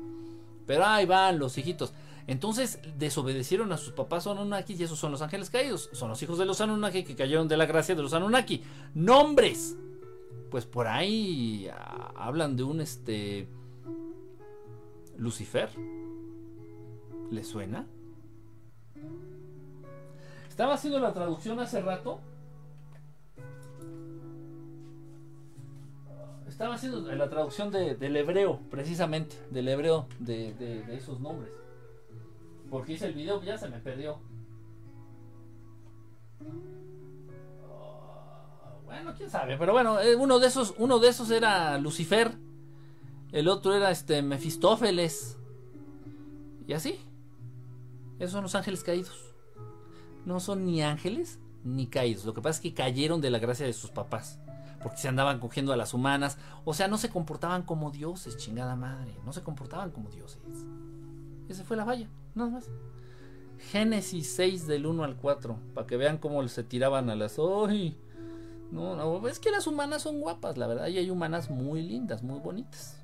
[0.65, 1.93] pero ahí van los hijitos.
[2.27, 5.89] Entonces desobedecieron a sus papás Anunnaki y esos son los ángeles caídos.
[5.93, 8.63] Son los hijos de los Anunnaki que cayeron de la gracia de los Anunnaki.
[8.93, 9.77] Nombres.
[10.51, 13.47] Pues por ahí ah, hablan de un este
[15.17, 15.69] Lucifer.
[17.31, 17.87] ¿Le suena?
[20.49, 22.19] Estaba haciendo la traducción hace rato.
[26.45, 31.51] Estaba haciendo la traducción del hebreo, precisamente, del hebreo de esos nombres.
[32.69, 34.19] Porque hice el video, ya se me perdió.
[37.69, 42.37] Oh, bueno, quién sabe, pero bueno, eh, uno de esos, uno de esos era Lucifer,
[43.31, 45.37] el otro era este Mefistófeles.
[46.65, 46.99] Y así.
[48.19, 49.33] Esos son los ángeles caídos.
[50.25, 52.25] No son ni ángeles ni caídos.
[52.25, 54.39] Lo que pasa es que cayeron de la gracia de sus papás.
[54.81, 56.37] porque se andaban cogiendo a las humanas.
[56.63, 59.17] O sea, no se comportaban como dioses, chingada madre.
[59.25, 60.41] No se comportaban como dioses.
[61.49, 62.69] Esa fue la valla, nada más.
[63.71, 67.37] Génesis 6 del 1 al 4, para que vean cómo se tiraban a las...
[67.39, 67.97] ¡Ay!
[68.71, 72.21] No, no, es que las humanas son guapas, la verdad, y hay humanas muy lindas,
[72.21, 73.01] muy bonitas.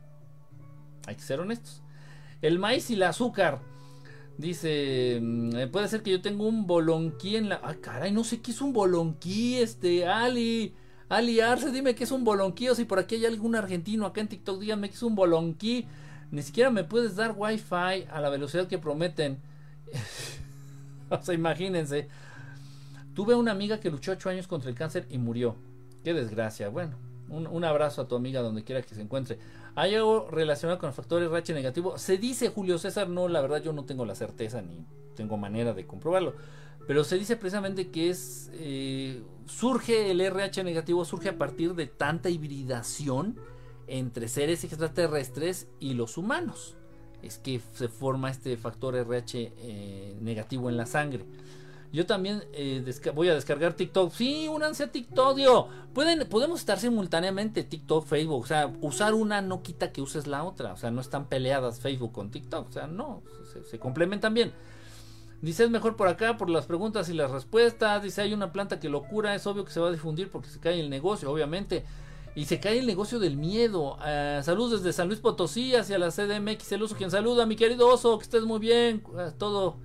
[1.07, 1.81] Hay que ser honestos.
[2.41, 3.61] El maíz y el azúcar.
[4.37, 7.61] Dice, mm, puede ser que yo tengo un bolonquí en la...
[7.63, 10.73] Ay, caray, no sé qué es un bolonquí, este, Ali.
[11.07, 12.67] Ali Arce, dime qué es un bolonquí.
[12.69, 15.87] O si por aquí hay algún argentino acá en TikTok, díganme qué es un bolonquí.
[16.34, 19.38] Ni siquiera me puedes dar wifi a la velocidad que prometen.
[21.11, 22.07] o sea, imagínense.
[23.13, 25.55] Tuve una amiga que luchó ocho años contra el cáncer y murió.
[26.03, 26.69] Qué desgracia.
[26.69, 26.95] Bueno,
[27.29, 29.38] un, abrazo a tu amiga donde quiera que se encuentre.
[29.75, 31.99] ¿Hay algo relacionado con el factor RH negativo?
[31.99, 35.75] Se dice Julio César, no, la verdad yo no tengo la certeza ni tengo manera
[35.75, 36.34] de comprobarlo.
[36.88, 41.86] Pero se dice precisamente que es eh, surge el RH negativo, surge a partir de
[41.86, 43.38] tanta hibridación
[43.88, 46.75] entre seres extraterrestres y los humanos.
[47.21, 51.25] Es que se forma este factor RH eh, negativo en la sangre.
[51.93, 54.11] Yo también eh, voy a descargar TikTok.
[54.11, 55.38] Sí, únanse a TikTok,
[55.93, 58.41] Pueden, podemos estar simultáneamente TikTok, Facebook.
[58.41, 60.73] O sea, usar una no quita que uses la otra.
[60.73, 62.67] O sea, no están peleadas Facebook con TikTok.
[62.67, 63.21] O sea, no,
[63.53, 64.53] se, se complementan bien.
[65.43, 68.01] Dice, es mejor por acá por las preguntas y las respuestas.
[68.01, 69.36] Dice, hay una planta que lo cura.
[69.36, 71.86] Es obvio que se va a difundir porque se cae el negocio, obviamente.
[72.36, 73.95] Y se cae el negocio del miedo.
[73.97, 76.71] Uh, saludos desde San Luis Potosí hacia la CDMX.
[76.71, 79.03] El uso quien saluda, mi querido oso, que estés muy bien.
[79.07, 79.77] Uh, todo,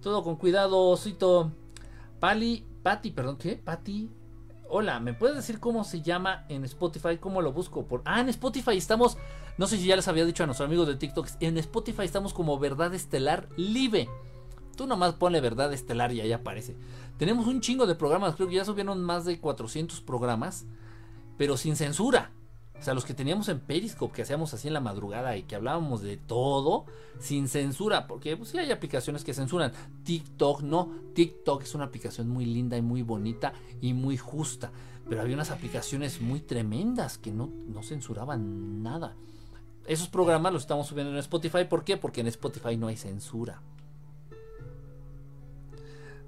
[0.00, 1.52] todo con cuidado, osito.
[2.18, 3.56] Pali, Pati, perdón, ¿qué?
[3.56, 4.10] Pati.
[4.68, 7.18] Hola, ¿me puedes decir cómo se llama en Spotify?
[7.18, 7.86] ¿Cómo lo busco?
[7.86, 8.02] Por...
[8.04, 9.18] Ah, en Spotify estamos,
[9.58, 12.32] no sé si ya les había dicho a nuestros amigos de TikTok, en Spotify estamos
[12.32, 14.08] como Verdad Estelar Live.
[14.74, 16.74] Tú nomás ponle Verdad Estelar y ahí aparece.
[17.18, 20.64] Tenemos un chingo de programas, creo que ya subieron más de 400 programas
[21.36, 22.32] pero sin censura.
[22.82, 25.54] O sea, los que teníamos en Periscope, que hacíamos así en la madrugada y que
[25.54, 26.86] hablábamos de todo,
[27.20, 29.70] sin censura, porque pues sí hay aplicaciones que censuran.
[30.02, 34.72] TikTok no, TikTok es una aplicación muy linda y muy bonita y muy justa,
[35.08, 39.14] pero había unas aplicaciones muy tremendas que no, no censuraban nada.
[39.86, 41.96] Esos programas los estamos subiendo en Spotify, ¿por qué?
[41.96, 43.62] Porque en Spotify no hay censura.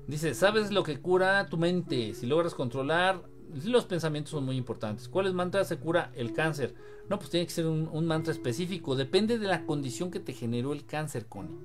[0.06, 2.14] Dice, ¿sabes lo que cura tu mente?
[2.14, 3.22] Si logras controlar
[3.64, 5.08] los pensamientos son muy importantes.
[5.08, 6.74] ¿Cuáles mantras se cura el cáncer?
[7.08, 8.96] No, pues tiene que ser un, mantra específico.
[8.96, 11.56] Depende de la condición que te generó el cáncer, Connie.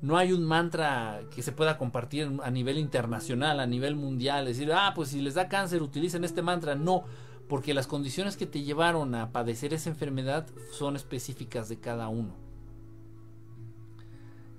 [0.00, 4.46] No hay un mantra que se pueda compartir a nivel internacional, a nivel mundial.
[4.46, 6.74] Decir, ah, pues si les da cáncer, utilicen este mantra.
[6.74, 7.04] No,
[7.48, 12.34] porque las condiciones que te llevaron a padecer esa enfermedad son específicas de cada uno.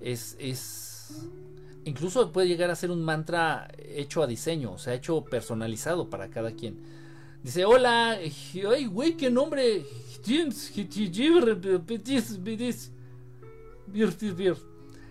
[0.00, 1.28] Es, es
[1.84, 6.30] incluso puede llegar a ser un mantra hecho a diseño, o sea, hecho personalizado para
[6.30, 6.78] cada quien.
[7.42, 8.18] Dice, hola,
[8.70, 9.84] ay, güey, qué nombre.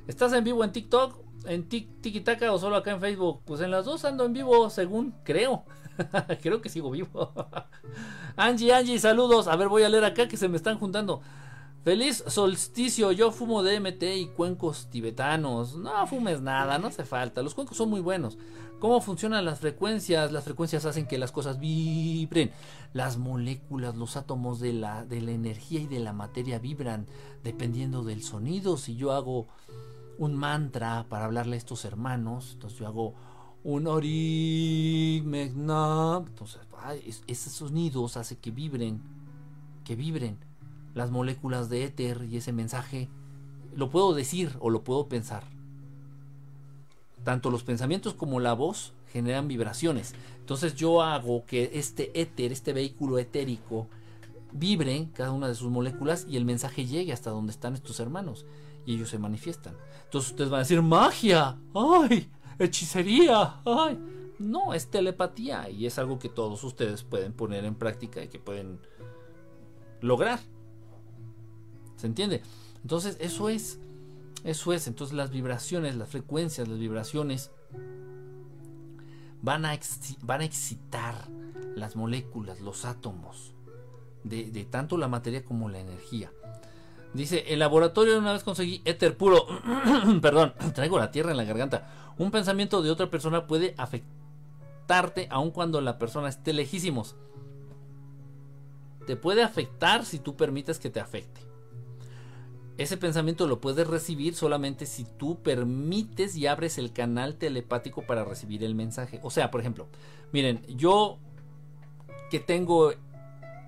[0.07, 3.41] ¿Estás en vivo en TikTok, en TikTok o solo acá en Facebook?
[3.45, 5.63] Pues en las dos ando en vivo, según creo.
[6.41, 7.31] creo que sigo vivo.
[8.35, 9.47] Angie, Angie, saludos.
[9.47, 11.21] A ver, voy a leer acá que se me están juntando.
[11.83, 15.75] Feliz solsticio, yo fumo DMT y cuencos tibetanos.
[15.75, 17.43] No fumes nada, no hace falta.
[17.43, 18.37] Los cuencos son muy buenos.
[18.79, 20.31] ¿Cómo funcionan las frecuencias?
[20.31, 22.51] Las frecuencias hacen que las cosas vibren.
[22.93, 27.05] Las moléculas, los átomos de la, de la energía y de la materia vibran
[27.43, 28.77] dependiendo del sonido.
[28.77, 29.47] Si yo hago
[30.17, 33.13] un mantra para hablarle a estos hermanos, entonces yo hago
[33.65, 36.61] un ori Entonces,
[37.27, 39.01] esos sonidos hacen que vibren,
[39.83, 40.37] que vibren
[40.93, 43.09] las moléculas de éter y ese mensaje,
[43.75, 45.43] lo puedo decir o lo puedo pensar.
[47.23, 50.13] Tanto los pensamientos como la voz generan vibraciones.
[50.39, 53.87] Entonces yo hago que este éter, este vehículo etérico,
[54.51, 58.45] vibre cada una de sus moléculas y el mensaje llegue hasta donde están estos hermanos
[58.85, 59.75] y ellos se manifiestan.
[60.05, 62.29] Entonces ustedes van a decir magia, ay,
[62.59, 63.99] hechicería, ay.
[64.39, 68.39] No, es telepatía y es algo que todos ustedes pueden poner en práctica y que
[68.39, 68.79] pueden
[70.01, 70.39] lograr.
[72.03, 72.41] ¿Se entiende?
[72.81, 73.79] Entonces, eso es.
[74.43, 74.87] Eso es.
[74.87, 77.49] Entonces, las vibraciones, las frecuencias, las vibraciones
[79.41, 79.79] van a,
[80.21, 81.15] van a excitar
[81.77, 83.53] las moléculas, los átomos,
[84.25, 86.29] de, tanto la materia como la energía.
[87.13, 89.47] Dice, el laboratorio una vez conseguí éter puro.
[90.21, 92.13] Perdón, traigo la tierra en la garganta.
[92.17, 97.15] Un pensamiento de otra persona puede afectarte aun cuando la persona esté lejísimos.
[99.07, 101.42] Te puede afectar si tú permites que te afecte
[102.77, 108.25] ese pensamiento lo puedes recibir solamente si tú permites y abres el canal telepático para
[108.25, 109.19] recibir el mensaje.
[109.23, 109.87] O sea, por ejemplo,
[110.31, 111.19] miren, yo
[112.31, 112.93] que tengo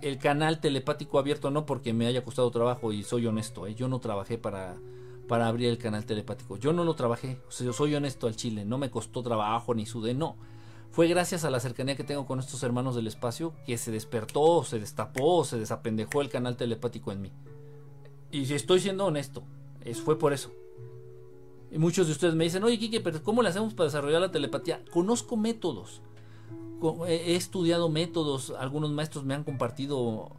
[0.01, 3.75] el canal telepático abierto no porque me haya costado trabajo y soy honesto, ¿eh?
[3.75, 4.75] yo no trabajé para,
[5.27, 8.35] para abrir el canal telepático, yo no lo trabajé, o sea, yo soy honesto al
[8.35, 10.35] chile, no me costó trabajo ni sudé, no.
[10.91, 14.63] Fue gracias a la cercanía que tengo con estos hermanos del espacio que se despertó,
[14.63, 17.31] se destapó, se desapendejó el canal telepático en mí.
[18.31, 19.43] Y si estoy siendo honesto,
[19.81, 20.51] es, fue por eso.
[21.71, 24.31] Y muchos de ustedes me dicen, oye Kike, pero ¿cómo le hacemos para desarrollar la
[24.31, 24.83] telepatía?
[24.91, 26.01] Conozco métodos
[27.07, 30.31] he estudiado métodos, algunos maestros me han compartido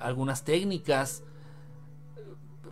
[0.00, 1.22] algunas técnicas,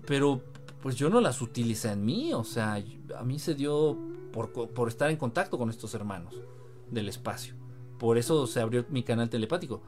[0.07, 0.43] pero
[0.82, 2.82] pues yo no las utilicé en mí, o sea,
[3.16, 3.97] a mí se dio
[4.32, 6.35] por, estar en contacto con estos hermanos
[6.90, 7.55] del espacio.
[7.99, 9.81] Por eso se abrió mi canal telepático.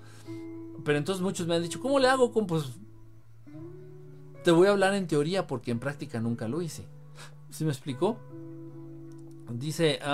[0.84, 2.30] Pero entonces muchos me han dicho, ¿cómo le hago?
[2.30, 2.78] Pues
[4.44, 6.86] te voy a hablar en teoría porque en práctica nunca lo hice.
[7.50, 8.18] ¿Sí me explicó?
[9.50, 10.08] Dice, ay,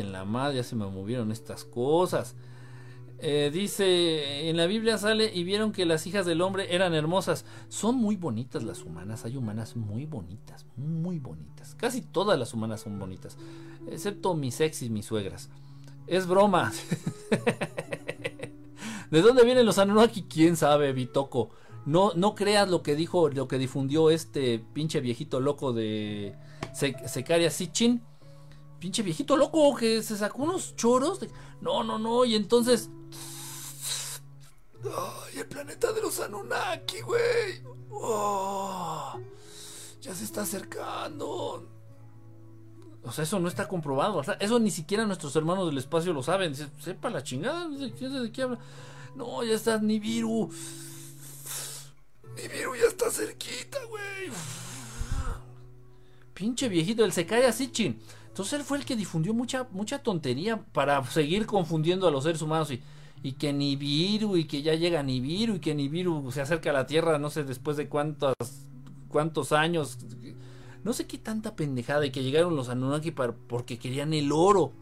[0.00, 2.36] en la madre ya se me movieron estas cosas.
[3.18, 7.44] Eh, dice, en la Biblia sale y vieron que las hijas del hombre eran hermosas.
[7.68, 11.74] Son muy bonitas las humanas, hay humanas muy bonitas, muy bonitas.
[11.74, 13.36] Casi todas las humanas son bonitas,
[13.90, 15.50] excepto mis ex y mis suegras.
[16.06, 16.72] Es broma.
[19.10, 20.22] ¿De dónde vienen los Anunnaki?
[20.22, 21.50] ¿Quién sabe, Bitoco?
[21.86, 26.36] No, no creas lo que dijo, lo que difundió este pinche viejito loco de
[26.72, 28.02] Secaria Sitchin.
[28.80, 31.20] Pinche viejito loco que se sacó unos choros.
[31.60, 32.24] No, no, no.
[32.24, 32.90] Y entonces.
[34.84, 37.62] Ay, el planeta de los Anunnaki, güey.
[37.90, 39.18] Oh,
[40.00, 41.68] ya se está acercando.
[43.04, 44.22] O sea, eso no está comprobado.
[44.40, 46.52] eso ni siquiera nuestros hermanos del espacio lo saben.
[46.54, 47.68] sepa la chingada.
[47.68, 48.58] ¿De qué habla?
[49.14, 50.50] No, ya está Nibiru.
[52.36, 54.30] Nibiru ya está cerquita, güey
[56.36, 57.98] pinche viejito, el Sekaya Sitchin.
[58.28, 62.42] Entonces él fue el que difundió mucha, mucha tontería para seguir confundiendo a los seres
[62.42, 62.82] humanos y,
[63.22, 66.86] y que Nibiru y que ya llega Nibiru y que Nibiru se acerca a la
[66.86, 68.34] Tierra no sé después de cuántos,
[69.08, 69.98] cuántos años.
[70.84, 74.72] No sé qué tanta pendejada y que llegaron los Anunnaki para, porque querían el oro.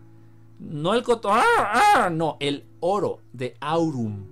[0.58, 2.10] No el coto, ¡ah, ah!
[2.10, 4.26] no, el oro de Aurum.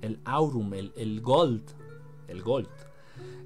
[0.00, 1.62] El Aurum, el, el gold.
[2.28, 2.68] El gold.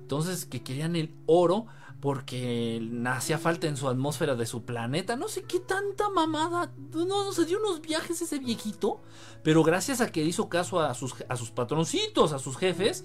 [0.00, 1.66] Entonces que querían el oro
[2.00, 5.16] porque hacía falta en su atmósfera de su planeta.
[5.16, 6.72] No sé qué tanta mamada.
[6.92, 9.00] No, no se dio unos viajes ese viejito.
[9.42, 13.04] Pero gracias a que hizo caso a sus, a sus patroncitos, a sus jefes,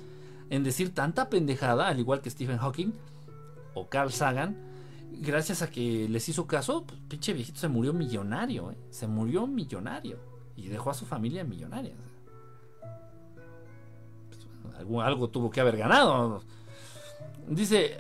[0.50, 2.94] en decir tanta pendejada, al igual que Stephen Hawking
[3.74, 4.56] o Carl Sagan,
[5.12, 8.72] gracias a que les hizo caso, pues, pinche viejito se murió millonario.
[8.72, 8.78] ¿eh?
[8.92, 10.20] Se murió millonario.
[10.56, 11.96] Y dejó a su familia millonaria.
[14.78, 16.42] Algo, algo tuvo que haber ganado.
[17.48, 17.98] Dice,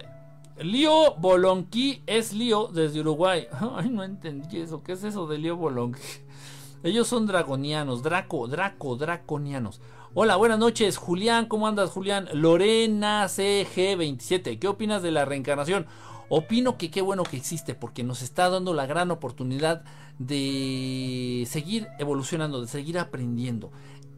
[0.60, 3.48] Lío Bolonqui es Lío desde Uruguay.
[3.76, 4.84] Ay, no entendí eso.
[4.84, 6.02] ¿Qué es eso de Lío Bolonqui?
[6.84, 9.82] Ellos son dragonianos, Draco, Draco, draconianos.
[10.14, 11.48] Hola, buenas noches, Julián.
[11.48, 12.28] ¿Cómo andas, Julián?
[12.34, 14.60] Lorena CG27.
[14.60, 15.88] ¿Qué opinas de la reencarnación?
[16.30, 19.84] Opino que qué bueno que existe porque nos está dando la gran oportunidad
[20.20, 23.72] de seguir evolucionando, de seguir aprendiendo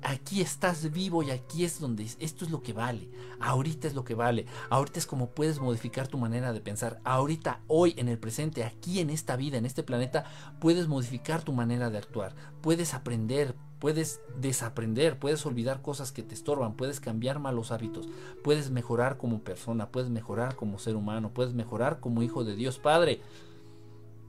[0.05, 3.09] aquí estás vivo y aquí es donde esto es lo que vale.
[3.39, 4.45] Ahorita es lo que vale.
[4.69, 7.01] Ahorita es como puedes modificar tu manera de pensar.
[7.03, 10.25] Ahorita, hoy, en el presente, aquí en esta vida, en este planeta,
[10.59, 12.35] puedes modificar tu manera de actuar.
[12.61, 18.07] Puedes aprender, puedes desaprender, puedes olvidar cosas que te estorban, puedes cambiar malos hábitos,
[18.43, 22.77] puedes mejorar como persona, puedes mejorar como ser humano, puedes mejorar como hijo de Dios
[22.77, 23.21] Padre.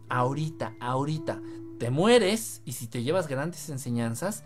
[0.08, 1.42] Ahorita, ahorita,
[1.78, 4.42] te mueres y si te llevas grandes enseñanzas,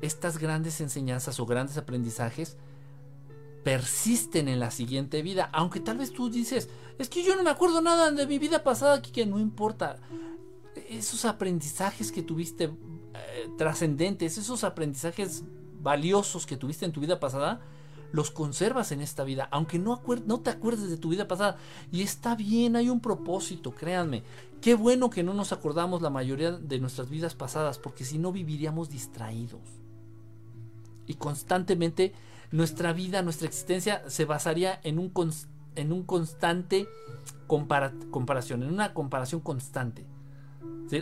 [0.00, 2.56] estas grandes enseñanzas o grandes aprendizajes
[3.68, 5.50] persisten en la siguiente vida.
[5.52, 6.68] Aunque tal vez tú dices,
[6.98, 9.98] es que yo no me acuerdo nada de mi vida pasada, aquí que no importa.
[10.88, 15.44] Esos aprendizajes que tuviste eh, trascendentes, esos aprendizajes
[15.80, 17.60] valiosos que tuviste en tu vida pasada,
[18.10, 21.58] los conservas en esta vida, aunque no, no te acuerdes de tu vida pasada.
[21.92, 24.22] Y está bien, hay un propósito, créanme.
[24.62, 28.32] Qué bueno que no nos acordamos la mayoría de nuestras vidas pasadas, porque si no
[28.32, 29.77] viviríamos distraídos
[31.08, 32.12] y constantemente
[32.52, 35.12] nuestra vida, nuestra existencia se basaría en un,
[35.74, 36.86] en un constante
[37.48, 40.06] comparación, en una comparación constante.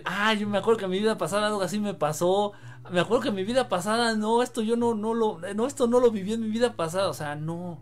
[0.04, 2.52] Ah, yo me acuerdo que en mi vida pasada algo así me pasó.
[2.90, 5.86] Me acuerdo que en mi vida pasada, no, esto yo no, no lo, no, esto
[5.86, 7.08] no lo viví en mi vida pasada.
[7.08, 7.80] O sea, no.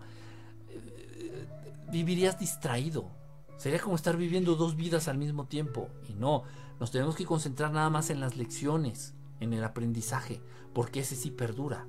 [0.69, 1.47] Eh,
[1.91, 3.11] vivirías distraído.
[3.57, 5.89] Sería como estar viviendo dos vidas al mismo tiempo.
[6.09, 6.43] Y no,
[6.81, 10.43] nos tenemos que concentrar nada más en las lecciones, en el aprendizaje,
[10.75, 11.87] porque ese sí perdura.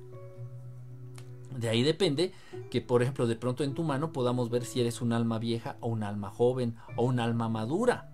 [1.58, 2.32] De ahí depende
[2.70, 5.76] que, por ejemplo, de pronto en tu mano podamos ver si eres un alma vieja
[5.80, 8.10] o un alma joven o un alma madura.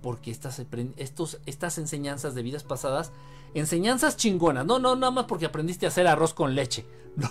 [0.00, 0.60] porque estas,
[0.96, 3.12] estos, estas enseñanzas de vidas pasadas,
[3.54, 6.84] enseñanzas chingonas, no, no, nada más porque aprendiste a hacer arroz con leche,
[7.16, 7.28] no,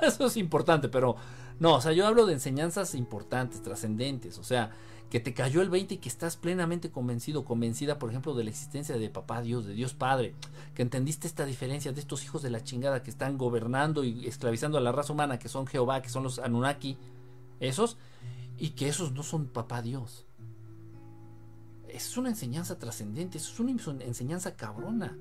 [0.00, 1.16] eso es importante, pero
[1.60, 4.70] no, o sea, yo hablo de enseñanzas importantes, trascendentes, o sea,
[5.10, 8.50] que te cayó el 20 y que estás plenamente convencido, convencida, por ejemplo, de la
[8.50, 10.34] existencia de Papá Dios, de Dios Padre,
[10.74, 14.76] que entendiste esta diferencia de estos hijos de la chingada que están gobernando y esclavizando
[14.76, 16.98] a la raza humana, que son Jehová, que son los Anunnaki,
[17.60, 17.96] esos,
[18.58, 20.26] y que esos no son Papá Dios.
[21.88, 23.72] Es una enseñanza trascendente, es una
[24.02, 25.16] enseñanza cabrona.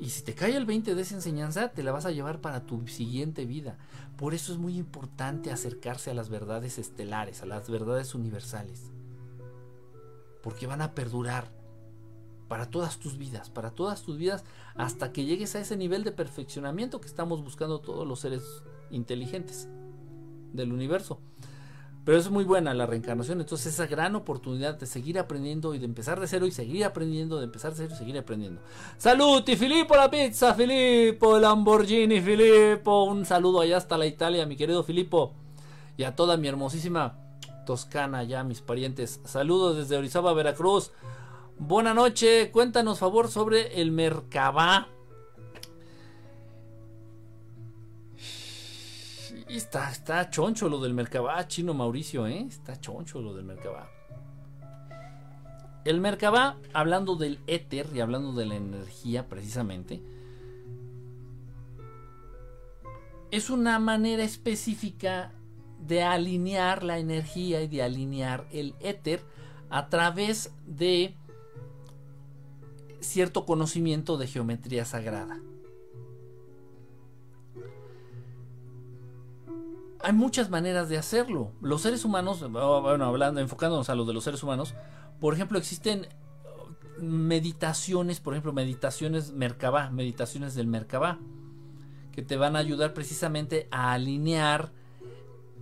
[0.00, 2.64] Y si te cae el 20 de esa enseñanza, te la vas a llevar para
[2.64, 3.76] tu siguiente vida.
[4.16, 8.90] Por eso es muy importante acercarse a las verdades estelares, a las verdades universales.
[10.42, 11.52] Porque van a perdurar
[12.48, 14.42] para todas tus vidas, para todas tus vidas,
[14.74, 18.42] hasta que llegues a ese nivel de perfeccionamiento que estamos buscando todos los seres
[18.90, 19.68] inteligentes
[20.54, 21.20] del universo.
[22.10, 25.84] Pero es muy buena la reencarnación, entonces esa gran oportunidad de seguir aprendiendo y de
[25.84, 28.60] empezar de cero y seguir aprendiendo, de empezar de cero y seguir aprendiendo.
[28.98, 33.04] Saluti Filippo la pizza, Filippo Lamborghini, Filippo.
[33.04, 35.34] Un saludo allá hasta la Italia, mi querido Filippo.
[35.96, 37.16] Y a toda mi hermosísima
[37.64, 39.20] Toscana, ya mis parientes.
[39.24, 40.90] Saludos desde Orizaba, Veracruz.
[41.60, 44.88] Buena noche, cuéntanos favor sobre el Mercabá.
[49.56, 52.46] Está, está choncho lo del Mercabá, chino Mauricio, ¿eh?
[52.48, 53.90] Está choncho lo del Mercabá.
[55.84, 60.02] El Merkabah, hablando del éter y hablando de la energía precisamente,
[63.30, 65.32] es una manera específica
[65.78, 69.22] de alinear la energía y de alinear el éter
[69.70, 71.16] a través de
[73.00, 75.40] cierto conocimiento de geometría sagrada.
[80.02, 81.52] Hay muchas maneras de hacerlo.
[81.60, 84.74] Los seres humanos, bueno, hablando, enfocándonos a lo de los seres humanos,
[85.20, 86.08] por ejemplo, existen
[86.98, 91.18] meditaciones, por ejemplo, meditaciones Merkabah, meditaciones del Merkabah,
[92.12, 94.72] que te van a ayudar precisamente a alinear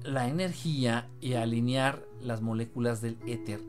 [0.02, 3.60] la energía y a alinear las moléculas del éter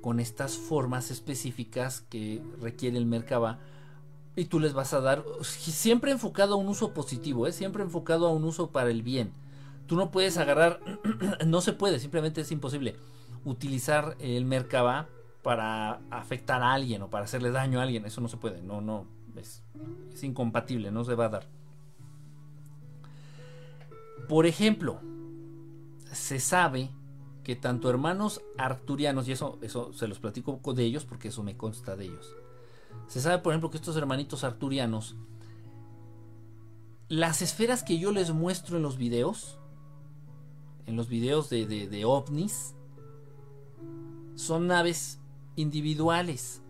[0.00, 3.58] con estas formas específicas que requiere el Merkabah
[4.36, 7.52] y tú les vas a dar siempre enfocado a un uso positivo, ¿eh?
[7.52, 9.32] siempre enfocado a un uso para el bien
[9.86, 10.80] Tú no puedes agarrar,
[11.46, 12.96] no se puede, simplemente es imposible
[13.44, 15.08] utilizar el Merkaba
[15.42, 18.04] para afectar a alguien o para hacerle daño a alguien.
[18.04, 19.06] Eso no se puede, no, no,
[19.36, 19.62] es,
[20.22, 21.46] incompatible, no se va a dar.
[24.28, 25.00] Por ejemplo,
[26.12, 26.90] se sabe
[27.44, 31.56] que tanto hermanos arturianos, y eso, eso se los platico de ellos porque eso me
[31.56, 32.34] consta de ellos.
[33.06, 35.14] Se sabe, por ejemplo, que estos hermanitos arturianos,
[37.08, 39.60] las esferas que yo les muestro en los videos,
[40.86, 42.74] en los videos de, ovnis,
[44.34, 45.18] son naves
[45.56, 46.62] individuales,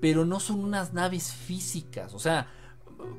[0.00, 2.14] pero no son unas naves físicas.
[2.14, 2.48] O sea,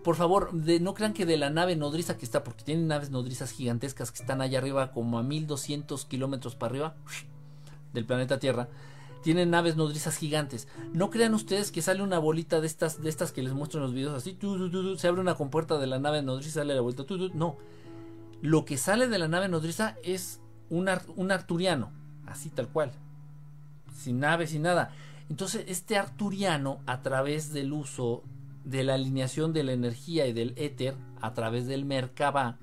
[0.03, 3.51] por favor, no crean que de la nave nodriza que está, porque tienen naves nodrizas
[3.51, 6.95] gigantescas que están allá arriba, como a 1200 kilómetros para arriba
[7.93, 8.69] del planeta Tierra.
[9.23, 10.67] Tienen naves nodrizas gigantes.
[10.93, 13.85] No crean ustedes que sale una bolita de estas, de estas que les muestro en
[13.85, 14.37] los videos así.
[14.97, 17.05] se abre una compuerta de la nave nodriza, sale la vuelta.
[17.33, 17.57] no
[18.41, 21.91] lo que sale de la nave nodriza es un, un arturiano,
[22.25, 22.91] así tal cual,
[23.95, 24.91] sin nave, sin nada.
[25.29, 28.23] Entonces, este arturiano, a través del uso
[28.63, 32.57] de la alineación de la energía y del éter, a través del Merkaba,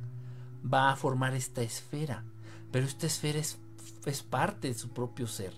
[0.72, 2.24] va a formar esta esfera.
[2.70, 3.58] Pero esta esfera es,
[4.06, 5.52] es parte de su propio ser.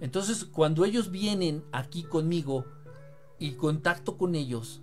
[0.00, 2.64] Entonces, cuando ellos vienen aquí conmigo
[3.38, 4.82] y contacto con ellos,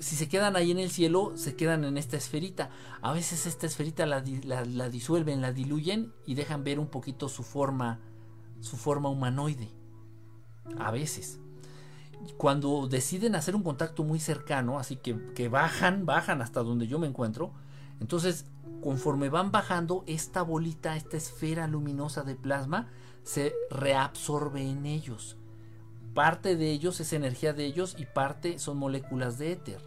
[0.00, 2.70] si se quedan ahí en el cielo, se quedan en esta esferita.
[3.00, 8.00] A veces esta esferita la, disuelven, la diluyen y dejan ver un poquito su forma,
[8.60, 9.70] su forma humanoide.
[10.78, 11.40] A veces.
[12.36, 16.98] Cuando deciden hacer un contacto muy cercano, así que, que bajan, bajan hasta donde yo
[16.98, 17.52] me encuentro,
[18.00, 18.44] entonces
[18.82, 22.88] conforme van bajando, esta bolita, esta esfera luminosa de plasma,
[23.22, 25.37] se reabsorbe en ellos
[26.14, 29.80] parte de ellos es energía de ellos y parte son moléculas de éter.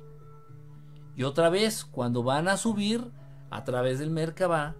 [1.15, 3.11] Y otra vez, cuando van a subir
[3.49, 4.76] a través del Merkaba,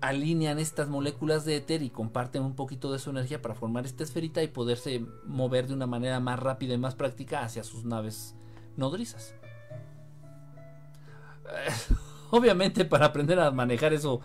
[0.00, 4.02] alinean estas moléculas de éter y comparten un poquito de su energía para formar esta
[4.02, 8.34] esferita y poderse mover de una manera más rápida y más práctica hacia sus naves
[8.76, 9.34] nodrizas.
[12.30, 14.20] Obviamente para aprender a manejar eso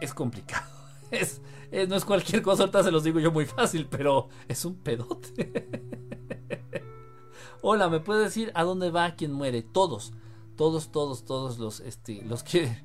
[0.00, 0.79] es complicado.
[1.10, 1.40] Es,
[1.72, 4.76] eh, no es cualquier cosa, ahorita se los digo yo muy fácil, pero es un
[4.76, 5.68] pedote.
[7.62, 9.62] Hola, ¿me puede decir a dónde va quien muere?
[9.62, 10.12] Todos,
[10.56, 12.82] todos, todos, todos los, este, los que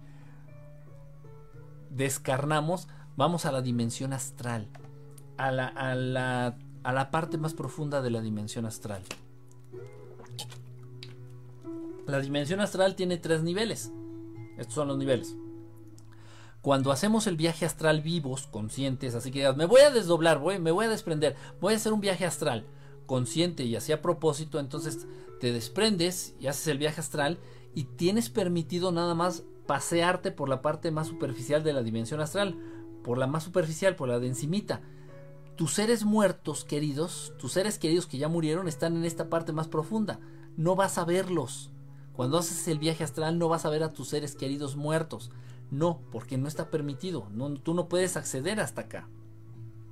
[1.89, 4.68] descarnamos, vamos a la dimensión astral,
[5.38, 9.02] a la, a la, a la parte más profunda de la dimensión astral.
[12.06, 13.91] La dimensión astral tiene tres niveles.
[14.57, 15.35] Estos son los niveles.
[16.66, 20.72] Cuando hacemos el viaje astral vivos, conscientes, así que me voy a desdoblar, voy, me
[20.72, 22.66] voy a desprender, voy a hacer un viaje astral
[23.06, 25.06] consciente y así a propósito, entonces
[25.40, 27.38] te desprendes y haces el viaje astral
[27.76, 32.58] y tienes permitido nada más pasearte por la parte más superficial de la dimensión astral,
[33.04, 34.82] por la más superficial, por la de encimita.
[35.56, 39.68] Tus seres muertos queridos, tus seres queridos que ya murieron están en esta parte más
[39.68, 40.20] profunda.
[40.58, 41.70] No vas a verlos.
[42.14, 45.30] Cuando haces el viaje astral no vas a ver a tus seres queridos muertos.
[45.72, 47.28] No, porque no está permitido.
[47.64, 49.08] Tú no puedes acceder hasta acá.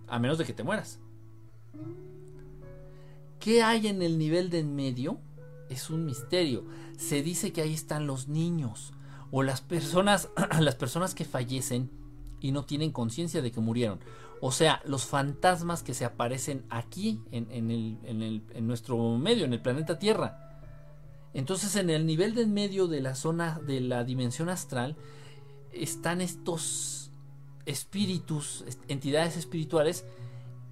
[0.07, 0.99] A menos de que te mueras.
[3.39, 5.19] ¿Qué hay en el nivel de en medio?
[5.69, 6.65] Es un misterio.
[6.97, 8.93] Se dice que ahí están los niños
[9.31, 10.29] o las personas,
[10.59, 11.89] las personas que fallecen
[12.39, 13.99] y no tienen conciencia de que murieron.
[14.41, 19.97] O sea, los fantasmas que se aparecen aquí en, en, nuestro medio, en el planeta
[19.97, 20.61] Tierra.
[21.33, 24.97] Entonces, en el nivel de en medio de la zona de la dimensión astral
[25.73, 27.11] están estos
[27.65, 30.05] espíritus, entidades espirituales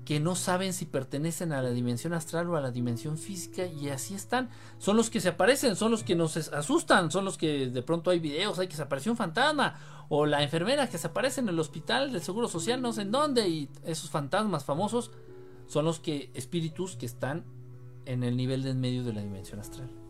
[0.05, 3.89] que no saben si pertenecen a la dimensión astral o a la dimensión física y
[3.89, 4.49] así están.
[4.79, 8.09] Son los que se aparecen, son los que nos asustan, son los que de pronto
[8.09, 9.79] hay videos, hay que se apareció un fantasma
[10.09, 13.11] o la enfermera que se aparece en el hospital del Seguro Social, no sé en
[13.11, 15.11] dónde, y esos fantasmas famosos
[15.67, 17.45] son los que espíritus que están
[18.05, 20.00] en el nivel de en medio de la dimensión astral.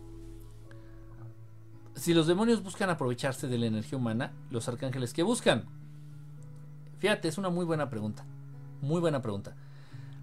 [1.96, 5.66] Si los demonios buscan aprovecharse de la energía humana, los arcángeles que buscan.
[7.00, 8.26] Fíjate, es una muy buena pregunta.
[8.82, 9.56] Muy buena pregunta.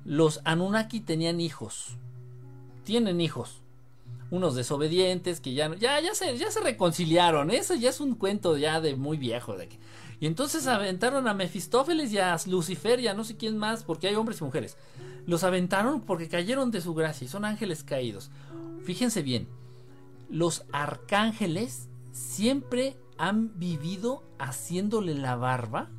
[0.05, 1.97] Los Anunnaki tenían hijos.
[2.85, 3.63] Tienen hijos.
[4.31, 7.51] Unos desobedientes que ya, ya, ya, se, ya se reconciliaron.
[7.51, 9.57] Eso ya es un cuento ya de muy viejo.
[9.57, 9.69] De
[10.21, 14.09] y entonces aventaron a Mefistófeles y a Lucifer y a no sé quién más, porque
[14.09, 14.77] hay hombres y mujeres.
[15.27, 18.31] Los aventaron porque cayeron de su gracia y son ángeles caídos.
[18.85, 19.49] Fíjense bien,
[20.29, 25.91] los arcángeles siempre han vivido haciéndole la barba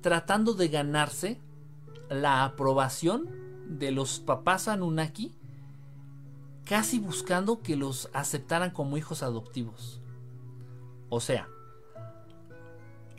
[0.00, 1.40] tratando de ganarse
[2.08, 3.28] la aprobación
[3.68, 5.34] de los papás Anunnaki,
[6.64, 10.00] casi buscando que los aceptaran como hijos adoptivos.
[11.08, 11.48] O sea,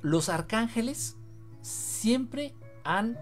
[0.02, 1.18] los arcángeles
[1.62, 3.20] siempre han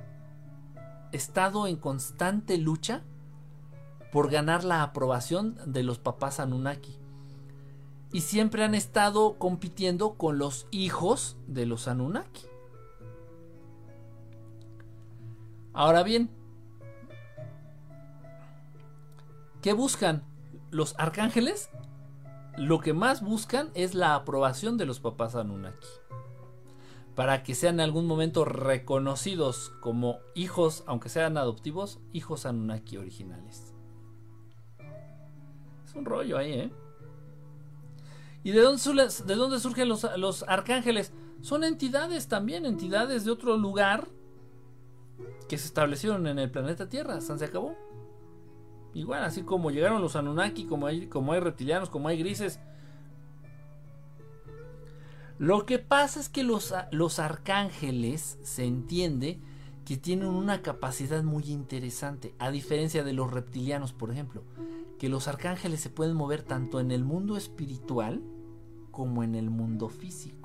[1.11, 3.03] estado en constante lucha
[4.11, 6.95] por ganar la aprobación de los papás Anunnaki.
[8.11, 12.47] Y siempre han estado compitiendo con los hijos de los Anunnaki.
[15.73, 16.29] Ahora bien,
[19.61, 20.23] ¿qué buscan
[20.71, 21.69] los arcángeles?
[22.57, 25.87] Lo que más buscan es la aprobación de los papás Anunnaki.
[27.15, 33.68] Para que sean en algún momento reconocidos como hijos, aunque sean adoptivos, hijos Anunnaki originales.
[35.99, 36.71] Un rollo ahí, ¿eh?
[38.43, 38.81] ¿Y de dónde,
[39.25, 41.11] de dónde surgen los, los arcángeles?
[41.41, 44.07] Son entidades también, entidades de otro lugar
[45.49, 47.19] que se establecieron en el planeta Tierra.
[47.19, 47.75] Se acabó.
[48.93, 52.61] Igual, así como llegaron los Anunnaki, como hay, como hay reptilianos, como hay grises.
[55.37, 59.39] Lo que pasa es que los, los arcángeles se entiende
[59.85, 64.43] que tienen una capacidad muy interesante, a diferencia de los reptilianos, por ejemplo,
[64.99, 68.21] que los arcángeles se pueden mover tanto en el mundo espiritual
[68.91, 70.39] como en el mundo físico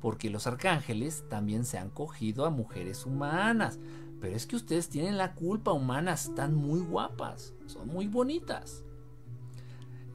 [0.00, 3.78] porque los arcángeles también se han cogido a mujeres humanas.
[4.20, 8.84] Pero es que ustedes tienen la culpa, humanas, están muy guapas, son muy bonitas.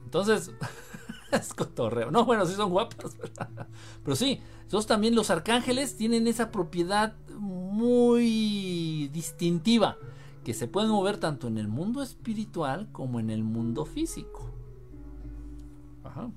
[0.04, 0.52] Entonces,
[1.32, 2.10] es cotorreo.
[2.10, 3.16] No, bueno, sí son guapas,
[4.04, 9.98] pero sí, entonces también los arcángeles tienen esa propiedad muy distintiva,
[10.46, 14.48] que se pueden mover tanto en el mundo espiritual como en el mundo físico.
[16.04, 16.30] Ajá.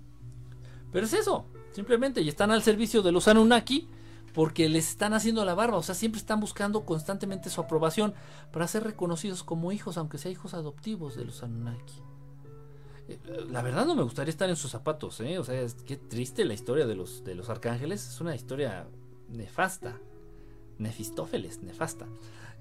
[0.91, 3.87] Pero es eso, Simplemente, y están al servicio de los Anunnaki
[4.33, 8.15] porque les están haciendo la barba, o sea, siempre están buscando constantemente su aprobación
[8.51, 12.01] para ser reconocidos como hijos, aunque sean hijos adoptivos de los Anunnaki.
[13.09, 15.37] Eh, la verdad no me gustaría estar en sus zapatos, ¿eh?
[15.37, 18.87] O sea, es, qué triste la historia de los, de los arcángeles, es una historia
[19.29, 19.99] nefasta.
[20.79, 22.07] Nefistófeles, nefasta.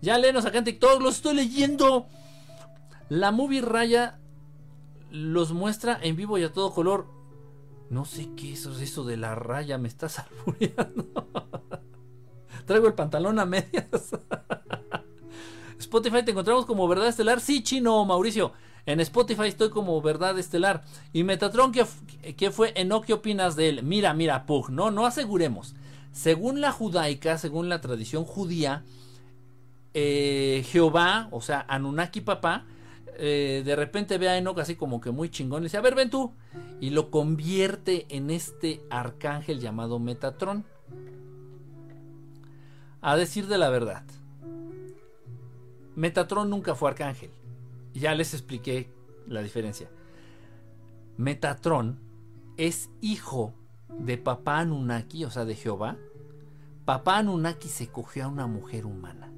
[0.01, 2.07] Ya léenos acá en TikTok, los estoy leyendo.
[3.09, 4.19] La movie Raya
[5.11, 7.07] los muestra en vivo y a todo color.
[7.91, 11.07] No sé qué es eso de la raya, me estás albureando.
[12.67, 13.89] Traigo el pantalón a medias.
[15.79, 17.41] Spotify te encontramos como Verdad Estelar.
[17.41, 18.53] Sí, chino, Mauricio.
[18.85, 20.85] En Spotify estoy como Verdad Estelar.
[21.13, 22.73] Y Metatron, ¿qué, fue?
[22.77, 23.83] ¿En qué opinas de él?
[23.85, 24.71] Mira, mira, Pug.
[24.71, 25.75] No, no aseguremos.
[26.13, 28.85] Según la judaica, según la tradición judía,
[30.01, 32.65] eh, Jehová, o sea, Anunnaki papá,
[33.17, 35.97] eh, de repente ve a Enoch así como que muy chingón y dice, a ver,
[35.97, 36.35] ven tú.
[36.81, 40.65] Y lo convierte en este arcángel llamado Metatron.
[43.01, 44.05] A decir de la verdad,
[45.97, 47.33] Metatron nunca fue arcángel.
[47.93, 48.93] Ya les expliqué
[49.27, 49.91] la diferencia.
[51.17, 51.99] Metatron
[52.57, 53.53] es hijo
[53.89, 55.97] de papá Anunnaki, o sea, de Jehová.
[56.85, 59.33] Papá Anunnaki se cogió a una mujer humana.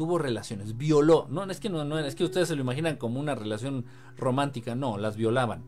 [0.00, 1.26] Tuvo relaciones, violó.
[1.28, 3.84] No, es que no, es que ustedes se lo imaginan como una relación
[4.16, 5.62] romántica, no, las violaban.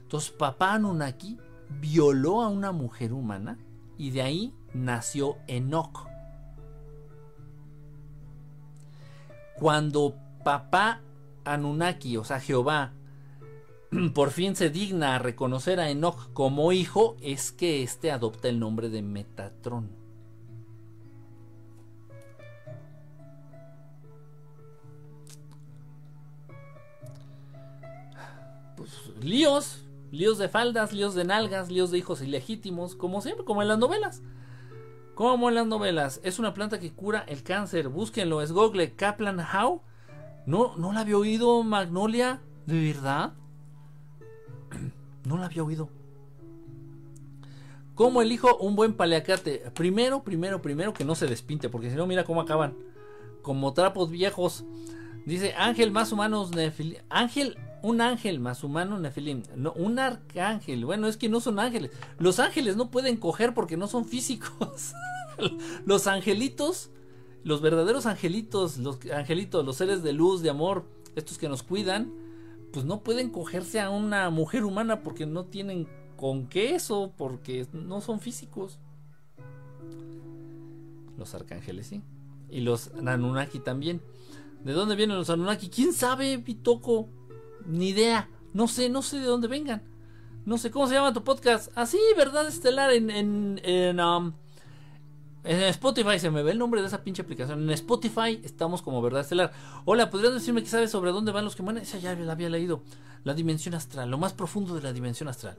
[0.00, 1.36] Entonces, papá Anunnaki
[1.78, 3.58] violó a una mujer humana
[3.98, 6.08] y de ahí nació Enoch.
[9.58, 11.02] Cuando papá
[11.44, 12.94] Anunnaki, o sea, Jehová,
[14.14, 18.58] por fin se digna a reconocer a Enoch como hijo, es que éste adopta el
[18.58, 20.05] nombre de Metatron.
[29.26, 33.68] Líos, líos de faldas, líos de nalgas, líos de hijos ilegítimos, como siempre, como en
[33.68, 34.22] las novelas.
[35.14, 37.88] Como en las novelas, es una planta que cura el cáncer.
[37.88, 39.80] Búsquenlo, es Google Kaplan How.
[40.46, 43.34] No, no la había oído Magnolia, ¿de verdad?
[45.24, 45.88] No la había oído.
[47.96, 49.72] ¿Cómo elijo un buen paliacate?
[49.74, 52.76] Primero, primero, primero que no se despinte, porque si no, mira cómo acaban.
[53.42, 54.64] Como trapos viejos.
[55.26, 57.02] Dice Ángel más humanos Nefilim.
[57.10, 59.42] Ángel, un ángel más humano Nefilim.
[59.56, 60.86] No, un arcángel.
[60.86, 61.90] Bueno, es que no son ángeles.
[62.18, 64.94] Los ángeles no pueden coger porque no son físicos.
[65.84, 66.90] los angelitos,
[67.44, 72.10] los verdaderos angelitos, los angelitos, los seres de luz, de amor, estos que nos cuidan
[72.76, 77.66] pues no pueden cogerse a una mujer humana porque no tienen con qué eso, porque
[77.72, 78.78] no son físicos.
[81.16, 82.02] Los arcángeles sí.
[82.50, 84.02] Y los Anunnaki también.
[84.66, 85.68] ¿De dónde vienen los Anunnaki?
[85.68, 87.08] ¿Quién sabe, Pitoco?
[87.66, 88.28] Ni idea.
[88.52, 89.84] No sé, no sé de dónde vengan.
[90.44, 91.70] No sé cómo se llama tu podcast.
[91.76, 92.48] Así, ah, ¿verdad?
[92.48, 94.32] Estelar en, en, en um,
[95.44, 97.62] en Spotify se me ve el nombre de esa pinche aplicación.
[97.62, 99.52] En Spotify estamos como Verdad Estelar.
[99.84, 101.84] Hola, ¿podrías decirme que sabes sobre dónde van los que mueren?
[101.84, 102.82] Esa ya la había leído.
[103.22, 105.56] La dimensión astral, lo más profundo de la dimensión astral.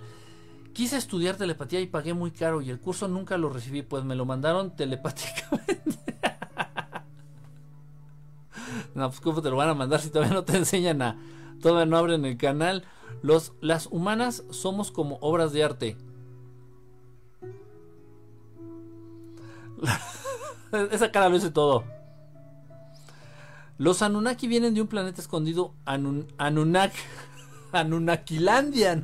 [0.74, 4.16] Quise estudiar telepatía y pagué muy caro y el curso nunca lo recibí, pues me
[4.16, 6.17] lo mandaron telepáticamente.
[8.96, 11.18] No, pues cómo te lo van a mandar si todavía no te enseñan a...
[11.62, 12.84] Todavía no abren el canal.
[13.24, 15.98] Los, las humanas somos como obras de arte
[20.92, 21.84] Esa cara lo dice todo.
[23.78, 26.98] Los Anunnaki vienen de un planeta escondido, Anun Anunnaki.
[27.72, 28.96] Anunnakilandia.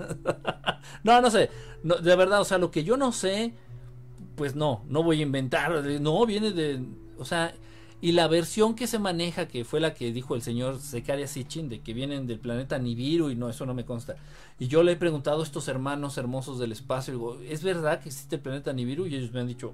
[1.04, 1.52] no, no sé.
[1.84, 3.54] de verdad, o sea, lo que yo no sé,
[4.36, 5.84] pues no, no voy a inventar.
[6.02, 6.84] No, viene de.
[7.20, 7.54] O sea,
[8.04, 11.70] y la versión que se maneja, que fue la que dijo el señor Zekaria Sitchin,
[11.70, 14.18] de que vienen del planeta Nibiru, y no, eso no me consta.
[14.60, 18.10] Y yo le he preguntado a estos hermanos hermosos del espacio, digo, ¿es verdad que
[18.10, 19.08] existe el planeta Nibiru?
[19.08, 19.74] Y ellos me han dicho,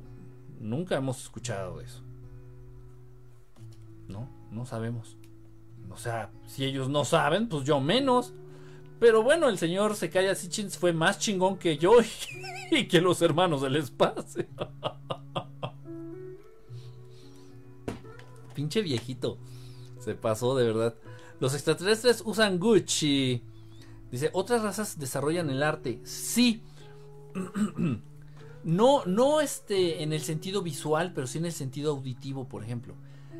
[0.59, 2.01] Nunca hemos escuchado eso.
[4.07, 5.15] No, no sabemos.
[5.89, 8.33] O sea, si ellos no saben, pues yo menos.
[8.99, 11.93] Pero bueno, el señor Sekaya Sitchins fue más chingón que yo
[12.71, 14.45] y, que los hermanos del espacio.
[18.59, 19.37] Pinche viejito.
[19.99, 20.93] Se pasó de verdad.
[21.39, 23.41] Los extraterrestres usan Gucci.
[24.11, 26.01] Dice, otras razas desarrollan el arte.
[26.03, 26.61] Sí.
[28.61, 32.93] No, no este, en el sentido visual, pero sí en el sentido auditivo, por ejemplo.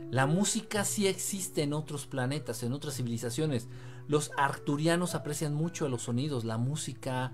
[0.09, 3.67] La música sí existe en otros planetas, en otras civilizaciones.
[4.07, 7.33] Los arcturianos aprecian mucho los sonidos, la música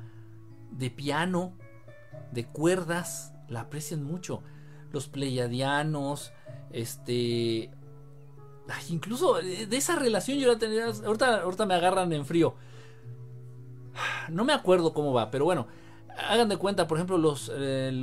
[0.71, 1.53] de piano,
[2.31, 4.41] de cuerdas, la aprecian mucho.
[4.91, 6.33] Los pleiadianos,
[6.75, 7.71] este.
[8.89, 10.85] incluso de esa relación yo la tenía.
[10.85, 12.55] Ahorita, me agarran en frío.
[14.29, 15.67] No me acuerdo cómo va, pero bueno
[16.17, 18.01] hagan de cuenta, por ejemplo, los, eh,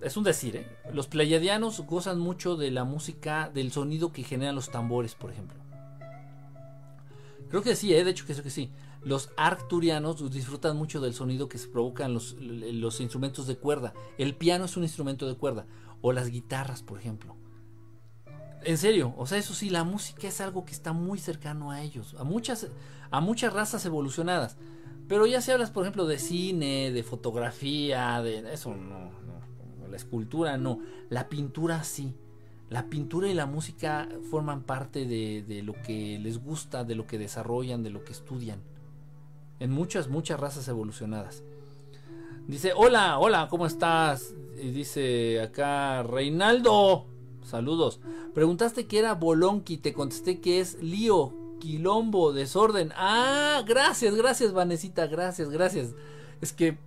[0.00, 0.66] es un decir, ¿eh?
[0.92, 5.58] los pleiadianos gozan mucho de la música, del sonido que generan los tambores, por ejemplo.
[7.48, 8.04] Creo que sí, ¿eh?
[8.04, 8.70] de hecho que que sí.
[9.04, 13.92] Los arcturianos disfrutan mucho del sonido que se provocan los, los instrumentos de cuerda.
[14.16, 15.66] El piano es un instrumento de cuerda.
[16.02, 17.36] O las guitarras, por ejemplo.
[18.64, 21.82] En serio, o sea, eso sí, la música es algo que está muy cercano a
[21.82, 22.68] ellos, a muchas,
[23.10, 24.56] a muchas razas evolucionadas.
[25.08, 29.88] Pero ya si hablas, por ejemplo, de cine, de fotografía, de eso no, no.
[29.88, 30.80] La escultura no.
[31.10, 32.14] La pintura sí.
[32.70, 37.06] La pintura y la música forman parte de, de lo que les gusta, de lo
[37.06, 38.62] que desarrollan, de lo que estudian.
[39.60, 41.42] En muchas, muchas razas evolucionadas.
[42.46, 44.34] Dice, hola, hola, ¿cómo estás?
[44.60, 47.06] Y dice acá, Reinaldo,
[47.44, 48.00] saludos.
[48.34, 52.92] Preguntaste que era Bolonqui, te contesté que es lío, quilombo, desorden.
[52.96, 55.94] Ah, gracias, gracias, Vanesita, gracias, gracias.
[56.40, 56.78] Es que eh,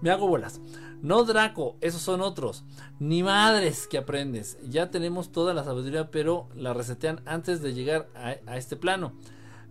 [0.00, 0.60] me hago bolas.
[1.04, 2.64] No Draco, esos son otros.
[2.98, 4.56] Ni madres que aprendes.
[4.66, 9.12] Ya tenemos toda la sabiduría, pero la resetean antes de llegar a, este plano.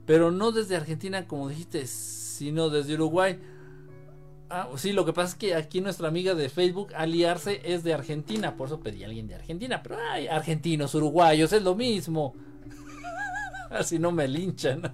[0.06, 3.40] Pero no desde Argentina, como dijiste, sino desde Uruguay.
[4.56, 7.92] Ah, sí, lo que pasa es que aquí nuestra amiga de Facebook, Aliarse, es de
[7.92, 8.56] Argentina.
[8.56, 9.82] Por eso pedí a alguien de Argentina.
[9.82, 12.36] Pero hay argentinos, uruguayos, es lo mismo.
[13.72, 14.94] Así no me linchan.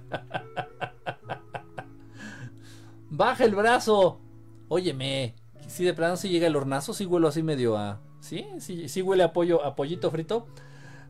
[3.10, 4.22] Baja el brazo.
[4.68, 5.34] Óyeme.
[5.66, 8.00] Si de plano si llega el hornazo, si huelo así medio a.
[8.20, 8.46] ¿Sí?
[8.60, 10.46] Sí, sí huele a pollo, pollito frito.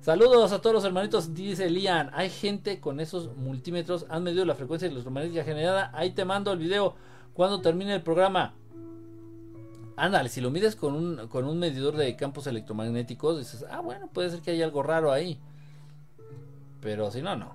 [0.00, 2.10] Saludos a todos los hermanitos, dice Lian.
[2.14, 5.92] Hay gente con esos multímetros, han medido la frecuencia de electromagnética generada.
[5.94, 6.96] Ahí te mando el video
[7.40, 8.52] cuando termine el programa.
[9.96, 14.10] Ándale, si lo mides con un, con un medidor de campos electromagnéticos, dices, ah, bueno,
[14.12, 15.40] puede ser que haya algo raro ahí.
[16.82, 17.54] Pero si no, no.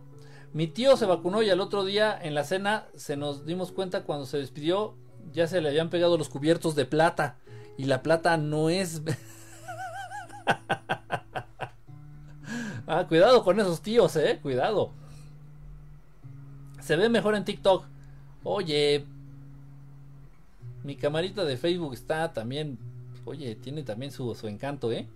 [0.53, 4.05] Mi tío se vacunó y al otro día en la cena se nos dimos cuenta
[4.05, 4.95] cuando se despidió
[5.31, 7.37] ya se le habían pegado los cubiertos de plata.
[7.77, 9.03] Y la plata no es...
[12.87, 14.39] ah, cuidado con esos tíos, eh.
[14.41, 14.93] Cuidado.
[16.81, 17.85] Se ve mejor en TikTok.
[18.43, 19.05] Oye.
[20.85, 22.77] Mi camarita de Facebook está también...
[23.25, 25.07] Oye, tiene también su, encanto, eh.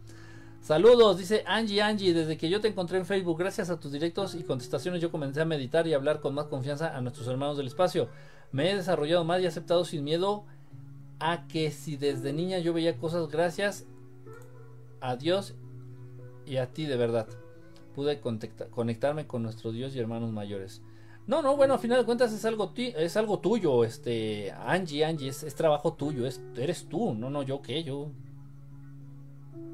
[0.61, 4.33] Saludos, dice Angie Angie, desde que yo te encontré en Facebook, gracias a tus directos
[4.33, 7.67] y contestaciones yo comencé a meditar y hablar con más confianza a nuestros hermanos del
[7.67, 8.09] espacio.
[8.51, 10.43] Me he desarrollado más y aceptado sin miedo
[11.19, 13.85] a que si desde niña yo veía cosas gracias
[15.01, 15.53] a Dios
[16.47, 17.27] y a ti de verdad.
[17.93, 20.81] Pude conectarme con nuestro Dios y hermanos mayores.
[21.29, 25.29] No, no, bueno, a final de cuentas es algo, es algo tuyo, este, Angie, Angie,
[25.29, 28.09] es, trabajo tuyo, es, eres tú, no, no, yo qué, yo,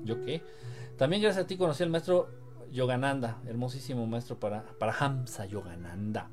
[0.04, 0.44] yo qué.
[0.98, 2.28] También gracias a ti conocí al maestro
[2.74, 6.30] Yogananda, hermosísimo maestro para, para Hamsa Yogananda.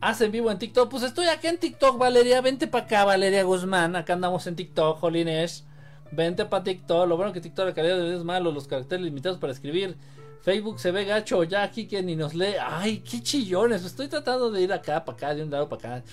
[0.00, 0.90] Hacen vivo en TikTok.
[0.90, 2.40] Pues estoy aquí en TikTok, Valeria.
[2.40, 3.94] Vente para acá, Valeria Guzmán.
[3.94, 5.64] Acá andamos en TikTok, Jolines.
[6.10, 7.08] Vente para TikTok.
[7.08, 8.50] Lo bueno que TikTok la calidad de video es malo.
[8.50, 9.96] Los caracteres limitados para escribir.
[10.42, 11.44] Facebook se ve gacho.
[11.44, 12.54] Ya aquí que ni nos lee.
[12.60, 13.84] Ay, qué chillones.
[13.84, 16.04] Estoy tratando de ir acá, para acá, de un lado para acá.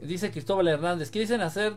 [0.00, 1.10] Dice Cristóbal Hernández.
[1.10, 1.76] ¿Qué dicen hacer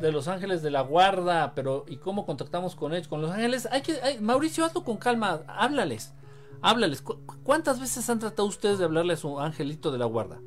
[0.00, 1.54] de Los Ángeles de la Guarda?
[1.54, 3.08] Pero, ¿y cómo contactamos con ellos?
[3.08, 3.68] Con Los Ángeles.
[3.70, 4.20] Hay que.
[4.20, 5.42] Mauricio, hazlo con calma.
[5.46, 6.12] Háblales.
[6.60, 7.02] Háblales.
[7.42, 10.40] ¿Cuántas veces han tratado ustedes de hablarle a su angelito de la guarda?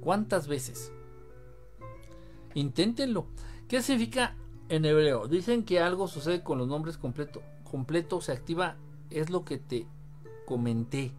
[0.00, 0.92] ¿Cuántas veces?
[2.54, 3.26] Inténtenlo.
[3.68, 4.34] ¿Qué significa
[4.68, 5.28] en hebreo?
[5.28, 7.42] Dicen que algo sucede con los nombres completo.
[7.64, 8.76] Completo se activa.
[9.10, 9.86] Es lo que te
[10.46, 11.12] comenté.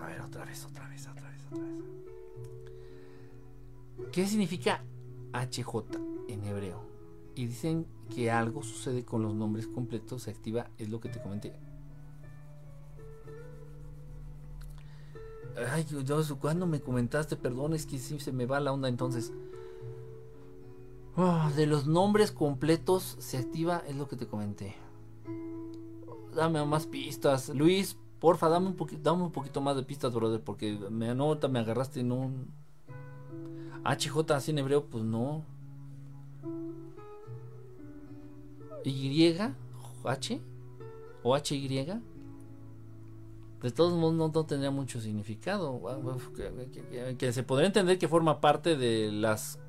[0.00, 1.82] A ver, otra vez, otra vez, otra vez, otra vez.
[4.12, 4.84] ¿Qué significa
[5.32, 5.98] HJ
[6.28, 6.82] en hebreo?
[7.34, 11.22] Y dicen que algo sucede con los nombres completos, se activa, es lo que te
[11.22, 11.54] comenté.
[15.70, 17.36] Ay, Dios, ¿cuándo me comentaste?
[17.36, 19.32] Perdón, es que sí se me va la onda entonces.
[21.16, 24.74] Oh, de los nombres completos se activa, es lo que te comenté.
[26.34, 27.50] Dame más pistas.
[27.50, 31.48] Luis, porfa, dame un, poquito, dame un poquito más de pistas, brother, porque me anota,
[31.48, 32.62] me agarraste en un...
[33.84, 35.44] HJ así en hebreo, pues no.
[38.84, 39.36] Y,
[40.04, 40.40] H,
[41.22, 42.02] o HY
[43.62, 45.80] de todos modos no, tendría mucho significado.
[47.16, 49.60] Que, se podría entender que forma parte de las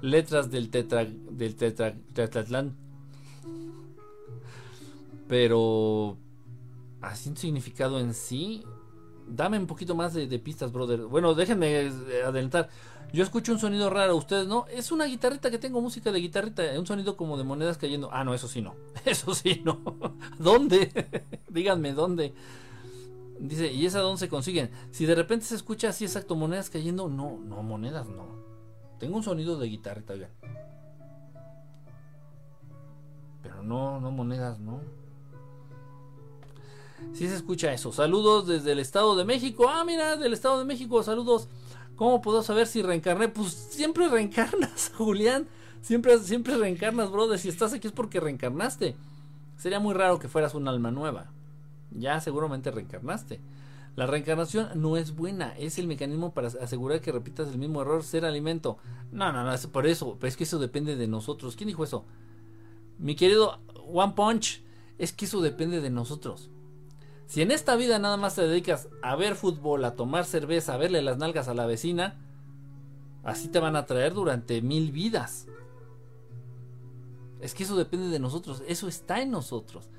[0.00, 1.96] letras del tetra del tetra.
[5.28, 6.16] Pero
[7.00, 8.64] así un significado en sí.
[9.26, 11.02] Dame un poquito más de, pistas, brother.
[11.02, 11.92] Bueno, déjenme eh,
[12.24, 12.70] adelantar.
[13.12, 14.66] Yo escucho un sonido raro, ustedes no.
[14.68, 18.10] Es una guitarrita que tengo música de guitarrita, un sonido como de monedas cayendo.
[18.12, 18.74] Ah, no, eso sí no.
[19.04, 19.80] Eso sí no.
[20.38, 20.90] ¿Dónde?
[21.48, 22.34] Díganme dónde.
[23.38, 24.70] Dice, ¿y esa dónde se consiguen?
[24.90, 28.26] Si de repente se escucha así exacto, monedas cayendo, no, no, monedas no.
[28.98, 30.30] Tengo un sonido de guitarrita, oigan.
[33.42, 34.80] Pero no, no monedas, no.
[37.12, 37.92] Si se escucha eso.
[37.92, 39.68] Saludos desde el Estado de México.
[39.68, 41.48] Ah, mira, del Estado de México, saludos.
[41.96, 43.28] ¿Cómo puedo saber si reencarné?
[43.28, 45.48] Pues siempre reencarnas, Julián.
[45.80, 47.38] Siempre, siempre reencarnas, brother.
[47.38, 48.96] Si estás aquí es porque reencarnaste.
[49.56, 51.30] Sería muy raro que fueras un alma nueva
[51.90, 53.40] ya seguramente reencarnaste.
[53.96, 58.04] La reencarnación no es buena, es el mecanismo para asegurar que repitas el mismo error,
[58.04, 58.78] ser alimento.
[59.10, 61.56] No, no, no, es por eso, es que eso depende de nosotros.
[61.56, 62.04] ¿Quién dijo eso?
[62.98, 63.58] Mi querido
[63.92, 64.62] One Punch,
[64.98, 66.48] es que eso depende de nosotros.
[67.28, 70.78] Si en esta vida nada más te dedicas a ver fútbol, a tomar cerveza, a
[70.78, 72.18] verle las nalgas a la vecina,
[73.28, 75.48] Así te van a traer durante mil vidas.
[77.40, 79.90] Es que eso depende de nosotros, eso está en nosotros.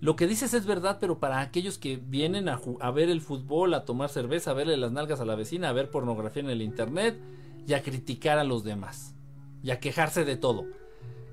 [0.00, 3.84] Lo que dices es verdad, pero para aquellos que vienen a, ver el fútbol, a
[3.84, 7.20] tomar cerveza, a verle las nalgas a la vecina, a ver pornografía en el internet
[7.68, 9.14] y a criticar a los demás
[9.62, 10.64] y a quejarse de todo.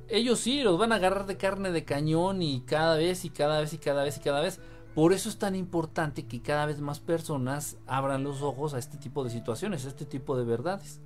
[0.07, 3.61] Ellos sí los van a agarrar de carne de cañón y cada vez y cada
[3.61, 4.59] vez y cada vez y cada vez.
[4.95, 8.97] Por eso es tan importante que cada vez más personas abran los ojos a este
[8.97, 10.99] tipo de situaciones, a este tipo de verdades.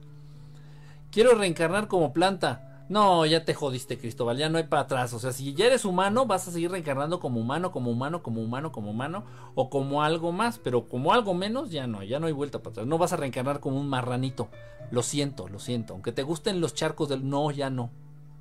[1.11, 2.85] Quiero reencarnar como planta.
[2.89, 5.13] No, ya te jodiste, Cristóbal, ya no hay para atrás.
[5.13, 8.41] O sea, si ya eres humano, vas a seguir reencarnando como humano, como humano, como
[8.41, 9.23] humano, como humano,
[9.55, 12.71] o como algo más, pero como algo menos, ya no, ya no hay vuelta para
[12.71, 12.87] atrás.
[12.87, 14.49] No vas a reencarnar como un marranito.
[14.91, 15.93] Lo siento, lo siento.
[15.93, 17.89] Aunque te gusten los charcos del no, ya no.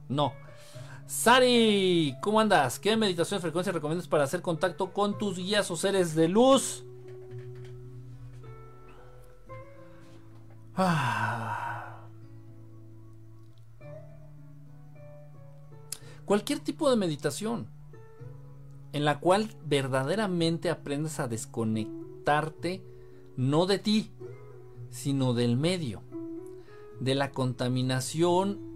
[0.08, 0.32] No.
[1.06, 2.78] Sari, ¿cómo andas?
[2.78, 6.84] ¿Qué meditación de frecuencia recomiendas para hacer contacto con tus guías o seres de luz?
[10.74, 12.06] Ah.
[16.24, 17.66] Cualquier tipo de meditación
[18.92, 22.82] en la cual verdaderamente aprendas a desconectarte
[23.36, 24.10] no de ti,
[24.90, 26.02] sino del medio,
[27.00, 28.71] de la contaminación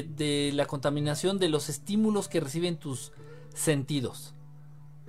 [0.00, 3.12] de, la contaminación de los estímulos que reciben tus
[3.54, 4.34] sentidos.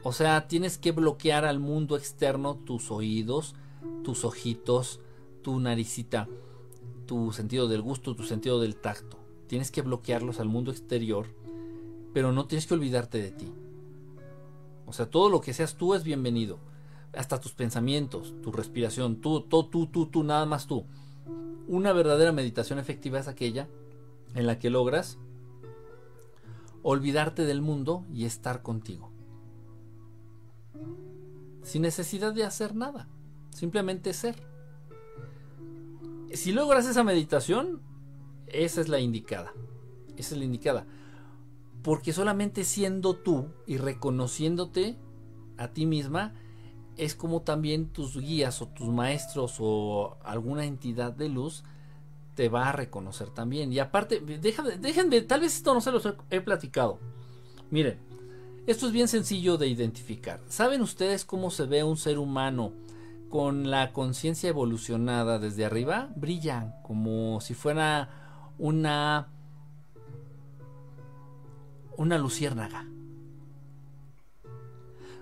[0.04, 3.56] O sea, tienes que bloquear al mundo externo tus oídos,
[4.04, 5.00] tus ojitos,
[5.42, 6.28] tu naricita,
[7.06, 9.18] tu sentido del gusto, tu sentido del tacto.
[9.48, 11.28] Tienes que bloquearlos al mundo exterior,
[12.14, 13.54] pero no tienes que olvidarte de ti.
[14.86, 16.60] O sea, todo lo que seas tú es bienvenido.
[17.16, 20.86] Hasta tus pensamientos, tu respiración, tú, tú, tú, tú, tú, nada más tú.
[21.68, 23.70] Una verdadera meditación efectiva es aquella
[24.36, 25.18] en la que logras
[26.82, 29.12] olvidarte del mundo y estar contigo.
[31.64, 33.08] Sin necesidad de hacer nada,
[33.52, 34.36] simplemente ser.
[36.34, 37.82] Si logras esa meditación,
[38.48, 39.54] esa es la indicada.
[40.18, 40.86] Esa es la indicada.
[41.82, 44.98] Porque solamente siendo tú y reconociéndote
[45.58, 46.34] a ti misma,
[46.98, 51.64] es como también tus guías o tus maestros o alguna entidad de luz
[52.36, 53.72] te va a reconocer también.
[53.72, 57.00] Y aparte, déjenme, tal vez esto no se los he, platicado.
[57.70, 58.00] Miren,
[58.68, 60.42] esto es bien sencillo de identificar.
[60.48, 62.74] ¿Saben ustedes cómo se ve un ser humano
[63.30, 66.10] con la conciencia evolucionada desde arriba?
[66.16, 69.30] Brillan como si fuera una
[71.96, 72.88] una luciérnaga.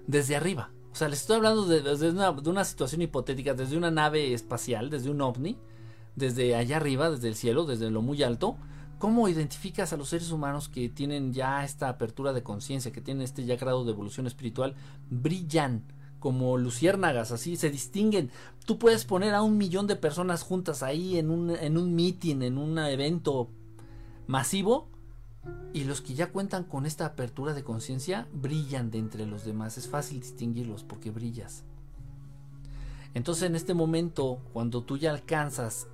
[0.07, 0.71] Desde arriba.
[0.91, 4.89] O sea, les estoy hablando de, una, de una situación hipotética, desde una nave espacial,
[4.89, 5.57] desde un ovni
[6.15, 8.57] desde allá arriba, desde el cielo, desde lo muy alto,
[8.99, 13.23] ¿cómo identificas a los seres humanos que tienen ya esta apertura de conciencia, que tienen
[13.23, 14.75] este ya grado de evolución espiritual?
[15.09, 15.83] Brillan
[16.19, 18.29] como luciérnagas, así se distinguen.
[18.65, 22.57] Tú puedes poner a un millón de personas juntas ahí en un, en un en
[22.57, 23.49] un evento
[24.27, 24.91] masivo,
[25.73, 29.77] y los que ya cuentan con esta apertura de conciencia brillan de entre los demás.
[29.77, 31.63] Es fácil distinguirlos porque brillas.
[33.13, 35.87] Entonces en este momento, cuando tú ya alcanzas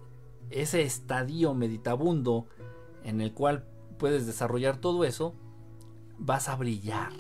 [0.49, 2.47] ese estadio meditabundo
[3.03, 3.65] en el cual
[3.97, 5.33] puedes desarrollar todo eso,
[6.17, 7.13] vas a brillar.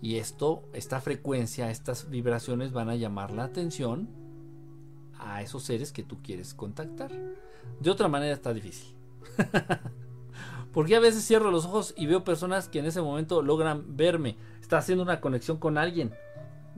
[0.00, 4.08] Y esto, esta frecuencia, estas vibraciones van a llamar la atención
[5.18, 7.12] a esos seres que tú quieres contactar.
[7.80, 8.94] De otra manera está difícil.
[10.72, 14.36] Porque a veces cierro los ojos y veo personas que en ese momento logran verme.
[14.60, 16.12] Está haciendo una conexión con alguien.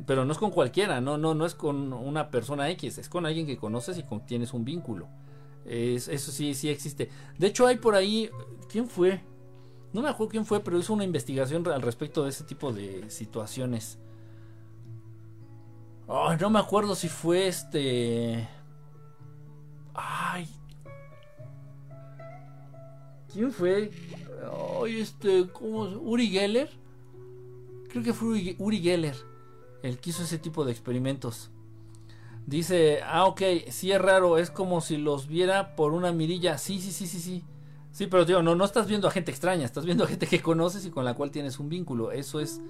[0.07, 3.27] Pero no es con cualquiera, no, no, no es con una persona X, es con
[3.27, 5.07] alguien que conoces y con tienes un vínculo
[5.66, 7.11] eso sí, sí existe.
[7.39, 8.31] De hecho, hay por ahí.
[8.70, 9.23] ¿Quién fue?
[9.93, 13.11] No me acuerdo quién fue, pero hizo una investigación al respecto de ese tipo de
[13.11, 13.99] situaciones.
[16.09, 18.49] Ay, no me acuerdo si fue este.
[19.95, 20.49] Ay.
[23.32, 23.91] ¿Quién fue?
[24.82, 25.49] Ay, este.
[25.51, 25.82] ¿Cómo?
[25.82, 26.70] ¿Uri Geller?
[27.89, 29.16] Creo que fue Uri Geller
[29.85, 31.51] el que hizo ese tipo de experimentos.
[32.47, 36.59] Dice, ah, ok, sí es raro, es como si los viera por una mirilla.
[36.59, 37.45] Sí, sí, sí, sí, sí.
[37.91, 40.43] Sí, pero tío, no, no estás viendo a gente extraña, estás viendo a gente que
[40.43, 42.11] conoces y con la cual tienes un vínculo.
[42.12, 42.61] Eso es.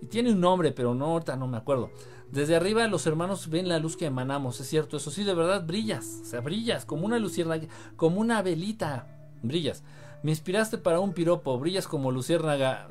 [0.00, 1.90] Y tiene un nombre, pero no, ahorita no me acuerdo.
[2.32, 5.66] Desde arriba los hermanos ven la luz que emanamos, es cierto, eso sí, de verdad
[5.66, 9.06] brillas, o sea, brillas como una luciérnaga, como una velita,
[9.42, 9.84] brillas.
[10.22, 12.88] Me inspiraste para un piropo, brillas como luciérnaga,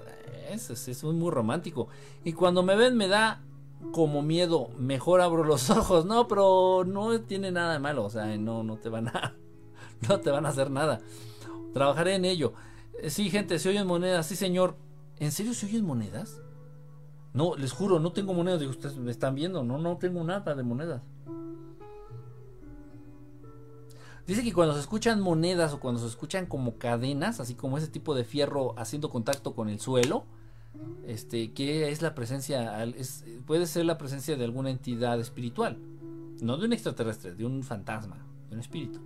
[0.52, 1.88] eso es, es muy romántico.
[2.24, 3.42] Y cuando me ven me da
[3.92, 6.06] como miedo, mejor abro los ojos.
[6.06, 9.36] No, pero no tiene nada de malo, o sea, no, no te van a,
[10.10, 11.00] no te van a hacer nada.
[11.74, 12.54] Trabajaré en ello.
[13.02, 14.76] Eh, sí, gente, se oyen monedas, sí, señor.
[15.20, 16.42] ¿En serio se oyen monedas?
[17.34, 18.60] No, les juro, no tengo monedas.
[18.60, 21.02] Digo, ustedes me están viendo, no, no tengo nada de monedas.
[24.28, 27.88] Dice que cuando se escuchan monedas o cuando se escuchan como cadenas, así como ese
[27.88, 30.26] tipo de fierro haciendo contacto con el suelo,
[31.06, 35.78] este, que es la presencia, es, puede ser la presencia de alguna entidad espiritual,
[36.42, 38.18] no de un extraterrestre, de un fantasma,
[38.50, 39.00] de un espíritu.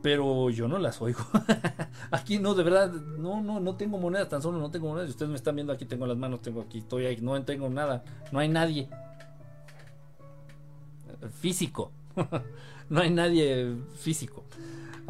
[0.00, 1.20] Pero yo no las oigo.
[2.12, 5.10] aquí no, de verdad, no, no, no tengo monedas, tan solo no tengo monedas.
[5.10, 8.04] Ustedes me están viendo aquí, tengo las manos, tengo aquí, estoy ahí, no tengo nada,
[8.30, 8.88] no hay nadie
[11.40, 11.90] físico.
[12.88, 14.44] no hay nadie físico.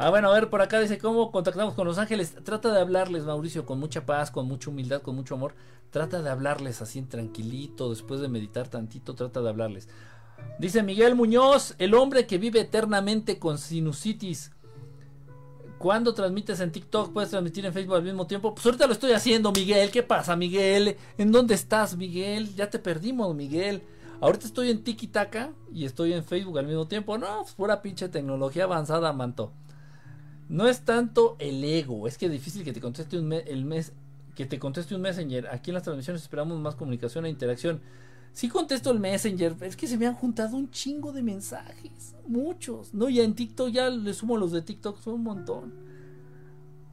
[0.01, 2.33] Ah, bueno, a ver, por acá dice, ¿cómo contactamos con los ángeles?
[2.45, 5.55] Trata de hablarles, Mauricio, con mucha paz, con mucha humildad, con mucho amor.
[5.89, 9.89] Trata de hablarles así tranquilito, después de meditar tantito, trata de hablarles.
[10.57, 14.53] Dice Miguel Muñoz, el hombre que vive eternamente con sinusitis.
[15.79, 17.11] ¿Cuándo transmites en TikTok?
[17.11, 18.55] ¿Puedes transmitir en Facebook al mismo tiempo?
[18.55, 19.91] Pues ahorita lo estoy haciendo, Miguel.
[19.91, 20.95] ¿Qué pasa, Miguel?
[21.17, 22.55] ¿En dónde estás, Miguel?
[22.55, 23.83] Ya te perdimos, Miguel.
[24.21, 27.17] Ahorita estoy en Tiki Taka y estoy en Facebook al mismo tiempo.
[27.17, 29.51] No, pues pura pinche tecnología avanzada, manto.
[30.49, 33.93] No es tanto el ego, es que es difícil que te conteste un el mes
[34.35, 35.47] que te conteste un Messenger.
[35.51, 37.81] Aquí en las transmisiones esperamos más comunicación e interacción.
[38.31, 42.93] Si contesto el Messenger, es que se me han juntado un chingo de mensajes, muchos.
[42.93, 45.73] No, ya en TikTok ya le sumo los de TikTok, son un montón.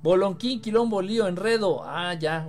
[0.03, 1.83] Bolonquín, quilombo, lío, enredo.
[1.85, 2.49] Ah, ya,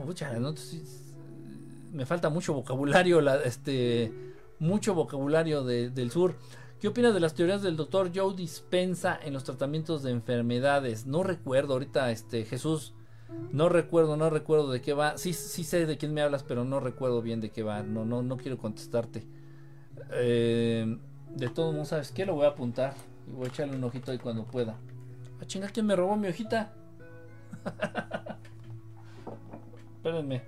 [1.93, 4.11] me falta mucho vocabulario la este
[4.59, 6.35] mucho vocabulario del sur.
[6.79, 11.07] ¿Qué opinas de las teorías del doctor Joe Dispensa en los tratamientos de enfermedades?
[11.07, 12.93] No recuerdo ahorita, este Jesús,
[13.51, 15.17] no recuerdo, no recuerdo de qué va.
[15.17, 17.81] Sí, sí sé de quién me hablas, pero no recuerdo bien de qué va.
[17.81, 19.27] No, no, no quiero contestarte.
[20.11, 20.99] Eh,
[21.35, 22.27] de todos modos, ¿sabes qué?
[22.27, 22.93] Lo voy a apuntar
[23.27, 24.77] y voy a echarle un ojito ahí cuando pueda.
[25.41, 26.75] Ah, chingar, ¿quién me robó mi hojita?
[29.95, 30.43] Espérenme.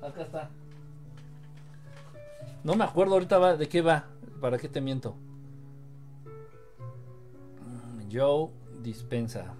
[0.00, 0.50] Acá está.
[2.62, 4.06] No me acuerdo ahorita de qué va.
[4.40, 5.16] ¿Para qué te miento?
[7.66, 8.50] Mm, Joe
[8.82, 9.54] dispensa.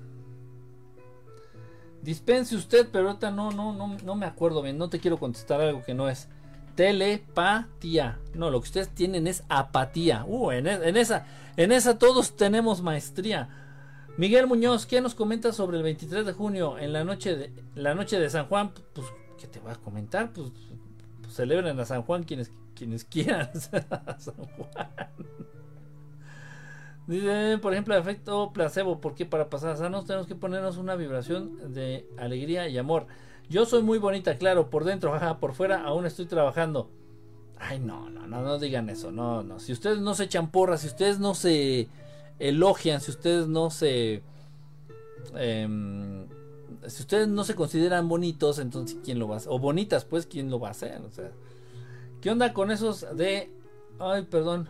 [2.02, 4.78] Dispense usted, pero ahorita no, no, no, no me acuerdo bien.
[4.78, 6.28] No te quiero contestar algo que no es.
[6.74, 8.18] Telepatía.
[8.34, 10.24] No, lo que ustedes tienen es apatía.
[10.26, 13.48] Uh, en, e, esa, en esa todos tenemos maestría.
[14.16, 17.94] Miguel Muñoz, ¿qué nos comenta sobre el 23 de junio en la noche de la
[17.94, 18.72] noche de San Juan?
[18.94, 19.06] Pues,
[19.38, 20.32] ¿qué te va a comentar?
[20.32, 20.50] Pues,
[21.22, 22.50] pues celebren a San Juan quienes
[22.80, 24.88] quienes quieran San Juan.
[27.06, 32.08] Dice, por ejemplo, efecto placebo, porque para pasar sanos tenemos que ponernos una vibración de
[32.16, 33.06] alegría y amor.
[33.50, 36.90] Yo soy muy bonita, claro, por dentro, jaja, por fuera aún estoy trabajando.
[37.58, 39.60] Ay, no, no, no, no digan eso, no, no.
[39.60, 41.86] Si ustedes no se echan porras, si ustedes no se
[42.38, 44.22] elogian, si ustedes no se...
[45.34, 46.26] Em,
[46.86, 49.52] si ustedes no se consideran bonitos, entonces ¿quién lo va a hacer?
[49.52, 51.02] O bonitas, pues, ¿quién lo va a hacer?
[51.02, 51.30] O sea...
[52.20, 53.50] ¿Qué onda con esos de...
[53.98, 54.68] Ay, perdón.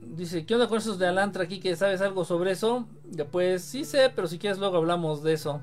[0.00, 1.60] Dice, ¿qué onda con esos de Alantra aquí?
[1.60, 2.86] ¿Que sabes algo sobre eso?
[3.30, 5.60] Pues sí sé, pero si quieres luego hablamos de eso.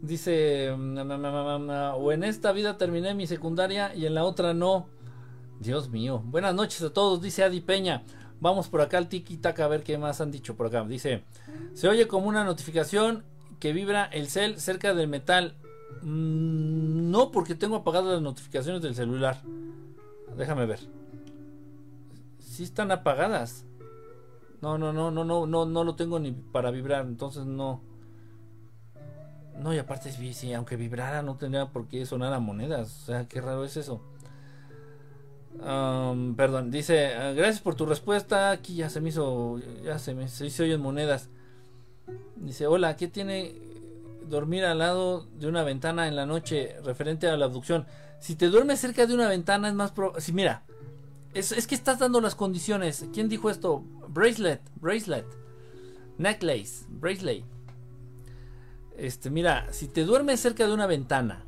[0.00, 4.88] Dice, o en esta vida terminé mi secundaria y en la otra no.
[5.60, 6.20] Dios mío.
[6.24, 8.02] Buenas noches a todos, dice Adi Peña.
[8.40, 10.84] Vamos por acá al tiki taka a ver qué más han dicho por acá.
[10.84, 11.22] Dice,
[11.74, 13.22] se oye como una notificación
[13.60, 15.54] que vibra el cel cerca del metal.
[16.00, 19.36] Mm, no, porque tengo apagadas las notificaciones del celular.
[20.36, 20.80] Déjame ver.
[22.38, 23.64] Si están apagadas.
[24.60, 27.82] No, no, no, no, no, no, no lo tengo ni para vibrar, entonces no.
[29.58, 33.02] No, y aparte, si aunque vibrara, no tendría por qué sonar a monedas.
[33.02, 34.00] O sea, qué raro es eso.
[36.36, 38.50] perdón, dice, ah, gracias por tu respuesta.
[38.50, 41.28] Aquí ya se me hizo, ya se me se hizo en monedas.
[42.36, 43.71] Dice, hola, ¿qué tiene
[44.32, 47.86] dormir al lado de una ventana en la noche referente a la abducción.
[48.18, 50.22] Si te duermes cerca de una ventana es más probable...
[50.22, 50.64] Si mira,
[51.34, 53.06] es, es, que estás dando las condiciones.
[53.12, 53.84] ¿Quién dijo esto?
[54.08, 55.26] Bracelet, bracelet,
[56.16, 57.44] necklace, bracelet.
[58.96, 61.44] Este, mira, si te duermes cerca de una ventana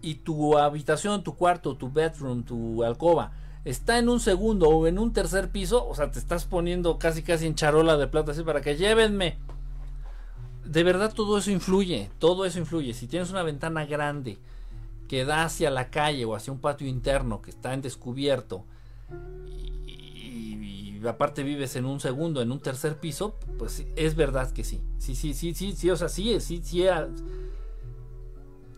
[0.00, 3.32] y tu habitación, tu cuarto, tu bedroom, tu alcoba
[3.64, 7.22] está en un segundo o en un tercer piso, o sea, te estás poniendo casi
[7.22, 9.38] casi en charola de plata así para que llévenme
[10.64, 12.94] de verdad todo eso influye, todo eso influye.
[12.94, 14.38] Si tienes una ventana grande
[15.08, 18.64] que da hacia la calle o hacia un patio interno que está en descubierto
[19.86, 24.80] y, aparte vives en un segundo, en un tercer piso, pues es verdad que sí.
[24.98, 26.84] Sí, sí, sí, sí, sí, o sea, sí, sí, sí.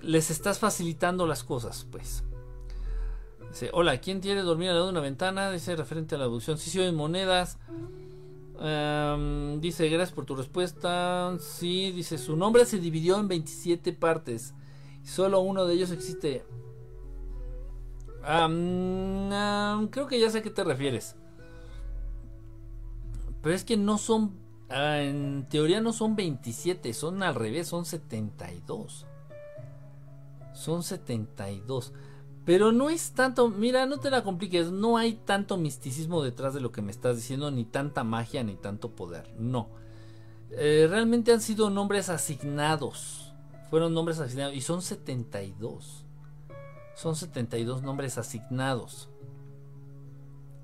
[0.03, 2.25] les estás facilitando las cosas, pues.
[3.51, 5.53] Dice, hola, ¿quién quiere dormir al lado de una ventana?
[5.53, 6.59] Dice referente a la abducción.
[6.59, 7.59] Si sí, se monedas.
[8.61, 11.37] Em, dice, gracias por tu respuesta.
[11.41, 14.55] Sí, dice, su nombre se dividió en 27 partes.
[15.03, 16.45] Solo uno de ellos existe.
[19.91, 21.17] creo que ya sé a qué te refieres.
[23.43, 24.39] Pero es que no son,
[24.71, 29.07] ah, en teoría no son 27, son al revés, son 72.
[30.55, 31.93] Son 72.
[32.45, 36.61] Pero no es tanto, mira, no te la compliques, no hay tanto misticismo detrás de
[36.61, 39.69] lo que me estás diciendo, ni tanta magia, ni tanto poder, no.
[40.51, 43.33] Eh, realmente han sido nombres asignados,
[43.71, 46.05] fueron nombres asignados, y son 72.
[46.95, 49.09] Son 72 nombres asignados.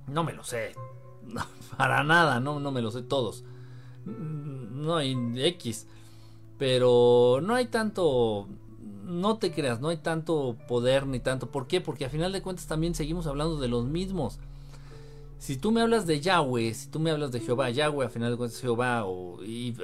[0.07, 0.75] No me lo sé,
[1.79, 3.45] para nada, no, no me lo sé todos.
[4.05, 5.87] No hay X,
[6.59, 8.49] pero no hay tanto
[9.11, 11.51] no te creas, no hay tanto poder ni tanto.
[11.51, 11.81] ¿Por qué?
[11.81, 14.39] Porque a final de cuentas también seguimos hablando de los mismos.
[15.39, 18.31] Si tú me hablas de Yahweh, si tú me hablas de Jehová, Yahweh a final
[18.31, 19.75] de cuentas es Jehová, o, y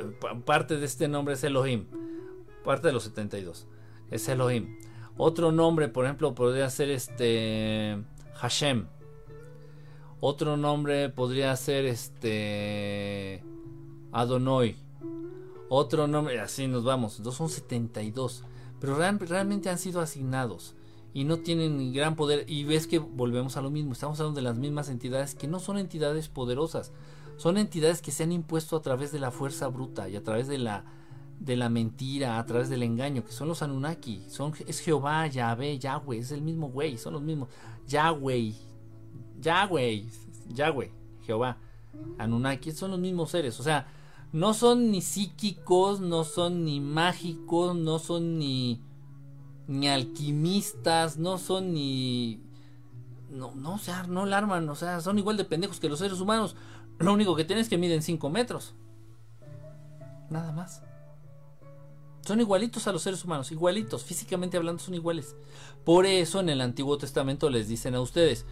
[0.45, 1.87] parte de este nombre es Elohim,
[2.63, 3.67] parte de los 72,
[4.11, 4.79] es Elohim.
[5.17, 8.03] Otro nombre, por ejemplo, podría ser este
[8.35, 8.87] Hashem.
[10.21, 13.43] Otro nombre podría ser este
[14.13, 14.77] Adonai.
[15.69, 18.45] Otro nombre, así nos vamos, dos son 72
[19.19, 20.75] pero realmente han sido asignados
[21.13, 22.45] y no tienen gran poder.
[22.49, 25.61] Y ves que volvemos a lo mismo, estamos hablando de las mismas entidades que no
[25.61, 26.93] son entidades poderosas,
[27.37, 30.47] son entidades que se han impuesto a través de la fuerza bruta y a través
[30.47, 30.85] de la
[31.41, 35.79] de la mentira, a través del engaño, que son los Anunnaki, son es Jehová, Yahvé,
[35.79, 37.49] Yahweh, es el mismo güey, son los mismos.
[37.87, 38.55] Yahweh,
[39.41, 40.07] Yahweh,
[40.49, 40.93] Yahweh,
[41.25, 41.59] Jehová,
[42.19, 43.87] Anunnaki, son los mismos seres, o sea,
[44.37, 48.83] no son ni psíquicos, no son ni mágicos, no son ni,
[49.67, 52.43] ni alquimistas, no son ni...
[53.31, 56.21] No, no, o sea, no alarman, o sea, son igual de pendejos que los seres
[56.21, 56.55] humanos.
[56.99, 58.75] Lo único que tienen es que miden 5 metros.
[60.29, 60.83] Nada más.
[62.21, 65.35] Son igualitos a los seres humanos, igualitos, físicamente hablando son iguales.
[65.83, 68.45] Por eso en el Antiguo Testamento les dicen a ustedes,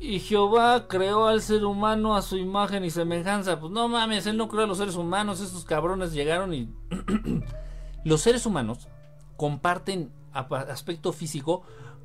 [0.00, 3.58] y Jehová creó al ser humano a su imagen y semejanza.
[3.58, 5.40] Pues no mames, él no creó a los seres humanos.
[5.40, 6.72] Estos cabrones llegaron y.
[8.04, 8.88] los seres humanos
[9.36, 11.62] comparten aspecto físico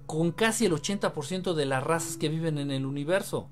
[0.07, 3.49] con casi el 80% de las razas que viven en el universo.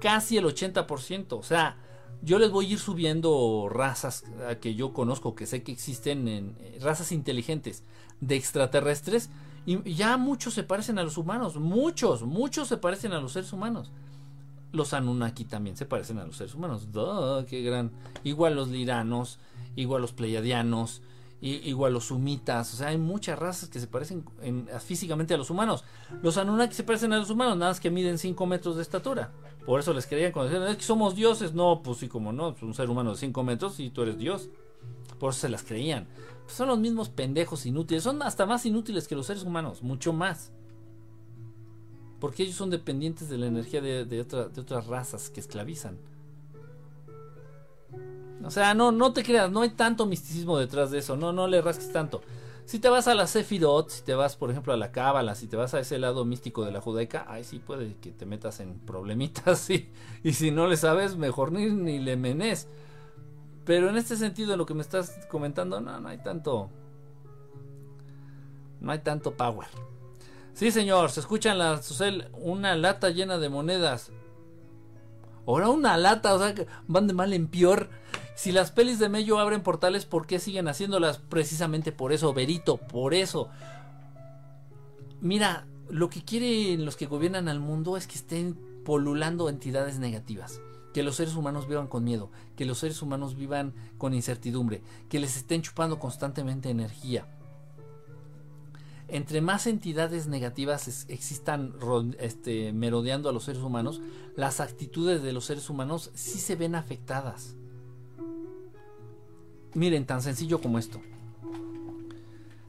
[0.00, 1.38] Casi el 80%.
[1.38, 1.76] O sea,
[2.22, 4.24] yo les voy a ir subiendo razas
[4.60, 7.84] que yo conozco, que sé que existen en eh, razas inteligentes
[8.20, 9.30] de extraterrestres
[9.66, 13.52] y ya muchos se parecen a los humanos, muchos, muchos se parecen a los seres
[13.52, 13.92] humanos.
[14.72, 16.86] Los Anunnaki también se parecen a los seres humanos.
[17.48, 17.90] qué gran.
[18.24, 19.38] Igual los liranos,
[19.76, 21.02] igual los pleiadianos,
[21.40, 22.72] igual los sumitas.
[22.72, 24.24] O sea, hay muchas razas que se parecen
[24.84, 25.84] físicamente a los humanos.
[26.22, 29.32] Los Anunnaki se parecen a los humanos, nada más que miden 5 metros de estatura.
[29.66, 30.62] Por eso les querían conocer.
[30.62, 31.52] Es que somos dioses.
[31.52, 32.54] No, pues sí, como no.
[32.62, 34.48] un ser humano de 5 metros y tú eres Dios.
[35.18, 36.06] Por eso se las creían
[36.52, 38.02] son los mismos pendejos inútiles.
[38.02, 40.52] Son hasta más inútiles que los seres humanos, mucho más.
[42.20, 45.98] Porque ellos son dependientes de la energía de, otras razas que esclavizan.
[48.44, 51.16] O sea, no, no te creas, no hay tanto misticismo detrás de eso.
[51.16, 52.22] No, no le rasques tanto.
[52.64, 55.48] Si te vas a la Sefirot, si te vas, por ejemplo, a la Cábala, si
[55.48, 58.60] te vas a ese lado místico de la judaica, ahí sí puede que te metas
[58.60, 59.68] en problemitas,
[60.22, 62.68] Y si no le sabes, mejor ni, ni le menes.
[63.64, 66.70] Pero en este sentido, lo que me estás comentando, no, no hay tanto.
[68.80, 69.68] No hay tanto power.
[70.54, 71.80] Sí, señor, se escuchan la
[72.32, 74.10] una lata llena de monedas.
[75.46, 77.90] Ahora una lata, o sea, que van de mal en peor.
[78.34, 81.18] Si las pelis de Mello abren portales, ¿por qué siguen haciéndolas?
[81.18, 83.50] Precisamente por eso, Verito, por eso.
[85.20, 90.60] Mira, lo que quieren los que gobiernan al mundo es que estén polulando entidades negativas
[90.92, 95.20] que los seres humanos vivan con miedo, que los seres humanos vivan con incertidumbre, que
[95.20, 97.26] les estén chupando constantemente energía.
[99.08, 101.74] Entre más entidades negativas existan
[102.18, 104.00] este, merodeando a los seres humanos,
[104.36, 107.56] las actitudes de los seres humanos sí se ven afectadas.
[109.74, 111.00] Miren, tan sencillo como esto.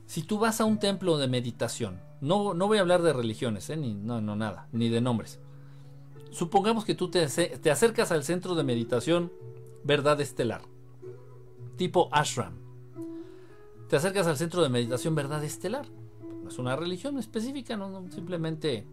[0.08, 3.70] Si tú vas a un templo de meditación, no, no voy a hablar de religiones,
[3.70, 3.78] ¿eh?
[3.78, 5.40] ni, no, no, nada, ni de nombres
[6.32, 9.32] supongamos que tú te, acercas al centro de meditación
[9.84, 10.62] Verdad Estelar,
[11.78, 12.56] tipo ashram.
[13.90, 15.86] Te acercas al centro de meditación Verdad Estelar.
[16.44, 18.88] No es una religión específica, no, simplemente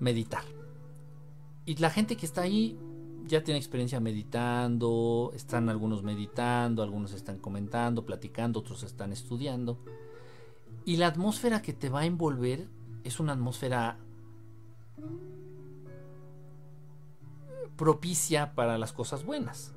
[0.00, 0.44] meditar.
[1.64, 2.78] Y la gente que está ahí
[3.26, 9.78] ya tiene experiencia meditando, están algunos meditando, algunos están comentando, platicando, otros están estudiando.
[10.84, 12.66] Y la atmósfera que te va a envolver
[13.04, 13.98] es una atmósfera
[17.78, 19.72] propicia para las cosas buenas.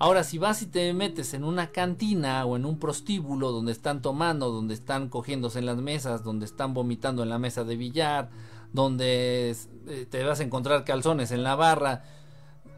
[0.00, 4.02] Ahora, si vas y te metes en una cantina o en un prostíbulo donde están
[4.02, 8.28] tomando, donde están cogiéndose en las mesas, donde están vomitando en la mesa de billar,
[8.72, 9.56] donde
[9.86, 12.04] eh, te vas a encontrar calzones en la barra.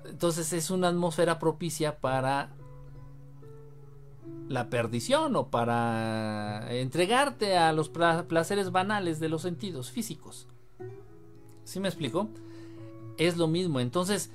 [0.07, 2.51] Entonces es una atmósfera propicia para
[4.49, 10.49] la perdición o para entregarte a los placeres banales de los sentidos físicos.
[11.65, 12.31] ¿Sí me explico?
[13.21, 13.79] Es lo mismo.
[13.79, 14.33] Entonces,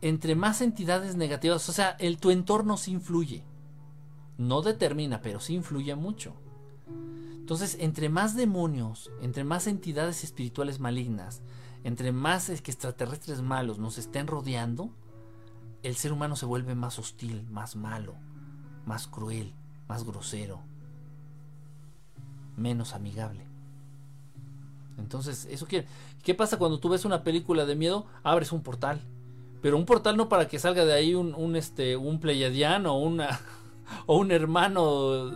[0.00, 3.42] entre más entidades negativas, o sea, el, tu entorno sí influye.
[4.38, 6.34] No determina, pero sí influye mucho.
[7.40, 11.42] Entonces, entre más demonios, entre más entidades espirituales malignas,
[11.82, 14.90] entre más extraterrestres malos nos estén rodeando,
[15.82, 18.14] el ser humano se vuelve más hostil, más malo
[18.86, 19.52] más cruel,
[19.88, 20.60] más grosero,
[22.56, 23.46] menos amigable.
[24.98, 25.86] Entonces, eso quiere.
[26.22, 28.06] ¿Qué pasa cuando tú ves una película de miedo?
[28.22, 29.00] Abres un portal.
[29.62, 32.98] Pero un portal no para que salga de ahí un, un este, un pleiadiano o
[32.98, 33.40] una
[34.06, 35.32] o un hermano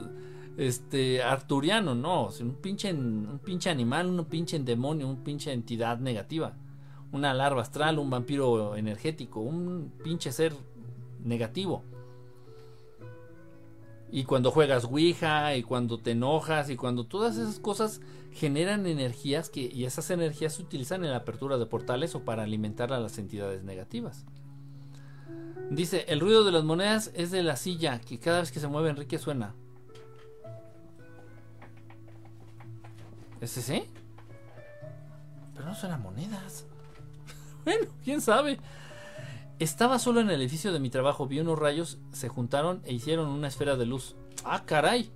[0.57, 6.55] este arturiano, no, un pinche un pinche animal, un pinche demonio, un pinche entidad negativa,
[7.13, 10.55] una larva astral, un vampiro energético, un pinche ser
[11.25, 11.85] negativo.
[14.13, 18.01] Y cuando juegas Ouija y cuando te enojas y cuando todas esas cosas
[18.33, 22.43] generan energías que, y esas energías se utilizan en la apertura de portales o para
[22.43, 24.25] alimentar a las entidades negativas.
[25.71, 28.67] Dice, el ruido de las monedas es de la silla que cada vez que se
[28.67, 29.55] mueve Enrique suena.
[33.41, 33.89] ¿Es ese?
[35.55, 36.67] Pero no suenan monedas.
[37.65, 38.59] bueno, quién sabe.
[39.61, 43.29] Estaba solo en el edificio de mi trabajo, vi unos rayos, se juntaron e hicieron
[43.29, 44.17] una esfera de luz.
[44.43, 45.11] ¡Ah, caray!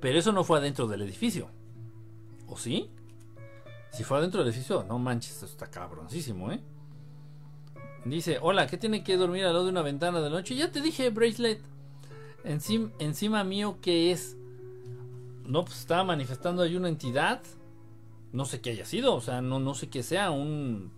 [0.00, 1.48] Pero eso no fue adentro del edificio.
[2.46, 2.92] ¿O sí?
[3.90, 6.60] Si fue adentro del edificio, no manches, esto está cabroncísimo, ¿eh?
[8.04, 10.54] Dice, hola, ¿qué tiene que dormir al lado de una ventana de noche?
[10.54, 11.60] Ya te dije, bracelet.
[12.44, 14.36] Encima, encima mío, ¿qué es?
[15.44, 17.42] No, pues estaba manifestando ahí una entidad.
[18.30, 20.94] No sé qué haya sido, o sea, no, no sé qué sea, un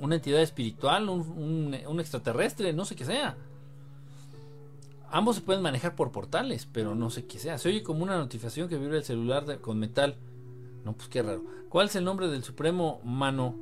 [0.00, 3.36] una entidad espiritual, un, extraterrestre, no sé qué sea.
[5.10, 7.58] Ambos se pueden manejar por portales, pero no sé qué sea.
[7.58, 10.16] Se oye como una notificación que vibra el celular con metal.
[10.84, 11.42] No, pues qué raro.
[11.68, 13.54] ¿Cuál es el nombre del Supremo Mano?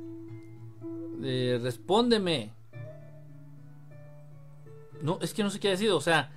[1.23, 2.53] Eh, respóndeme.
[5.01, 5.95] No, es que no sé qué ha sido.
[5.97, 6.31] O sea,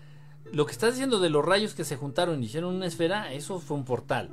[0.53, 3.59] lo que estás diciendo de los rayos que se juntaron y hicieron una esfera, eso
[3.59, 4.31] fue un portal.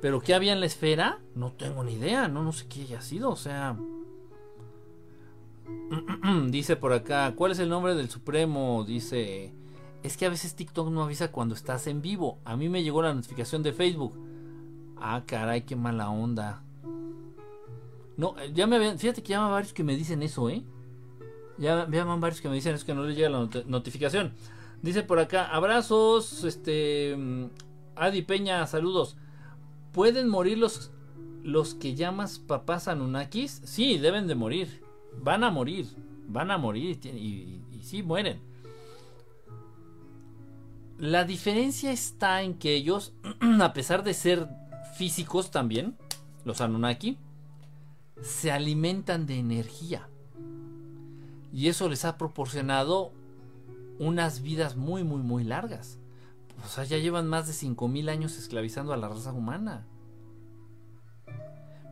[0.00, 1.18] Pero ¿qué había en la esfera?
[1.34, 2.28] No tengo ni idea.
[2.28, 3.30] No, no sé qué haya sido.
[3.30, 3.76] O sea,
[6.50, 8.84] Dice por acá, ¿cuál es el nombre del Supremo?
[8.86, 9.52] Dice,
[10.02, 12.38] es que a veces TikTok no avisa cuando estás en vivo.
[12.44, 14.14] A mí me llegó la notificación de Facebook.
[14.96, 16.62] Ah, caray, qué mala onda.
[18.16, 20.62] No, eh, ya me ven, fíjate que llaman varios que me dicen eso, ¿eh?
[21.58, 24.32] Ya llaman varios que me dicen eso que no les llega la notificación.
[24.82, 27.46] Dice por acá, abrazos, este mm,
[27.96, 29.16] Adi Peña, saludos.
[29.92, 30.92] ¿Pueden morir los
[31.42, 33.62] los que llamas papás Anunnakis?
[33.64, 34.82] Sí, deben de morir
[35.22, 35.86] van a morir,
[36.28, 37.08] van a morir y,
[37.72, 38.40] y, sí mueren.
[40.98, 43.12] La diferencia está en que ellos,
[43.60, 44.48] a pesar de ser
[44.96, 45.96] físicos también,
[46.44, 47.18] los Anunnaki,
[48.22, 50.08] se alimentan de energía.
[51.52, 53.12] Y eso les ha proporcionado
[53.98, 55.98] unas vidas muy, muy, muy largas.
[56.64, 59.86] O sea, ya llevan más de 5.000 años esclavizando a la raza humana.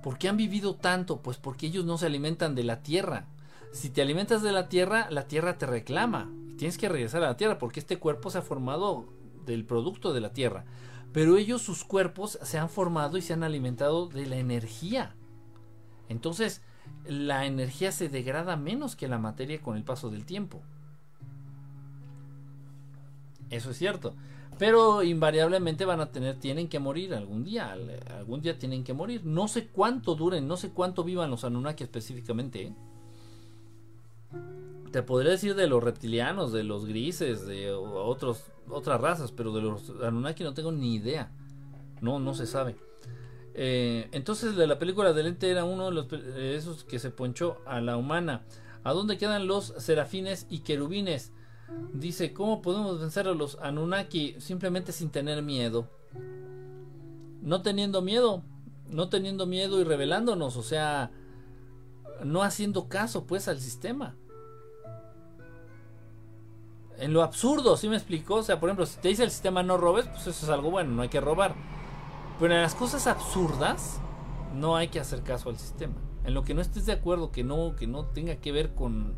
[0.03, 1.21] ¿Por qué han vivido tanto?
[1.23, 3.27] Pues porque ellos no se alimentan de la tierra.
[3.73, 6.31] Si te alimentas de la tierra, la tierra te reclama.
[6.57, 9.07] Tienes que regresar a la tierra porque este cuerpo se ha formado
[9.45, 10.65] del producto de la tierra.
[11.13, 15.15] Pero ellos, sus cuerpos, se han formado y se han alimentado de la energía.
[16.09, 16.63] Entonces,
[17.07, 20.63] la energía se degrada menos que la materia con el paso del tiempo.
[23.51, 24.15] Eso es cierto.
[24.59, 27.77] Pero invariablemente van a tener, tienen que morir algún día,
[28.19, 29.25] algún día tienen que morir.
[29.25, 32.63] No sé cuánto duren, no sé cuánto vivan los Anunnaki específicamente.
[32.63, 32.73] ¿eh?
[34.91, 39.63] Te podría decir de los reptilianos, de los grises, de otros, otras razas, pero de
[39.63, 41.31] los Anunnaki no tengo ni idea.
[42.01, 42.75] No, no se sabe.
[43.55, 47.59] Eh, entonces de la película del ente era uno de los esos que se ponchó
[47.65, 48.43] a la humana.
[48.83, 51.33] ¿A dónde quedan los serafines y querubines?
[51.93, 55.89] Dice, ¿cómo podemos vencer a los Anunnaki simplemente sin tener miedo?
[57.43, 58.43] No teniendo miedo,
[58.89, 61.11] no teniendo miedo y revelándonos, o sea,
[62.25, 64.17] no haciendo caso pues al sistema.
[66.99, 68.37] En lo absurdo, ¿sí me explicó?
[68.37, 70.71] O sea, por ejemplo, si te dice el sistema no robes, pues eso es algo
[70.71, 71.55] bueno, no hay que robar.
[72.41, 74.01] Pero en las cosas absurdas,
[74.55, 75.95] no hay que hacer caso al sistema.
[76.25, 79.15] En lo que no estés de acuerdo, que no, que no tenga que ver con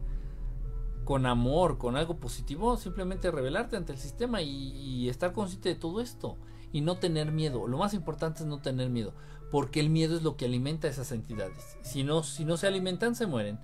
[1.10, 6.00] con amor, con algo positivo, simplemente revelarte ante el sistema y, estar consciente de todo
[6.00, 6.36] esto.
[6.72, 7.66] y no tener miedo.
[7.66, 9.12] Lo más importante es no tener miedo,
[9.50, 11.76] porque el miedo es lo que alimenta a esas entidades.
[11.82, 13.58] Si no, si no se alimentan, se mueren.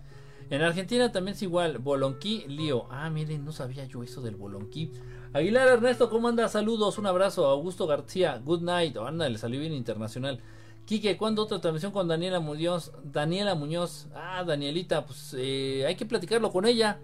[0.51, 2.89] En Argentina también es igual, Bolonquí, lío.
[2.91, 4.91] Ah, miren, no sabía yo eso del Bolonquí.
[5.33, 6.49] Aguilar Ernesto, ¿cómo anda?
[6.49, 7.47] Saludos, un abrazo.
[7.47, 8.97] Augusto García, good night.
[8.97, 10.41] Oh, anda, le salió bien internacional.
[10.85, 12.91] Quique, ¿cuándo otra transmisión con Daniela Muñoz?
[13.05, 14.09] Daniela Muñoz.
[14.17, 16.99] Ah, Danielita, pues eh, hay que platicarlo con ella.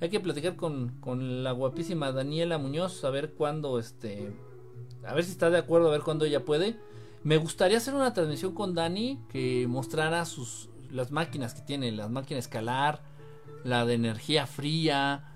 [0.00, 4.32] Hay que platicar con, con la guapísima Daniela Muñoz, a ver cuándo, este,
[5.04, 6.76] a ver si está de acuerdo, a ver cuándo ella puede.
[7.24, 12.10] Me gustaría hacer una transmisión con Dani que mostrara sus las máquinas que tiene, las
[12.10, 13.02] máquinas escalar,
[13.64, 15.34] la de energía fría,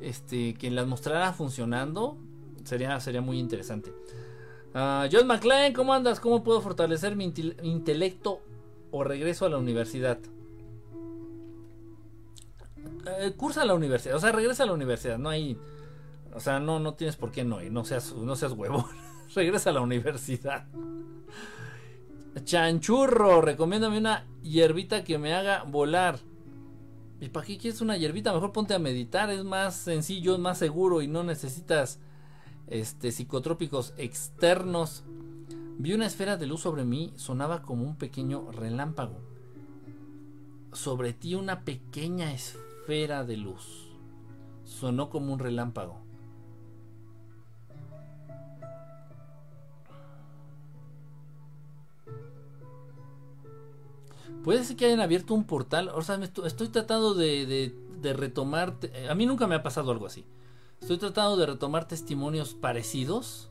[0.00, 2.16] este, que las mostrara funcionando,
[2.64, 3.92] sería, sería muy interesante.
[4.74, 6.18] Uh, John McLean, ¿cómo andas?
[6.18, 7.32] ¿Cómo puedo fortalecer mi
[7.62, 8.40] intelecto
[8.90, 10.18] o regreso a la universidad?
[13.20, 15.58] Eh, cursa la universidad, o sea, regresa a la universidad, no hay,
[16.34, 18.88] o sea, no, no tienes por qué no ir, no seas, no seas huevo,
[19.34, 20.66] regresa a la universidad.
[22.44, 26.18] Chanchurro, recomiéndame una hierbita que me haga volar.
[27.20, 28.32] ¿Y para qué quieres una hierbita?
[28.32, 31.98] Mejor ponte a meditar, es más sencillo, es más seguro y no necesitas
[32.68, 35.02] este psicotrópicos externos.
[35.78, 39.20] Vi una esfera de luz sobre mí, sonaba como un pequeño relámpago.
[40.72, 43.86] Sobre ti una pequeña esfera de luz.
[44.64, 46.00] Sonó como un relámpago.
[54.42, 55.90] Puede ser que hayan abierto un portal.
[55.90, 58.78] O sea, estoy, tratando de, retomar.
[59.10, 60.24] A mí nunca me ha pasado algo así.
[60.80, 63.50] Estoy tratando de retomar testimonios parecidos.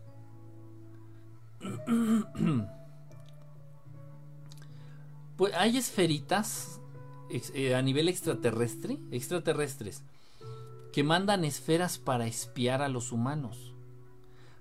[5.38, 6.82] Pues hay esferitas
[7.30, 10.04] eh, a nivel extraterrestre, extraterrestres,
[10.94, 13.74] que mandan esferas para espiar a los humanos,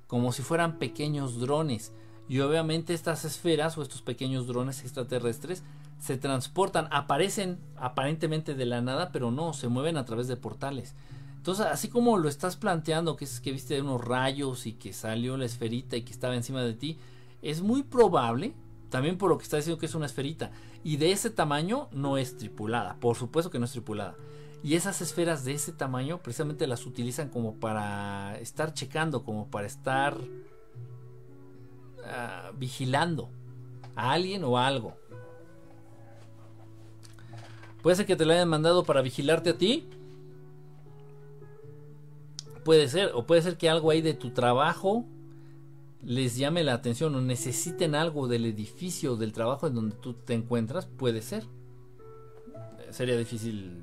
[0.06, 1.92] como si fueran pequeños drones.
[2.28, 5.62] Y obviamente estas esferas o estos pequeños drones extraterrestres
[5.98, 10.94] se transportan, aparecen aparentemente de la nada, pero no, se mueven a través de portales.
[11.36, 15.36] Entonces, así como lo estás planteando, que es que viste unos rayos y que salió
[15.36, 16.98] la esferita y que estaba encima de ti,
[17.40, 18.52] es muy probable,
[18.90, 20.50] también por lo que está diciendo que es una esferita,
[20.84, 24.16] y de ese tamaño no es tripulada, por supuesto que no es tripulada.
[24.62, 29.66] Y esas esferas de ese tamaño precisamente las utilizan como para estar checando, como para
[29.66, 30.16] estar
[32.04, 33.30] ah, vigilando
[33.94, 34.96] a alguien o a algo.
[37.82, 39.88] Puede ser que te la hayan mandado para vigilarte a ti.
[42.64, 45.04] Puede ser, o puede ser que algo ahí de tu trabajo
[46.06, 50.34] les llame la atención o necesiten algo del edificio del trabajo en donde tú te
[50.34, 50.86] encuentras.
[50.86, 51.44] Puede ser.
[52.90, 53.82] Sería difícil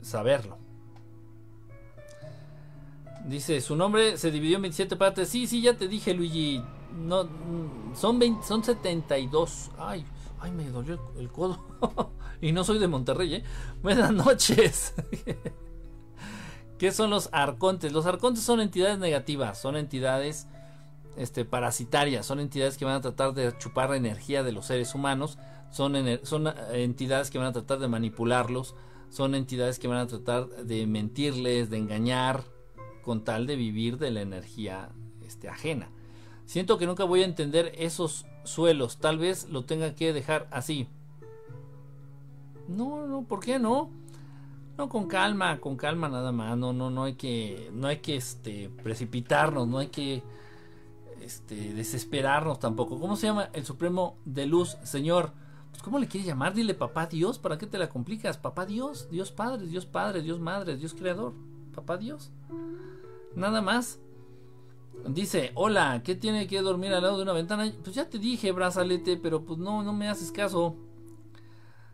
[0.00, 0.56] saberlo.
[3.26, 5.28] Dice, su nombre se dividió en 27 partes.
[5.28, 6.62] Sí, sí, ya te dije, Luigi.
[6.96, 7.28] No,
[7.94, 9.72] son, 20, son 72.
[9.76, 10.06] Ay,
[10.40, 11.60] ay, me dolió el codo.
[12.40, 13.44] y no soy de Monterrey, ¿eh?
[13.82, 14.94] Buenas noches.
[16.78, 17.92] ¿Qué son los arcontes?
[17.92, 20.46] Los arcontes son entidades negativas, son entidades
[21.16, 24.94] este, parasitarias, son entidades que van a tratar de chupar la energía de los seres
[24.94, 25.38] humanos,
[25.70, 28.74] son, son entidades que van a tratar de manipularlos,
[29.08, 32.44] son entidades que van a tratar de mentirles, de engañar,
[33.02, 34.90] con tal de vivir de la energía
[35.24, 35.90] este, ajena.
[36.44, 40.88] Siento que nunca voy a entender esos suelos, tal vez lo tenga que dejar así.
[42.68, 43.90] No, no, ¿por qué no?
[44.76, 46.56] No, con calma, con calma nada más.
[46.58, 50.22] No, no, no hay que, no hay que, este, precipitarnos, no hay que,
[51.26, 53.00] este, desesperarnos tampoco.
[53.00, 55.32] ¿Cómo se llama el Supremo de Luz, Señor?
[55.70, 56.54] Pues, ¿cómo le quieres llamar?
[56.54, 58.38] Dile papá Dios, ¿para qué te la complicas?
[58.38, 61.34] Papá Dios, Dios Padre, Dios Padre, Dios Madre, Dios Creador.
[61.74, 62.30] Papá Dios.
[63.34, 63.98] Nada más.
[65.08, 67.70] Dice, hola, ¿qué tiene que dormir al lado de una ventana?
[67.82, 70.76] Pues ya te dije, brazalete, pero pues no, no me haces caso.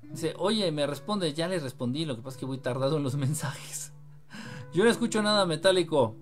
[0.02, 3.02] Dice, oye, me responde, ya le respondí, lo que pasa es que voy tardado en
[3.02, 3.92] los mensajes.
[4.72, 6.16] Yo no escucho nada metálico.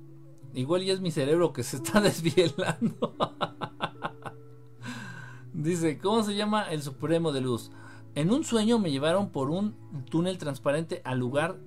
[0.54, 3.14] Igual ya es mi cerebro que se está desvielando.
[5.52, 7.70] Dice, ¿cómo se llama el Supremo de Luz?
[8.14, 9.74] En un sueño me llevaron por un
[10.10, 11.58] túnel transparente al lugar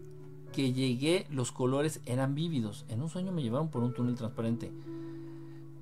[0.52, 2.86] que llegué, los colores eran vívidos.
[2.90, 4.72] En un sueño me llevaron por un túnel transparente.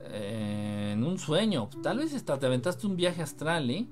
[0.01, 3.87] Eh, en un sueño, tal vez te aventaste un viaje astral, ¿eh?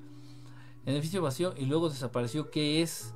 [0.86, 2.50] edificio vacío y luego desapareció.
[2.50, 3.14] ¿Qué es?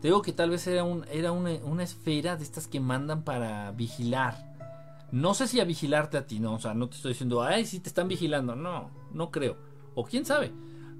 [0.00, 3.70] Te digo que tal vez era, un, era una, esfera de estas que mandan para
[3.72, 4.53] vigilar.
[5.14, 6.54] No sé si a vigilarte a ti, no.
[6.54, 8.56] O sea, no te estoy diciendo, ay, si te están vigilando.
[8.56, 9.56] No, no creo.
[9.94, 10.52] O quién sabe.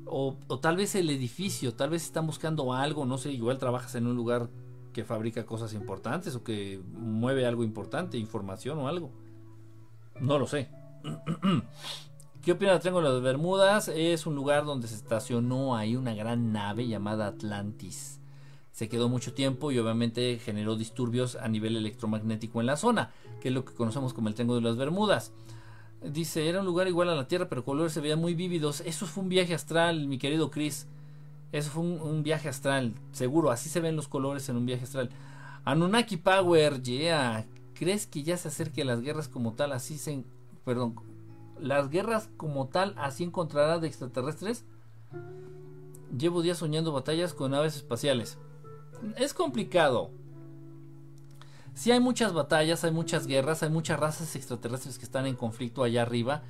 [0.06, 3.96] O, o, tal vez el edificio, tal vez están buscando algo, no sé, igual trabajas
[3.96, 4.50] en un lugar
[4.92, 9.10] que fabrica cosas importantes o que mueve algo importante, información o algo.
[10.20, 10.70] No lo sé.
[12.40, 13.88] ¿Qué opina del Triángulo de Bermudas?
[13.88, 18.20] Es un lugar donde se estacionó ahí una gran nave llamada Atlantis.
[18.74, 23.46] Se quedó mucho tiempo y obviamente generó disturbios a nivel electromagnético en la zona, que
[23.46, 25.32] es lo que conocemos como el Triángulo de las Bermudas.
[26.02, 28.80] Dice, era un lugar igual a la Tierra, pero colores se veían muy vívidos.
[28.80, 30.88] Eso fue un viaje astral, mi querido Chris.
[31.52, 33.52] Eso fue un, viaje astral, seguro.
[33.52, 35.08] Así se ven los colores en un viaje astral.
[35.64, 37.46] Anunnaki Power, yeah.
[37.74, 39.70] ¿Crees que ya se acerque las guerras como tal?
[39.70, 40.24] Así se...
[40.64, 40.96] Perdón,
[41.60, 44.64] las guerras como tal así encontrará de extraterrestres.
[46.18, 48.36] Llevo días soñando batallas con naves espaciales.
[49.16, 50.10] Es complicado.
[51.74, 55.82] Si hay muchas batallas, hay muchas guerras, hay muchas razas extraterrestres que están en conflicto
[55.82, 56.42] allá arriba,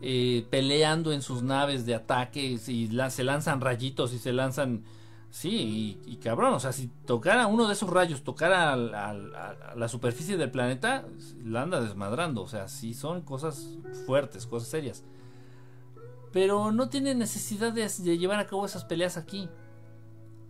[0.00, 4.82] eh, peleando en sus naves de ataque y se lanzan rayitos y se lanzan
[5.32, 10.36] Sí, y, cabrón, o sea, si tocara uno de esos rayos, tocara a, la superficie
[10.36, 11.06] del planeta,
[11.42, 12.42] la anda desmadrando.
[12.42, 15.04] O sea, sí son cosas fuertes, cosas serias.
[16.32, 17.88] Pero no tiene necesidad de,
[18.18, 19.48] llevar a cabo esas peleas aquí.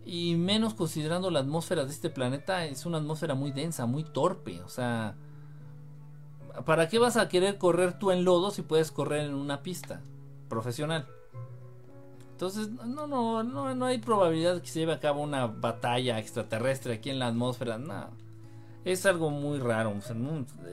[0.05, 4.61] Y menos considerando la atmósfera de este planeta, es una atmósfera muy densa, muy torpe.
[4.62, 5.15] O sea,
[6.65, 10.01] ¿para qué vas a querer correr tú en lodo si puedes correr en una pista
[10.49, 11.07] profesional?
[12.33, 16.19] Entonces, no, no, no, no hay probabilidad de que se lleve a cabo una batalla
[16.19, 17.79] extraterrestre aquí en la atmósfera.
[17.79, 18.09] No.
[18.85, 19.95] Es algo muy raro.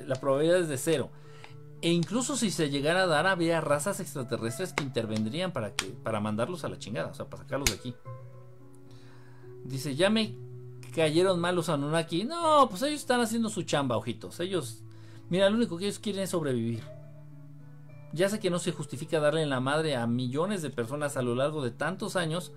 [0.08, 1.12] la probabilidad es de cero.
[1.82, 6.20] E incluso si se llegara a dar, había razas extraterrestres que intervendrían para, que, para
[6.20, 7.96] mandarlos a la chingada, o sea, para sacarlos de aquí.
[9.64, 10.36] Dice, ya me
[10.94, 12.24] cayeron mal los Anunnaki.
[12.24, 14.40] No, pues ellos están haciendo su chamba, ojitos.
[14.40, 14.84] Ellos,
[15.30, 16.84] mira, lo único que ellos quieren es sobrevivir.
[18.12, 21.22] Ya sé que no se justifica darle en la madre a millones de personas a
[21.22, 22.52] lo largo de tantos años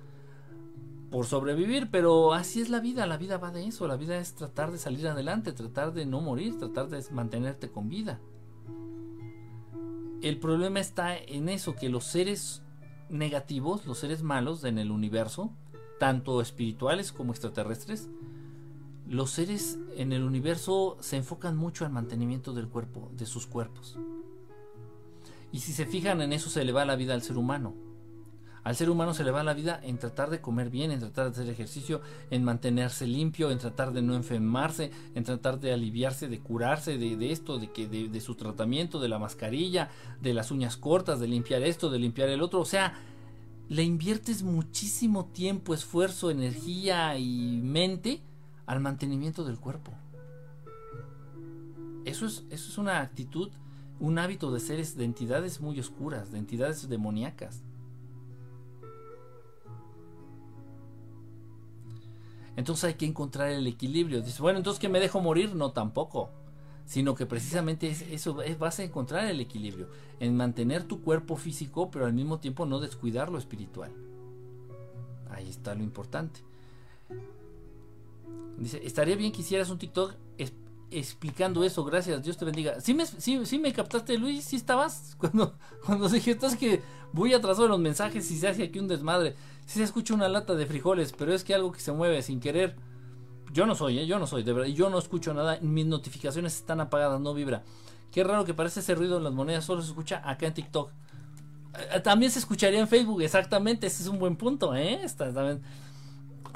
[1.11, 4.35] por sobrevivir, pero así es la vida, la vida va de eso, la vida es
[4.35, 8.19] tratar de salir adelante, tratar de no morir, tratar de mantenerte con vida.
[10.23, 12.63] El problema está en eso, que los seres
[13.11, 15.53] negativos, los seres malos en el universo,
[16.03, 18.09] tanto espirituales como extraterrestres,
[19.09, 23.97] los seres en el universo se enfocan mucho al mantenimiento del cuerpo, de sus cuerpos.
[25.53, 27.77] Y si se fijan en eso se le va la vida al ser humano.
[28.65, 31.27] Al ser humano se le va la vida en tratar de comer bien, en tratar
[31.27, 32.01] de hacer ejercicio,
[32.31, 37.31] en mantenerse limpio, en tratar de no enfermarse, en tratar de aliviarse, de curarse de,
[37.31, 39.89] esto, de, que, de, de su tratamiento, de la mascarilla,
[40.21, 42.59] de las uñas cortas, de limpiar esto, de limpiar el otro.
[42.59, 42.95] O sea,
[43.73, 48.21] le inviertes muchísimo tiempo, esfuerzo, energía y mente
[48.67, 49.93] al mantenimiento del cuerpo.
[52.05, 53.51] Eso es, eso es una actitud
[53.99, 57.63] un hábito de seres, de entidades muy oscuras, de entidades demoníacas.
[62.57, 64.21] Entonces hay que encontrar el equilibrio.
[64.21, 66.31] Dice, bueno, entonces que me dejo morir, no tampoco.
[66.85, 69.89] Sino que precisamente eso vas a encontrar el equilibrio.
[70.21, 73.93] En mantener tu cuerpo físico, pero al mismo tiempo no descuidar lo espiritual.
[75.31, 76.41] Ahí está lo importante.
[78.59, 80.15] Dice, estaría bien que hicieras un TikTok
[80.93, 82.81] explicando eso, gracias, Dios te bendiga.
[82.81, 84.45] ¿Sí me, sí, me captaste, Luis?
[84.45, 85.17] ¿Sí estabas?
[85.19, 85.55] Cuando,
[85.85, 86.83] cuando dije, es que
[87.13, 89.35] voy atrasado en los mensajes y se hace aquí un desmadre.
[89.67, 92.41] Sí se escucha una lata de frijoles, pero es que algo que se mueve sin
[92.41, 92.77] querer.
[93.53, 94.07] Yo no soy, ¿eh?
[94.07, 97.63] yo no soy, de verdad, yo no escucho nada, mis notificaciones están apagadas, no vibra.
[98.11, 100.91] Qué raro que parece ese ruido en las monedas, solo se escucha acá en TikTok.
[101.95, 105.03] Eh, también se escucharía en Facebook, exactamente, ese es un buen punto, ¿eh?
[105.03, 105.31] Está.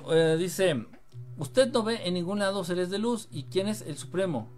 [0.09, 0.87] Eh, dice,
[1.39, 3.29] Usted no ve en ningún lado seres de luz.
[3.31, 4.49] ¿Y quién es el supremo?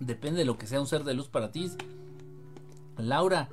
[0.00, 1.70] Depende de lo que sea un ser de luz para ti.
[2.98, 3.48] Laura,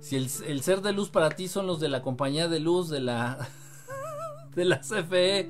[0.00, 3.00] si el, ser de luz para ti son los de la compañía de luz de
[3.00, 3.48] la
[4.56, 5.48] de la CFE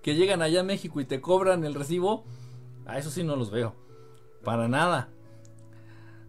[0.00, 2.24] que llegan allá a México y te cobran el recibo,
[2.86, 3.74] a eso sí no los veo.
[4.42, 5.08] Para nada.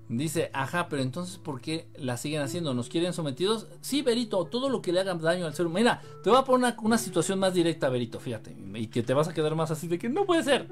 [0.07, 2.73] Dice, ajá, pero entonces ¿por qué la siguen haciendo?
[2.73, 3.67] ¿Nos quieren sometidos?
[3.81, 5.79] Sí, Berito, todo lo que le haga daño al ser humano.
[5.79, 9.27] Mira, te voy a poner una, situación más directa, Berito, fíjate, y que te vas
[9.27, 10.69] a quedar más así de que no puede ser.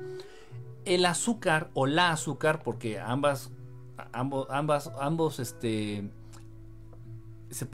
[0.85, 3.51] El azúcar o la azúcar, porque ambas,
[4.11, 6.09] ambos, ambas, ambos, este,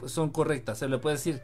[0.06, 0.78] son correctas.
[0.78, 1.42] Se le puede decir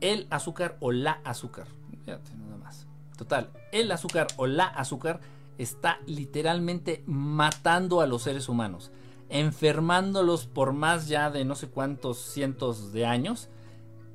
[0.00, 1.66] el azúcar o la azúcar.
[1.90, 2.86] Fíjate, nada más.
[3.16, 5.20] Total, el azúcar o la azúcar
[5.58, 8.92] está literalmente matando a los seres humanos
[9.28, 13.48] enfermándolos por más ya de no sé cuántos cientos de años,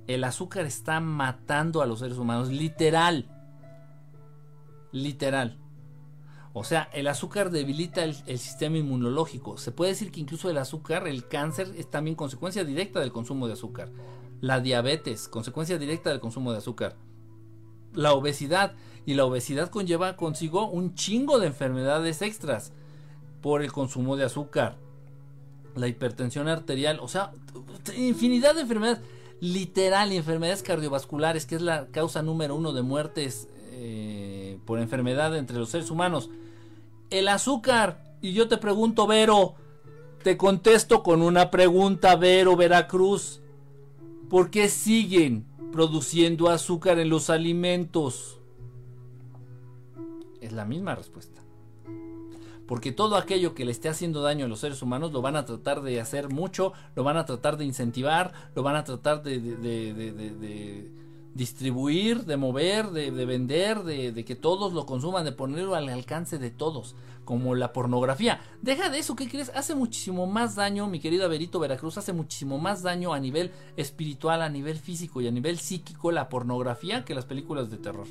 [0.07, 3.29] el azúcar está matando a los seres humanos, literal.
[4.91, 5.57] Literal.
[6.53, 9.57] O sea, el azúcar debilita el, sistema inmunológico.
[9.57, 13.47] Se puede decir que incluso el azúcar, el cáncer, es también consecuencia directa del consumo
[13.47, 13.89] de azúcar.
[14.41, 16.97] La diabetes, consecuencia directa del consumo de azúcar.
[17.93, 18.73] La obesidad.
[19.05, 22.73] Y la obesidad conlleva consigo un chingo de enfermedades extras
[23.41, 24.77] por el consumo de azúcar
[25.75, 27.31] la hipertensión arterial, o sea,
[27.95, 29.01] infinidad de enfermedades,
[29.39, 35.57] literal, enfermedades cardiovasculares, que es la causa número uno de muertes eh, por enfermedad entre
[35.57, 36.29] los seres humanos.
[37.09, 39.55] El azúcar, y yo te pregunto, Vero,
[40.23, 43.41] te contesto con una pregunta, Vero Veracruz,
[44.31, 48.39] ¿por qué siguen produciendo azúcar en los alimentos?
[50.39, 51.41] Es la misma respuesta.
[52.65, 55.43] Porque todo aquello que le esté haciendo daño a los seres humanos lo van a
[55.43, 60.89] tratar de hacer mucho, lo van a tratar de incentivar, lo van a tratar de,
[61.35, 66.51] distribuir, de mover, de, vender, de, que todos lo consuman, de ponerlo al alcance de
[66.51, 66.95] todos,
[67.25, 68.41] como la pornografía.
[68.61, 69.51] Deja de eso, ¿qué crees?
[69.55, 74.41] Hace muchísimo más daño, mi querido Averito Veracruz, hace muchísimo más daño a nivel espiritual,
[74.41, 78.07] a nivel físico y a nivel psíquico la pornografía que las películas de terror.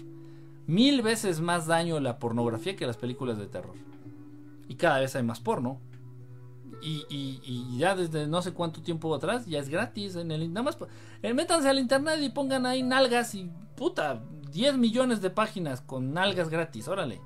[0.67, 3.75] Mil veces más daño la pornografía que las películas de terror.
[4.69, 5.81] Y cada vez hay más porno.
[6.83, 10.43] Y, ya desde no sé cuánto tiempo atrás ya es gratis en el
[11.23, 16.15] eh, métanse al internet y pongan ahí nalgas y puta 10 millones de páginas con
[16.15, 17.21] nalgas gratis órale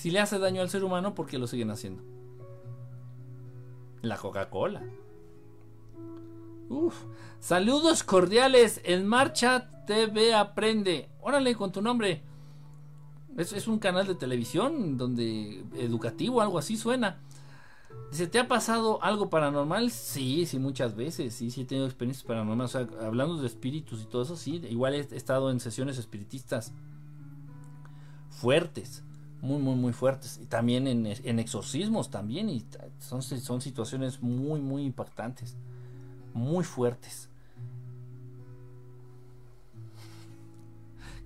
[0.00, 2.02] si le hace daño al ser humano ¿por qué lo siguen haciendo
[4.02, 4.82] la Coca-Cola
[6.68, 7.04] Uf.
[7.38, 12.22] saludos cordiales en marcha TV aprende órale con tu nombre
[13.36, 17.18] es, un canal de televisión donde educativo, algo así suena.
[18.10, 19.90] Dice, ¿te ha pasado algo paranormal?
[19.90, 21.34] Sí, sí, muchas veces.
[21.34, 22.74] Sí, sí he tenido experiencias paranormales.
[22.74, 24.60] O sea, hablando de espíritus y todo eso, sí.
[24.68, 26.72] Igual he estado en sesiones espiritistas
[28.30, 29.04] fuertes.
[29.40, 30.38] Muy, muy, muy fuertes.
[30.42, 32.48] Y también en, en exorcismos también.
[32.48, 32.66] Y
[32.98, 35.56] son, son situaciones muy, muy impactantes.
[36.34, 37.28] Muy fuertes.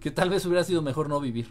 [0.01, 1.49] Que tal vez hubiera sido mejor no vivir.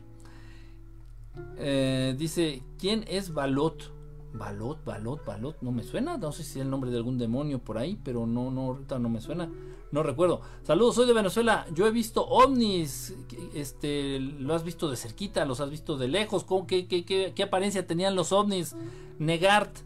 [1.57, 3.91] Eh, dice, ¿quién es Balot?
[4.33, 7.59] Balot, Balot, Balot, no me suena, no sé si es el nombre de algún demonio
[7.59, 9.49] por ahí, pero no, no, ahorita no me suena,
[9.93, 10.41] no recuerdo.
[10.63, 13.13] Saludos, soy de Venezuela, yo he visto ovnis,
[13.53, 17.43] este, lo has visto de cerquita, los has visto de lejos, ¿Cómo, qué, qué, qué,
[17.43, 18.75] apariencia tenían los ovnis?
[19.19, 19.77] Negart.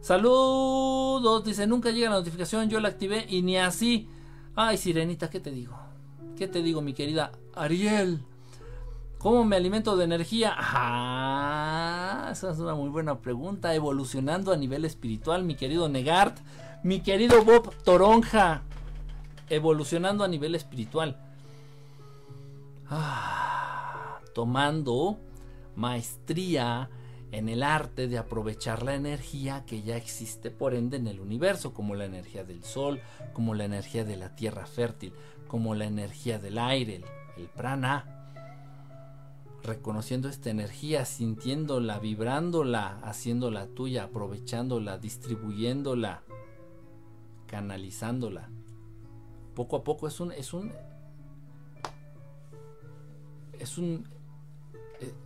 [0.00, 4.08] Saludos, dice, nunca llega la notificación, yo la activé y ni así.
[4.54, 5.76] Ay, Sirenita, ¿qué te digo?
[6.36, 8.20] ¿Qué te digo, mi querida Ariel?
[9.18, 10.54] ¿Cómo me alimento de energía?
[10.56, 13.74] Ah, esa es una muy buena pregunta.
[13.74, 16.38] Evolucionando a nivel espiritual, mi querido Negart,
[16.84, 18.62] mi querido Bob Toronja.
[19.52, 21.20] Evolucionando a nivel espiritual.
[22.88, 25.18] Ah, tomando
[25.76, 26.88] maestría
[27.32, 31.74] en el arte de aprovechar la energía que ya existe por ende en el universo,
[31.74, 33.02] como la energía del sol,
[33.34, 35.12] como la energía de la tierra fértil,
[35.48, 37.02] como la energía del aire,
[37.36, 38.22] el prana
[39.62, 46.22] reconociendo esta energía, sintiéndola, vibrándola, haciéndola tuya, aprovechándola, distribuyéndola,
[47.46, 48.48] canalizándola.
[49.54, 50.72] Poco a poco es un es un
[53.58, 54.08] es un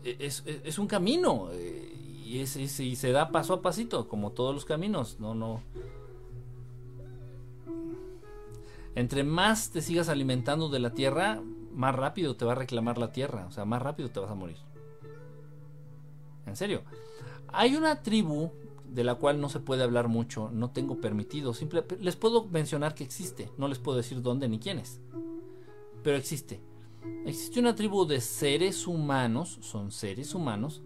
[0.05, 1.93] es, un camino eh,
[2.25, 2.47] y, y
[2.97, 5.63] se da paso a pasito como todos los caminos no no
[8.95, 11.43] entre más te sigas alimentando de la tierra
[11.77, 14.35] más rápido te va a reclamar la tierra, o sea, más rápido te vas a
[14.35, 14.57] morir.
[16.47, 16.83] En serio.
[17.49, 18.51] Hay una tribu
[18.91, 22.95] de la cual no se puede hablar mucho, no tengo permitido, simple, les puedo mencionar
[22.95, 25.01] que existe, no les puedo decir dónde ni quiénes,
[26.03, 26.61] pero existe.
[27.25, 30.83] Existe una tribu de seres humanos, son seres humanos,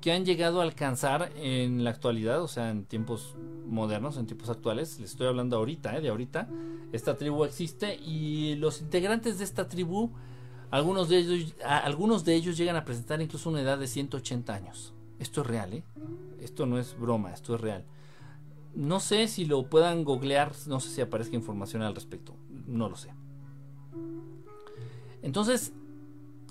[0.00, 3.36] que han llegado a alcanzar en la actualidad, o sea, en tiempos
[3.66, 6.00] modernos, en tiempos actuales, les estoy hablando ahorita, ¿eh?
[6.00, 6.48] de ahorita,
[6.92, 10.10] esta tribu existe y los integrantes de esta tribu,
[10.70, 14.93] algunos de ellos, algunos de ellos llegan a presentar incluso una edad de 180 años.
[15.18, 15.84] Esto es real, ¿eh?
[16.40, 17.84] Esto no es broma, esto es real.
[18.74, 22.34] No sé si lo puedan googlear, no sé si aparezca información al respecto,
[22.66, 23.10] no lo sé.
[25.22, 25.72] Entonces,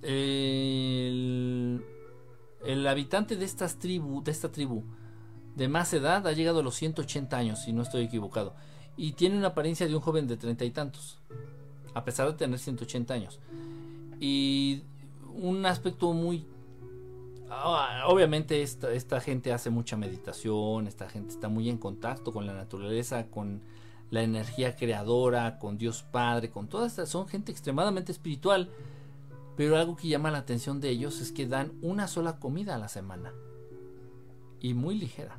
[0.02, 1.82] el
[2.88, 4.84] habitante de, estas tribu, de esta tribu
[5.56, 8.56] de más edad ha llegado a los 180 años, si no estoy equivocado,
[8.98, 11.20] y tiene una apariencia de un joven de treinta y tantos,
[11.94, 13.40] a pesar de tener 180 años.
[14.20, 14.84] Y
[15.34, 16.46] un aspecto muy...
[17.56, 22.46] Ah, obviamente esta, esta gente hace mucha meditación, esta gente está muy en contacto con
[22.46, 23.62] la naturaleza, con
[24.10, 27.10] la energía creadora, con Dios Padre, con todas estas...
[27.10, 28.70] Son gente extremadamente espiritual
[29.56, 32.80] pero algo que llama la atención de ellos es que dan una sola comida a
[32.80, 33.34] la semana.
[34.60, 35.38] Y muy ligera.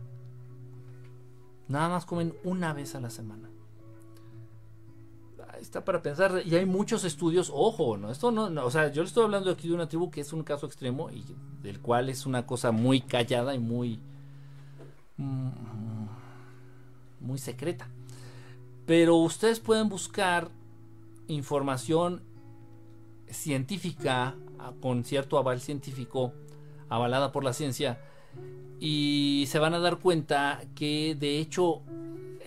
[1.66, 3.50] Nada más comen una vez a la semana.
[5.64, 6.42] Está para pensar.
[6.44, 7.50] Y hay muchos estudios.
[7.52, 10.20] Ojo, no, esto no, O sea, yo le estoy hablando aquí de una tribu que
[10.20, 11.24] es un caso extremo y
[11.62, 13.98] del cual es una cosa muy callada y muy.
[15.16, 15.48] mm,
[17.20, 17.88] muy secreta.
[18.84, 20.50] Pero ustedes pueden buscar
[21.28, 22.22] información
[23.30, 24.36] científica
[24.82, 26.34] con cierto aval científico
[26.90, 27.98] avalada por la ciencia
[28.80, 31.80] y se van a dar cuenta que de hecho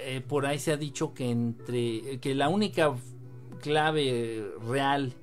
[0.09, 2.95] eh, por ahí se ha dicho que entre que la única
[3.61, 5.13] clave real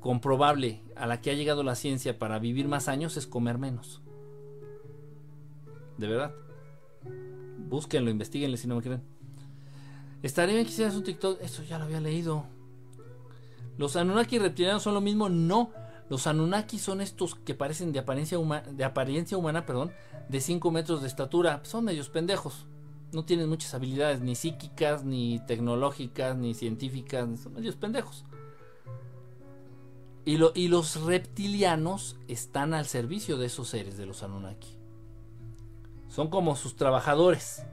[0.00, 4.02] comprobable a la que ha llegado la ciencia para vivir más años es comer menos.
[5.96, 6.34] De verdad.
[7.68, 9.04] Búsquenlo, investiguenlo si no me creen.
[10.24, 11.40] Estaría bien que hicieras un TikTok.
[11.40, 12.46] Eso ya lo había leído.
[13.76, 15.28] ¿Los Anunnaki reptilianos son lo mismo?
[15.28, 15.70] No.
[16.10, 18.38] Los Anunnaki son estos que parecen de apariencia,
[18.72, 19.92] de apariencia humana, perdón,
[20.28, 21.60] de 5 metros de estatura.
[21.62, 22.66] Son medios pendejos.
[23.12, 27.40] No tienen muchas habilidades, ni psíquicas, ni tecnológicas, ni científicas.
[27.40, 28.24] Son medios pendejos.
[30.24, 34.76] Y, y los reptilianos están al servicio de esos seres, de los Anunnaki.
[36.08, 37.64] Son como sus trabajadores.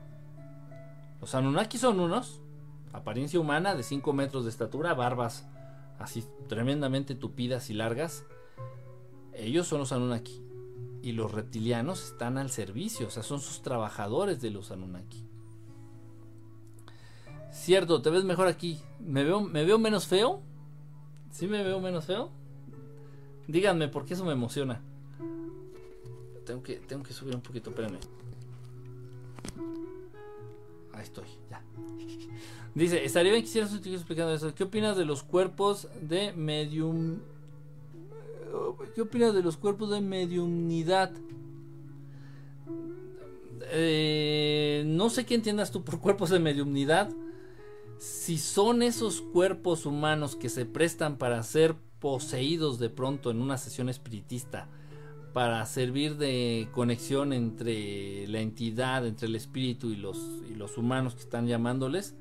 [1.19, 2.41] Los Anunnaki son unos,
[2.93, 5.47] apariencia humana de 5 metros de estatura, barbas
[5.99, 8.25] así tremendamente tupidas y largas,
[9.33, 10.41] ellos son los Anunnaki.
[11.01, 15.24] Y los reptilianos están al servicio, o sea, son sus trabajadores de los Anunnaki.
[17.56, 18.80] Cierto, te ves mejor aquí.
[18.99, 20.41] ¿Me veo, me veo menos feo?
[21.32, 22.30] ¿Sí me veo menos feo?
[23.48, 24.82] Díganme, porque eso me emociona.
[26.45, 27.99] Tengo que, tengo que subir un poquito, espérenme.
[30.94, 31.64] Ahí estoy, ya.
[32.76, 34.53] Dice, estaría bien que hicieras un explicando eso.
[34.53, 37.19] ¿Qué opinas de los cuerpos de medium...
[38.94, 41.11] ¿Qué opinas de los cuerpos de mediumnidad?
[43.72, 47.10] Eh, no sé qué entiendas tú por cuerpos de mediumnidad.
[47.97, 53.57] Si son esos cuerpos humanos que se prestan para ser poseídos de pronto en una
[53.57, 54.67] sesión espiritista,
[55.34, 61.45] para servir de conexión entre la entidad, entre el espíritu y los, humanos que están
[61.45, 62.15] llamándoles,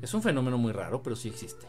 [0.00, 1.66] es un fenómeno muy raro, pero sí existe.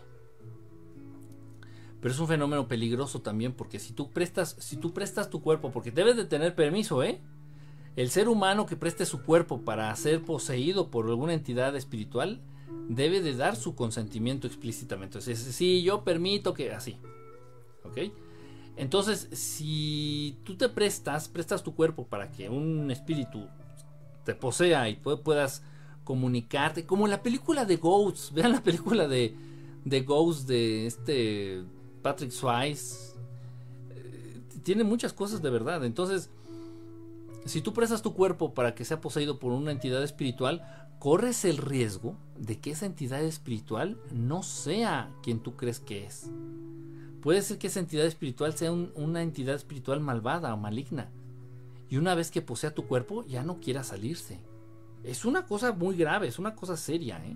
[1.99, 5.71] Pero es un fenómeno peligroso también porque si tú prestas, si tú prestas tu cuerpo,
[5.71, 7.19] porque debes de tener permiso, ¿eh?
[7.95, 12.41] El ser humano que preste su cuerpo para ser poseído por alguna entidad espiritual
[12.89, 15.17] debe de dar su consentimiento explícitamente.
[15.17, 16.97] Entonces, sí, yo permito que así.
[17.83, 18.11] ¿Ok?
[18.75, 23.47] Entonces, si tú te prestas, prestas tu cuerpo para que un espíritu
[24.23, 25.63] te posea y puedas
[26.03, 26.85] comunicarte.
[26.85, 28.31] Como la película de Ghosts.
[28.33, 29.35] Vean la película de,
[29.83, 31.63] de Ghosts de este
[32.01, 33.15] Patrick Swayze.
[33.91, 35.83] Eh, tiene muchas cosas de verdad.
[35.83, 36.29] Entonces,
[37.45, 41.57] si tú prestas tu cuerpo para que sea poseído por una entidad espiritual, corres el
[41.57, 46.29] riesgo de que esa entidad espiritual no sea quien tú crees que es.
[47.21, 51.09] Puede ser que esa entidad espiritual sea una entidad espiritual malvada o maligna.
[51.89, 54.39] Y una vez que posea tu cuerpo, ya no quiera salirse.
[55.03, 57.35] Es una cosa muy grave, es una cosa seria, ¿eh?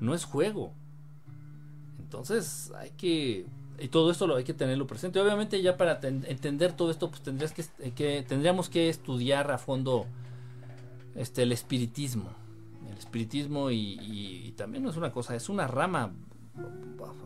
[0.00, 0.72] No es juego.
[1.98, 3.46] Entonces hay que...
[3.78, 5.20] Y todo esto lo hay que tenerlo presente.
[5.20, 10.06] Obviamente ya para entender todo esto, pues tendrías eh, que, tendríamos que estudiar a fondo
[11.14, 12.39] este, el espiritismo.
[13.00, 16.12] Espiritismo y, también no es una cosa, es una rama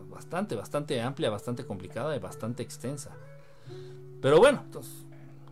[0.09, 3.11] bastante, bastante amplia, bastante complicada y bastante extensa.
[4.21, 5.05] Pero bueno, entonces,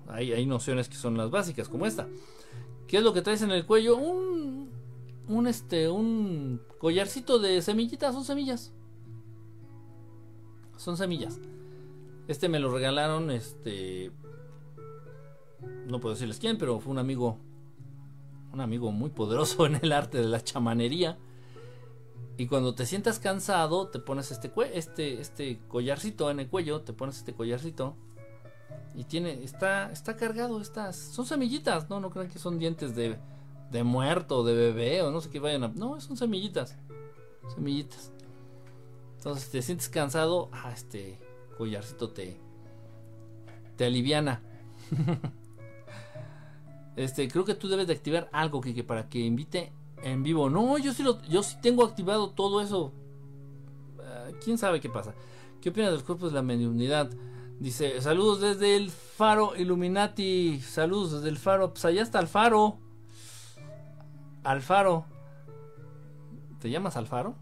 [0.08, 2.08] hay, hay nociones que son las básicas, como esta.
[2.88, 3.98] ¿Qué es lo que traes en el cuello?
[3.98, 4.72] Un,
[5.28, 8.74] un este, un collarcito de semillitas, son semillas.
[10.78, 11.38] Son semillas.
[12.30, 14.12] Este me lo regalaron, este,
[15.86, 17.40] no puedo decirles quién, pero fue un amigo,
[18.54, 21.18] un amigo muy poderoso en el arte de la chamanería.
[22.38, 26.94] Y cuando te sientas cansado, te pones este, este, este collarcito en el cuello, te
[26.94, 27.96] pones este collarcito
[28.96, 33.20] y tiene, está, está cargado estas, son semillitas, no, no crean que son dientes de,
[33.72, 36.76] de muerto, de bebé o no sé qué vayan a, no, son semillitas,
[37.54, 38.12] semillitas.
[39.18, 41.20] Entonces, te sientes cansado, ah, este
[41.58, 42.40] collarcito te,
[43.78, 44.42] te aliviana.
[46.96, 49.72] este, creo que tú debes de activar algo que, para que invite
[50.04, 50.50] en vivo.
[50.50, 52.94] No, yo sí lo, yo sí tengo activado todo eso.
[54.00, 55.14] Ah, ¿Quién sabe qué pasa?
[55.62, 57.10] ¿Qué opinas de los cuerpos de la mediunidad?
[57.60, 60.60] Dice, saludos desde el faro Illuminati.
[60.60, 61.72] Saludos desde el faro.
[61.72, 62.78] Pues allá está Alfaro.
[64.44, 65.06] Alfaro.
[66.60, 67.36] ¿Te llamas Alfaro?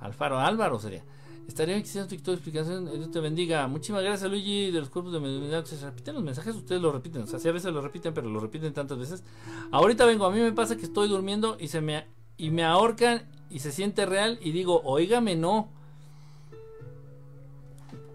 [0.00, 1.04] Alfaro, Álvaro sería.
[1.52, 2.90] Estaría bien que TikTok explicación.
[2.90, 3.68] Dios te bendiga.
[3.68, 5.66] Muchísimas gracias, Luigi, de los cuerpos de mediunidad.
[5.66, 7.20] Se repiten los mensajes, ustedes lo repiten.
[7.24, 9.22] O sea, sí, a veces lo repiten, pero lo repiten tantas veces.
[9.70, 12.06] Ahorita vengo, a mí me pasa que estoy durmiendo y se me
[12.38, 15.68] y me ahorcan y se siente real y digo, oígame, no.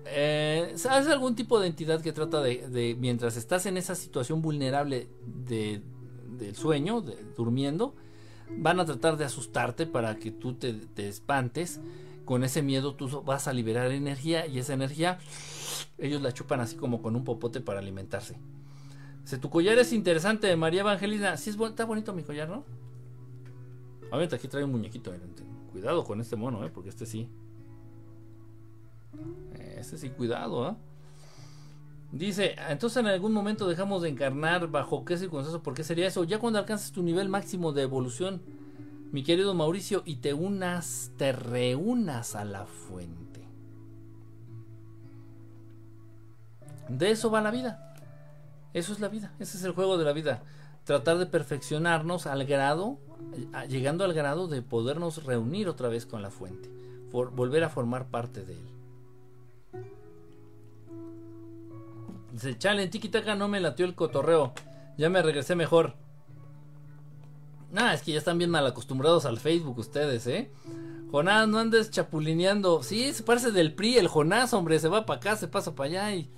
[0.07, 5.09] Eh, ¿Sabes algún tipo de entidad que trata de, mientras estás en esa situación vulnerable,
[5.27, 5.83] de
[6.39, 7.03] del sueño,
[7.35, 7.93] durmiendo,
[8.49, 11.79] van a tratar de asustarte para que tú te espantes.
[12.27, 15.17] Con ese miedo tú vas a liberar energía y esa energía
[15.97, 18.35] ellos la chupan así como con un popote para alimentarse.
[19.23, 21.37] Si tu collar es interesante, María Evangelina.
[21.37, 22.65] Sí, es está bonito mi collar, ¿no?
[24.11, 25.13] Ahorita aquí trae un muñequito.
[25.71, 26.69] Cuidado con este mono, ¿eh?
[26.69, 27.29] Porque este sí.
[29.77, 30.75] Este sí, cuidado, ¿eh?
[32.11, 36.25] Dice, entonces en algún momento dejamos de encarnar bajo qué circunstancias, ¿por qué sería eso?
[36.25, 38.41] Ya cuando alcances tu nivel máximo de evolución,
[39.11, 43.47] mi querido Mauricio, y te unas, te reúnas a la fuente.
[46.89, 47.93] De eso va la vida.
[48.73, 50.43] Eso es la vida, ese es el juego de la vida.
[50.83, 52.99] Tratar de perfeccionarnos al grado,
[53.67, 56.69] llegando al grado de podernos reunir otra vez con la fuente,
[57.11, 58.77] volver a formar parte de él.
[62.31, 64.53] Dice, chale, en Tikitaka no me latió el cotorreo.
[64.97, 65.95] Ya me regresé mejor.
[67.71, 70.51] Nah, es que ya están bien mal acostumbrados al Facebook ustedes, ¿eh?
[71.11, 72.83] Jonás, no andes chapulineando.
[72.83, 74.79] Sí, se parece del PRI, el Jonás, hombre.
[74.79, 76.29] Se va para acá, se pasa para allá y...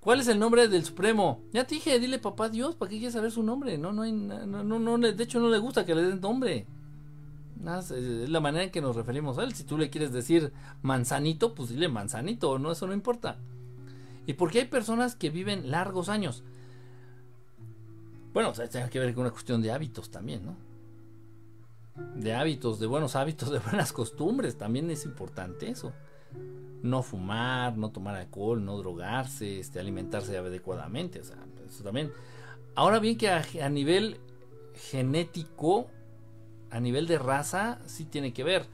[0.00, 1.42] ¿Cuál es el nombre del Supremo?
[1.52, 3.76] Ya te dije, dile papá Dios, ¿para qué quieres saber su nombre?
[3.78, 6.66] No, no hay, no, no, no, de hecho no le gusta que le den nombre.
[7.60, 9.54] Es la manera en que nos referimos a él.
[9.54, 10.52] Si tú le quieres decir
[10.82, 13.38] manzanito, pues dile manzanito, no, eso no importa.
[14.26, 16.44] Y porque hay personas que viven largos años.
[18.32, 20.56] Bueno, tiene que ver con una cuestión de hábitos también, ¿no?
[22.14, 25.92] De hábitos, de buenos hábitos, de buenas costumbres, también es importante eso.
[26.82, 31.36] No fumar, no tomar alcohol, no drogarse, este, alimentarse adecuadamente, o sea,
[31.66, 32.12] eso también.
[32.76, 34.20] Ahora bien que a, a nivel
[34.74, 35.88] genético,
[36.70, 38.66] a nivel de raza, sí tiene que ver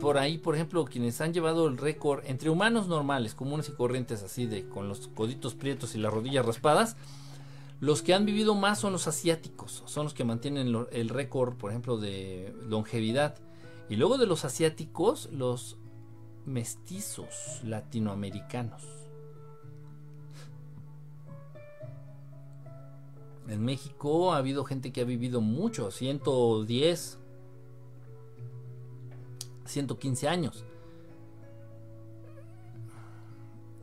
[0.00, 4.22] por ahí, por ejemplo, quienes han llevado el récord entre humanos normales, comunes y corrientes,
[4.24, 6.96] así de con los coditos prietos y las rodillas raspadas,
[7.80, 11.70] los que han vivido más son los asiáticos, son los que mantienen el récord, por
[11.70, 13.36] ejemplo, de longevidad.
[13.88, 15.78] Y luego de los asiáticos, los
[16.44, 18.82] mestizos latinoamericanos.
[23.46, 27.18] En México ha habido gente que ha vivido mucho, 110,
[29.64, 30.64] 115 años.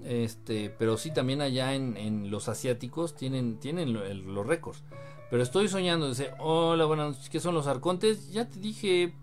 [0.06, 4.84] Este, pero sí también allá en, los asiáticos tienen, tienen los récords.
[5.30, 8.32] Pero estoy soñando, dice, hola, buenas noches, ¿qué son los arcontes?
[8.32, 9.14] Ya te dije,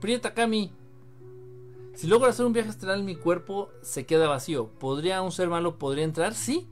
[0.00, 0.72] Prieta Kami.
[1.94, 4.68] Si logro hacer un viaje astral, mi cuerpo se queda vacío.
[4.78, 6.34] ¿Podría un ser malo, podría entrar?
[6.34, 6.68] Sí.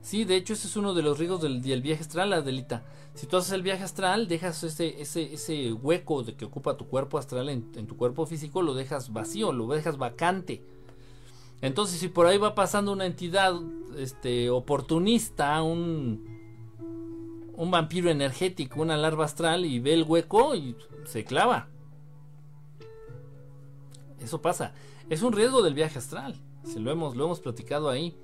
[0.00, 2.84] Sí, de hecho ese es uno de los riesgos del, viaje astral, Adelita.
[3.14, 6.86] Si tú haces el viaje astral, dejas ese, ese, ese hueco de que ocupa tu
[6.86, 10.62] cuerpo astral en, tu cuerpo físico, lo dejas vacío, lo dejas vacante.
[11.60, 13.54] Entonces, si por ahí va pasando una entidad
[13.96, 16.24] este, oportunista, un,
[17.56, 21.68] un vampiro energético, una larva astral, y ve el hueco y se clava.
[24.20, 24.72] Eso pasa.
[25.10, 26.36] Es un riesgo del viaje astral.
[26.64, 28.16] Si lo hemos, lo hemos platicado ahí.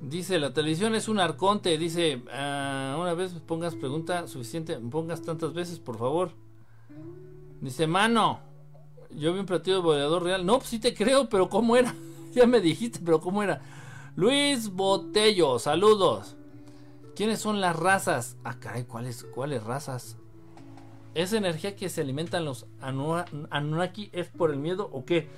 [0.00, 1.78] Dice, la televisión es un arconte.
[1.78, 6.32] Dice, ah, una vez pongas pregunta suficiente, pongas tantas veces, por favor.
[7.60, 8.40] Dice, mano,
[9.10, 10.44] yo vi un platillo de boleador real.
[10.44, 11.94] No, pues sí te creo, pero ¿cómo era?
[12.36, 13.60] Ya me dijiste, pero ¿cómo era?
[14.14, 16.36] Luis Botello, saludos.
[17.16, 18.36] ¿Quiénes son las razas?
[18.44, 19.24] Ah, caray, ¿cuáles,
[19.64, 20.18] razas?
[21.14, 25.28] ¿Esa energía que se alimentan los Anunnaki es por el miedo o qué?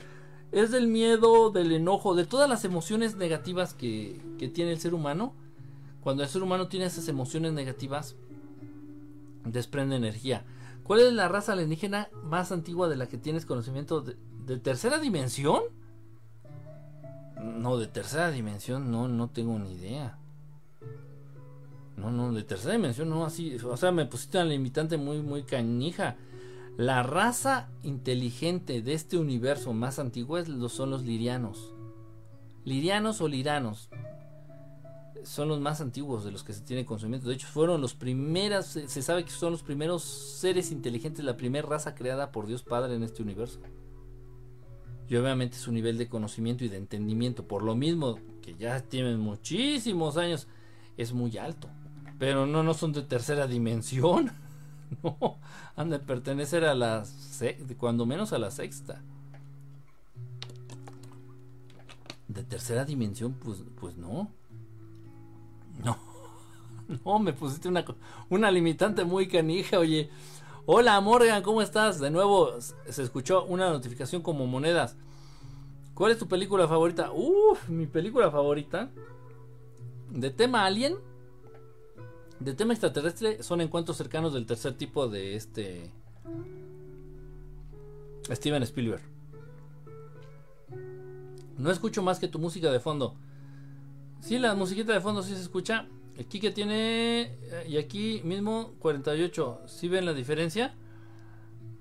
[0.52, 4.20] es del miedo, del enojo, de todas las emociones negativas que,
[4.54, 5.34] tiene el ser humano.
[6.00, 8.16] Cuando el ser humano tiene esas emociones negativas,
[9.44, 10.44] desprende energía.
[10.84, 14.00] ¿Cuál es la raza alienígena más antigua de la que tienes conocimiento?
[14.00, 15.62] ¿De, tercera dimensión?
[17.40, 20.18] No, de tercera dimensión no, no tengo ni idea.
[21.96, 23.56] No, no, de tercera dimensión no, así.
[23.56, 26.16] O sea, me pusiste una limitante muy, muy canija.
[26.76, 31.74] La raza inteligente de este universo más antiguo son los lirianos.
[32.64, 33.88] Lirianos o liranos
[35.24, 37.28] son los más antiguos de los que se tiene conocimiento.
[37.28, 41.68] De hecho, fueron los primeros, se sabe que son los primeros seres inteligentes, la primera
[41.68, 43.60] raza creada por Dios Padre en este universo.
[45.08, 49.18] Y obviamente su nivel de conocimiento y de entendimiento, por lo mismo que ya tienen
[49.18, 50.46] muchísimos años,
[50.96, 51.68] es muy alto.
[52.18, 54.30] Pero no, no son de tercera dimensión.
[55.02, 55.36] No,
[55.76, 57.04] han de pertenecer a la
[57.76, 59.02] cuando menos a la sexta.
[62.26, 64.30] De tercera dimensión, pues, pues no.
[65.84, 65.98] No.
[67.04, 67.84] No, me pusiste una,
[68.30, 70.08] una limitante muy canija, oye.
[70.70, 71.98] Hola Morgan, ¿cómo estás?
[71.98, 74.96] De nuevo se escuchó una notificación como monedas.
[75.94, 77.10] ¿Cuál es tu película favorita?
[77.10, 78.90] Uf, mi película favorita.
[80.10, 80.96] De tema Alien.
[82.38, 85.90] De tema extraterrestre son encuentros cercanos del tercer tipo de este
[88.30, 89.02] Steven Spielberg.
[91.56, 93.14] No escucho más que tu música de fondo.
[94.20, 95.88] Sí, la musiquita de fondo sí se escucha.
[96.18, 97.20] Aquí que tiene.
[97.22, 99.62] Eh, y aquí mismo 48.
[99.66, 100.74] ¿Sí ven la diferencia?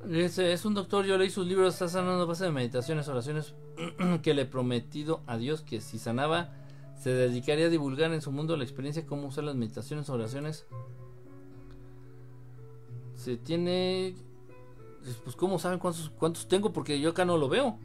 [0.10, 3.56] es un doctor, yo leí sus libros, está sanando base de meditaciones, oraciones
[4.22, 6.54] que le he prometido a Dios que si sanaba,
[6.98, 10.66] se dedicaría a divulgar en su mundo la experiencia cómo usar las meditaciones, oraciones.
[13.16, 14.16] Se tiene.
[15.24, 16.72] Pues, ¿cómo saben cuántos, cuántos tengo?
[16.72, 17.78] Porque yo acá no lo veo.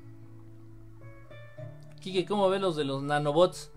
[2.01, 3.71] Kike, ¿cómo ve los de los nanobots?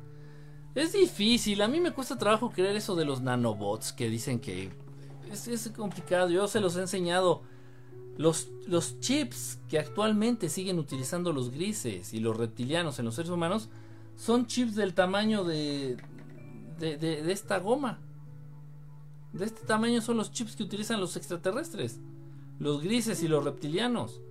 [0.75, 4.71] Es difícil, a mí me cuesta trabajo creer eso de los nanobots que dicen que
[5.31, 6.29] es, complicado.
[6.29, 7.43] Yo se los he enseñado.
[8.17, 13.29] Los, los, chips que actualmente siguen utilizando los grises y los reptilianos en los seres
[13.29, 13.69] humanos
[14.15, 15.97] son chips del tamaño de,
[16.79, 17.99] de, de, esta goma.
[19.33, 21.99] De este tamaño son los chips que utilizan los extraterrestres.
[22.59, 24.21] Los grises y los reptilianos.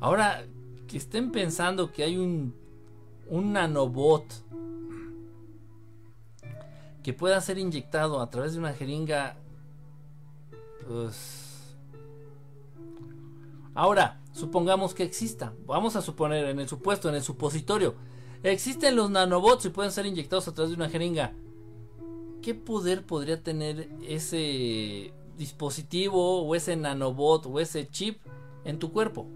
[0.00, 0.44] Ahora,
[0.86, 2.54] que estén pensando que hay un,
[3.28, 4.24] un nanobot
[7.02, 9.36] que pueda ser inyectado a través de una jeringa.
[10.86, 11.76] Pues...
[13.74, 15.54] Ahora, supongamos que exista.
[15.66, 17.94] Vamos a suponer en el supuesto, en el supositorio.
[18.42, 21.32] Existen los nanobots y pueden ser inyectados a través de una jeringa.
[22.42, 28.20] ¿Qué poder podría tener ese dispositivo o ese nanobot o ese chip
[28.64, 29.26] en tu cuerpo?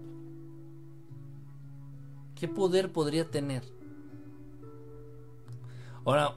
[2.35, 3.72] ¿Qué poder podría tener?
[6.05, 6.33] Ahora,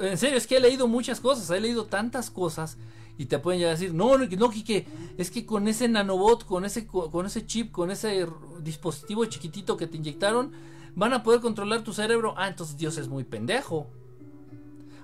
[0.00, 2.78] en serio, es que he leído muchas cosas, he leído tantas cosas
[3.18, 6.64] y te pueden llegar a decir, no, no, Kike, es que con ese nanobot, con
[6.64, 8.26] ese, con ese chip, con ese
[8.60, 10.52] dispositivo chiquitito que te inyectaron,
[10.94, 12.34] van a poder controlar tu cerebro.
[12.36, 13.86] Ah, entonces Dios es muy pendejo.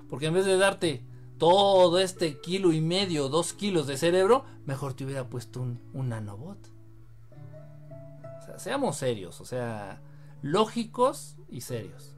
[0.09, 1.03] Porque en vez de darte
[1.39, 6.09] todo este kilo y medio, dos kilos de cerebro, mejor te hubiera puesto un, un
[6.09, 6.59] nanobot.
[8.41, 10.01] O sea, seamos serios, o sea,
[10.43, 12.12] lógicos y serios.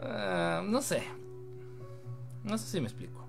[0.00, 1.02] Ah, no sé.
[2.44, 3.26] No sé si me explico.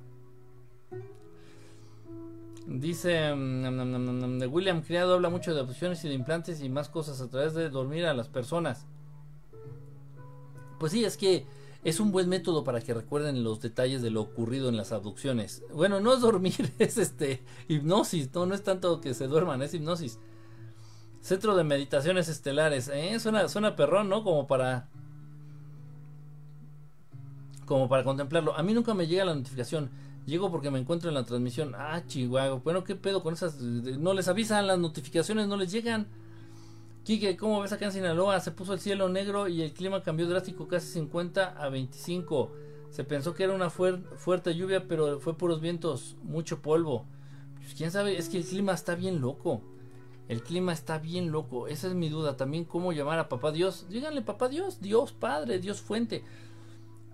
[2.67, 7.29] Dice mm, William Criado habla mucho de opciones y de implantes y más cosas a
[7.29, 8.85] través de dormir a las personas.
[10.79, 11.45] Pues sí, es que
[11.83, 15.63] es un buen método para que recuerden los detalles de lo ocurrido en las abducciones.
[15.73, 19.73] Bueno, no es dormir, es este hipnosis, no, no es tanto que se duerman, es
[19.73, 20.19] hipnosis.
[21.21, 22.89] Centro de Meditaciones Estelares.
[22.93, 23.19] ¿eh?
[23.19, 24.23] Suena, suena perrón, ¿no?
[24.23, 24.89] Como para.
[27.71, 28.53] Como para contemplarlo.
[28.57, 29.91] A mí nunca me llega la notificación.
[30.25, 31.73] Llego porque me encuentro en la transmisión.
[31.73, 32.59] Ah, chihuahua.
[32.61, 33.61] Bueno, ¿qué pedo con esas?
[33.61, 36.05] No les avisan, las notificaciones no les llegan.
[37.05, 38.41] Quique, ¿cómo ves acá en Sinaloa?
[38.41, 42.51] Se puso el cielo negro y el clima cambió drástico, casi 50 a 25.
[42.89, 47.05] Se pensó que era una fuerte lluvia, pero fue puros vientos, mucho polvo.
[47.55, 49.61] Pues quién sabe, es que el clima está bien loco.
[50.27, 51.69] El clima está bien loco.
[51.69, 52.35] Esa es mi duda.
[52.35, 53.85] También cómo llamar a papá Dios.
[53.87, 56.25] Díganle papá Dios, Dios Padre, Dios Fuente.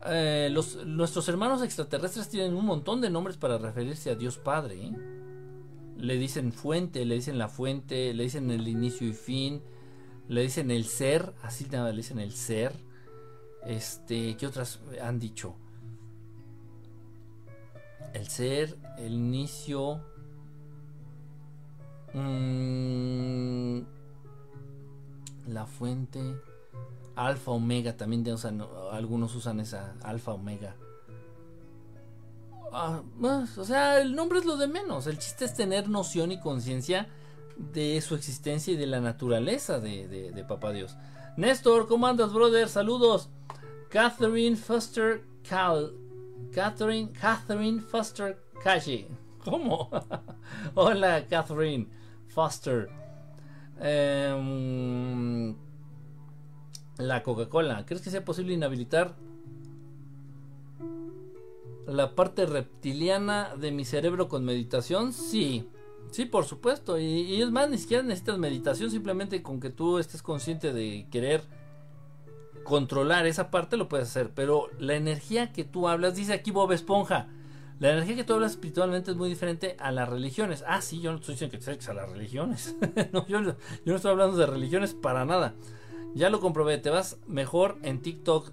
[0.06, 4.88] Eh, los, nuestros hermanos extraterrestres tienen un montón de nombres para referirse a Dios Padre.
[4.88, 4.92] ¿eh?
[5.98, 9.62] Le dicen fuente, le dicen la fuente, le dicen el inicio y fin,
[10.28, 12.74] le dicen el ser, así nada, le dicen el ser.
[13.66, 15.56] Este, ¿qué otras han dicho?
[18.14, 20.02] El ser, el inicio,
[22.14, 23.82] Mm,
[25.48, 26.36] la fuente.
[27.18, 28.24] Alfa Omega también
[28.92, 30.76] algunos usan esa Alfa Omega.
[32.72, 33.02] Ah,
[33.58, 35.08] o sea, el nombre es lo de menos.
[35.08, 37.08] El chiste es tener noción y conciencia
[37.58, 40.96] de su existencia y de la naturaleza de, de, Papá Dios.
[41.38, 42.70] Néstor, ¿cómo andas, brother?
[42.70, 43.30] Saludos.
[43.90, 45.94] Catherine Foster Cal.
[46.54, 49.08] Catherine, Catherine Foster Kashi.
[49.44, 49.90] ¿Cómo?
[50.76, 51.88] Hola, Catherine.
[52.28, 52.90] Foster.
[53.80, 55.56] Em,
[56.98, 57.86] la Coca-Cola.
[57.86, 59.16] ¿Crees que sea posible inhabilitar
[61.86, 65.14] la parte reptiliana de mi cerebro con meditación?
[65.14, 65.68] Sí.
[66.12, 67.00] Sí, por supuesto.
[67.00, 68.92] Y, es más, ni siquiera necesitas meditación.
[68.92, 71.44] Simplemente con que tú estés consciente de querer
[72.64, 74.32] controlar esa parte lo puedes hacer.
[74.34, 77.28] Pero la energía que tú hablas, dice aquí Bob Esponja.
[77.80, 80.64] La energía que tú hablas espiritualmente es muy diferente a las religiones.
[80.68, 82.76] Ah, sí, yo no estoy diciendo que te a las religiones.
[83.28, 85.54] yo, no estoy hablando de religiones para nada.
[86.16, 88.52] Ya lo comprobé, te vas mejor en TikTok.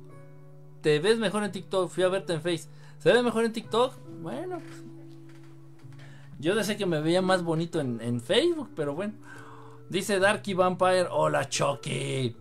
[0.82, 1.88] Te ves mejor en TikTok.
[1.90, 2.68] Fui a verte en Face.
[2.98, 3.94] ¿Se ve mejor en TikTok?
[4.22, 4.84] Bueno, pues,
[6.38, 9.14] yo decía que me veía más bonito en, Facebook, pero bueno.
[9.88, 12.34] Dice Darky Vampire, hola Chucky.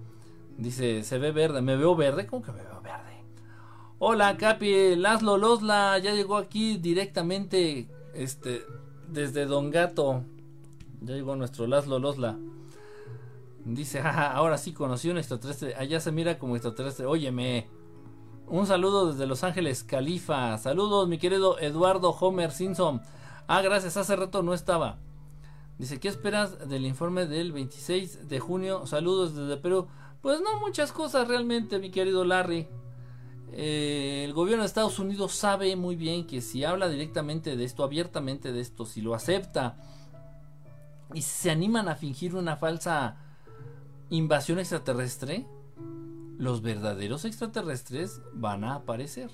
[0.58, 3.24] Dice, se ve verde, me veo verde, ¿cómo que me veo verde?
[4.00, 8.66] Hola, Capi, Laszlo Losla ya llegó aquí directamente este
[9.08, 10.24] desde Don Gato.
[11.01, 12.38] Ya llegó nuestro Laszlo Losla.
[13.66, 15.75] Dice, ahora sí conocí un extraterrestre.
[15.75, 17.06] Allá se mira como extraterrestre.
[17.06, 17.69] Óyeme.
[18.48, 20.58] Un saludo desde Los Ángeles, Califa.
[20.58, 23.01] Saludos, mi querido Eduardo Homer Simpson.
[23.48, 25.00] Ah, gracias, hace rato no estaba.
[25.77, 28.85] Dice, ¿qué esperas del informe del 26 de junio?
[28.85, 29.88] Saludos desde Perú.
[30.22, 32.67] Pues no muchas cosas realmente, mi querido Larry.
[33.51, 37.83] Eh, el gobierno de Estados Unidos sabe muy bien que si habla directamente de esto,
[37.83, 39.77] abiertamente de esto, si lo acepta
[41.14, 43.17] y se animan a fingir una falsa
[44.09, 45.48] invasión extraterrestre,
[46.38, 49.30] los verdaderos extraterrestres van a aparecer.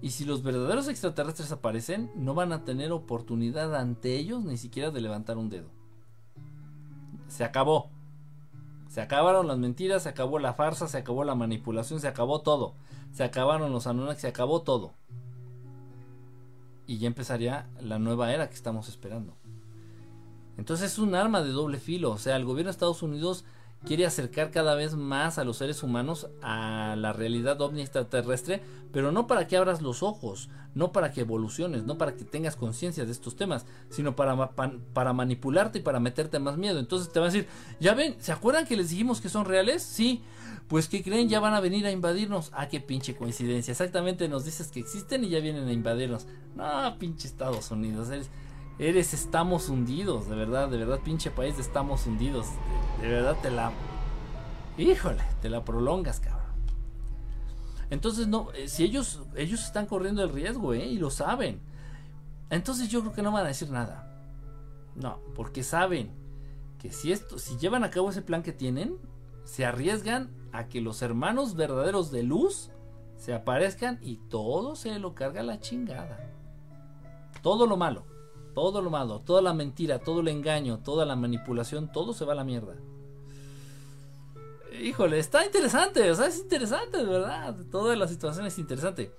[0.00, 4.90] Y si los verdaderos extraterrestres aparecen, no van a tener oportunidad ante ellos ni siquiera
[4.90, 5.70] de levantar un dedo.
[7.26, 7.90] Se acabó.
[8.88, 12.74] Se acabaron las mentiras, se acabó la farsa, se acabó la manipulación, se acabó todo.
[13.12, 14.92] Se acabaron los Anunnaki, se acabó todo.
[16.86, 19.34] Y ya empezaría la nueva era que estamos esperando.
[20.56, 22.12] Entonces es un arma de doble filo.
[22.12, 23.44] O sea, el gobierno de Estados Unidos
[23.84, 29.12] quiere acercar cada vez más a los seres humanos a la realidad ovni extraterrestre, pero
[29.12, 33.04] no para que abras los ojos, no para que evoluciones, no para que tengas conciencia
[33.04, 36.78] de estos temas, sino para, manipularte y para meterte más miedo.
[36.78, 37.48] Entonces te van a decir,
[37.80, 39.82] ya ven, ¿se acuerdan que les dijimos que son reales?
[39.82, 40.22] Sí,
[40.68, 42.50] pues que creen ya van a venir a invadirnos.
[42.52, 43.72] Ah, qué pinche coincidencia.
[43.72, 46.26] Exactamente nos dices que existen y ya vienen a invadirnos.
[46.56, 48.10] No, pinche Estados Unidos.
[48.10, 48.28] Eres,
[48.78, 52.46] Eres estamos hundidos, de verdad, de verdad, pinche país de estamos hundidos.
[53.00, 53.72] De, verdad te la...
[54.76, 56.38] Híjole, te la prolongas, cabrón.
[57.90, 60.86] Entonces, no, eh, si ellos, ellos están corriendo el riesgo, ¿eh?
[60.86, 61.60] Y lo saben.
[62.50, 64.22] Entonces yo creo que no van a decir nada.
[64.94, 66.12] No, porque saben
[66.78, 68.96] que si esto, si llevan a cabo ese plan que tienen,
[69.44, 72.70] se arriesgan a que los hermanos verdaderos de luz
[73.16, 76.30] se aparezcan y todo se lo carga la chingada.
[77.42, 78.17] Todo lo malo.
[78.58, 82.32] Todo lo malo, toda la mentira, todo el engaño, toda la manipulación, todo se va
[82.32, 82.74] a la mierda.
[84.82, 87.56] Híjole, está interesante, o sea, es interesante, de verdad.
[87.70, 89.12] Toda la situación es interesante.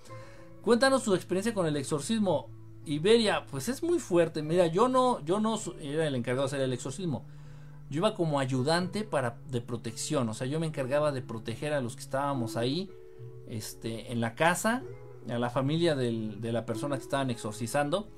[0.62, 2.50] Cuéntanos su experiencia con el exorcismo.
[2.84, 4.44] Iberia, pues es muy fuerte.
[4.44, 7.26] Mira, yo no, yo no era el encargado de hacer el exorcismo.
[7.90, 11.80] Yo iba como ayudante para de protección, o sea, yo me encargaba de proteger a
[11.80, 12.92] los que estábamos ahí,
[13.48, 14.84] este, en la casa,
[15.30, 18.10] a la familia de la persona que estaban exorcizando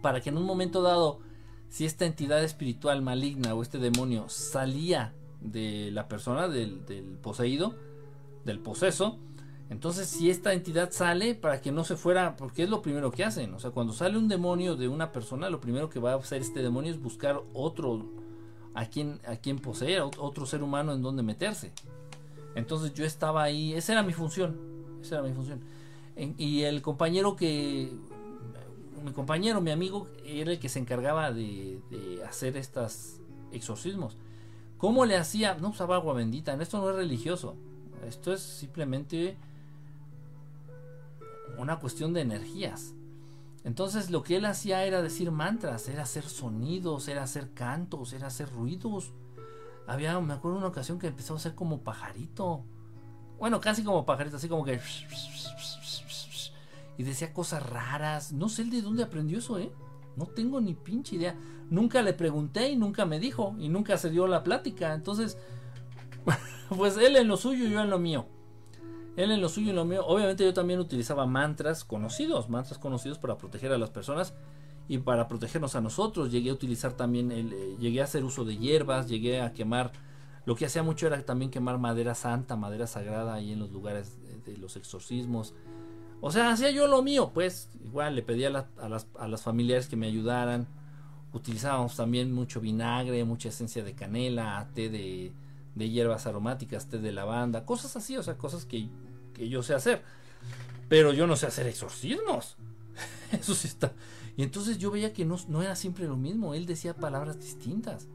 [0.00, 1.20] para que en un momento dado,
[1.68, 6.80] si esta entidad espiritual maligna o este demonio salía de la persona, del,
[7.22, 7.74] poseído,
[8.44, 9.18] del poseso,
[9.68, 13.24] entonces si esta entidad sale para que no se fuera, porque es lo primero que
[13.24, 16.16] hacen, o sea, cuando sale un demonio de una persona, lo primero que va a
[16.16, 18.04] hacer este demonio es buscar otro
[18.74, 21.72] a quien, a quien poseer, otro ser humano en donde meterse.
[22.56, 24.58] Entonces yo estaba ahí, esa era mi función,
[25.00, 25.60] esa era mi función.
[26.16, 27.92] y el compañero que
[29.02, 31.80] mi compañero, mi amigo, era el que se encargaba de,
[32.26, 33.20] hacer estos
[33.52, 34.16] exorcismos.
[34.78, 35.54] ¿Cómo le hacía?
[35.54, 36.54] No usaba agua bendita.
[36.60, 37.56] Esto no es religioso.
[38.06, 39.36] Esto es simplemente
[41.58, 42.94] una cuestión de energías.
[43.62, 48.28] Entonces lo que él hacía era decir mantras, era hacer sonidos, era hacer cantos, era
[48.28, 49.12] hacer ruidos.
[49.86, 52.64] Había, me acuerdo una ocasión que empezó a hacer como pajarito.
[53.38, 54.80] Bueno, casi como pajarito, así como que
[57.00, 58.30] y decía cosas raras.
[58.30, 59.72] No sé de dónde aprendió eso, ¿eh?
[60.16, 61.34] No tengo ni pinche idea.
[61.70, 64.92] Nunca le pregunté y nunca me dijo y nunca se dio la plática.
[64.92, 65.38] Entonces,
[66.76, 68.26] pues él en lo suyo y yo en lo mío.
[69.16, 70.04] Él en lo suyo y en lo mío.
[70.06, 74.34] Obviamente yo también utilizaba mantras conocidos, mantras conocidos para proteger a las personas
[74.86, 76.30] y para protegernos a nosotros.
[76.30, 79.90] Llegué a utilizar también, eh, llegué a hacer uso de hierbas, llegué a quemar.
[80.44, 84.18] Lo que hacía mucho era también quemar madera santa, madera sagrada ahí en los lugares
[84.44, 85.54] de los exorcismos.
[86.20, 89.88] O sea, hacía yo lo mío, pues igual le pedía a, las, a las familiares
[89.88, 90.68] que me ayudaran.
[91.32, 95.32] Utilizábamos también mucho vinagre, mucha esencia de canela, té de,
[95.76, 98.88] hierbas aromáticas, té de lavanda, cosas así, o sea, cosas que,
[99.38, 100.02] yo sé hacer.
[100.88, 102.56] Pero yo no sé hacer exorcismos.
[103.32, 103.92] Eso sí está.
[104.36, 106.54] Y entonces yo veía que no, no era siempre lo mismo.
[106.54, 108.08] Él decía palabras distintas.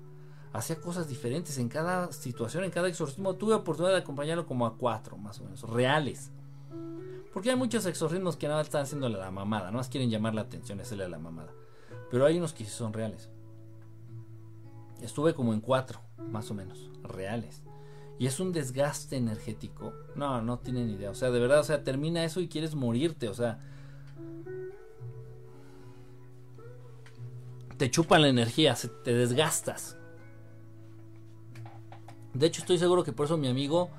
[0.53, 3.33] Hacía cosas diferentes en cada situación, en cada exorcismo.
[3.35, 6.31] Tuve oportunidad de acompañarlo como a cuatro, más o menos, reales.
[7.35, 10.43] Porque hay muchos exorcismos que nada están haciéndole la mamada, no más quieren llamar la
[10.43, 11.51] atención, hacerle la mamada.
[12.09, 13.29] Pero hay unos que sí son reales.
[15.01, 17.61] Estuve como en cuatro, más o menos, reales.
[18.19, 19.91] Y es un desgaste energético.
[20.15, 21.11] No, no tienen idea.
[21.11, 23.27] O sea, de verdad, o sea, termina eso y quieres morirte.
[23.27, 23.59] O sea,
[27.75, 29.97] te chupan la energía, te desgastas.
[32.33, 33.89] De hecho, estoy seguro que por eso mi amigo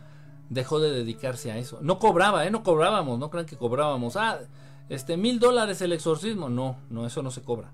[0.49, 1.79] dejó de dedicarse a eso.
[1.83, 2.51] No cobraba, ¿eh?
[2.51, 4.17] No cobrábamos, no crean que cobrábamos.
[4.17, 4.41] Ah,
[4.89, 6.49] este, mil dólares el exorcismo.
[6.49, 7.73] No, no, eso no se cobra.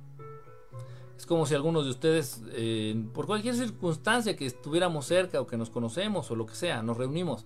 [1.16, 5.56] Es como si algunos de ustedes, eh, por cualquier circunstancia que estuviéramos cerca o que
[5.56, 7.44] nos conocemos o lo que sea, nos reunimos.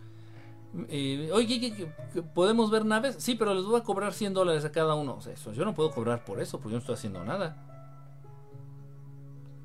[0.89, 1.89] Eh, Oye,
[2.35, 3.17] ¿podemos ver naves?
[3.19, 5.19] Sí, pero les voy a cobrar 100 dólares a cada uno.
[5.31, 7.76] eso, yo no puedo cobrar por eso, porque yo no estoy haciendo nada.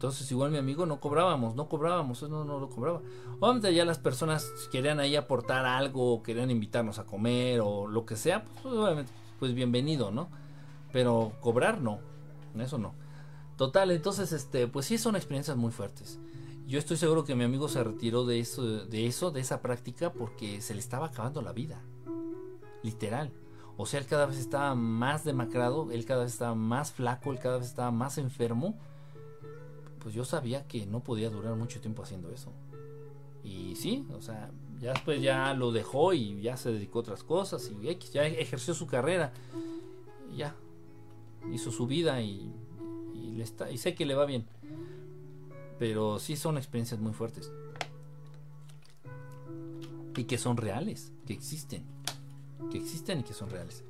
[0.01, 3.03] Entonces, igual mi amigo no cobrábamos, no cobrábamos, no, no lo cobraba.
[3.39, 8.15] Obviamente ya las personas querían ahí aportar algo, querían invitarnos a comer o lo que
[8.15, 10.27] sea, pues obviamente, pues bienvenido, ¿no?
[10.91, 11.99] Pero cobrar no,
[12.57, 12.95] eso no.
[13.57, 16.19] Total, entonces, este, pues sí son experiencias muy fuertes.
[16.65, 20.13] Yo estoy seguro que mi amigo se retiró de eso, de eso, de esa práctica,
[20.13, 21.79] porque se le estaba acabando la vida.
[22.81, 23.31] Literal.
[23.77, 27.37] O sea, él cada vez estaba más demacrado, él cada vez estaba más flaco, él
[27.37, 28.79] cada vez estaba más enfermo
[30.01, 32.51] pues yo sabía que no podía durar mucho tiempo haciendo eso.
[33.43, 37.23] Y sí, o sea, ya después ya lo dejó y ya se dedicó a otras
[37.23, 39.31] cosas y ya ejerció su carrera.
[40.33, 40.55] Y ya,
[41.51, 42.51] hizo su vida y,
[43.39, 44.45] está, y sé que le va bien.
[45.79, 47.51] Pero sí son experiencias muy fuertes.
[50.15, 51.83] Y que son reales, que existen.
[52.71, 53.83] Que existen y que son reales.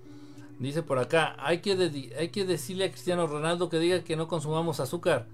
[0.59, 4.27] Dice por acá, hay que, hay que decirle a Cristiano Ronaldo que diga que no
[4.27, 5.27] consumamos azúcar.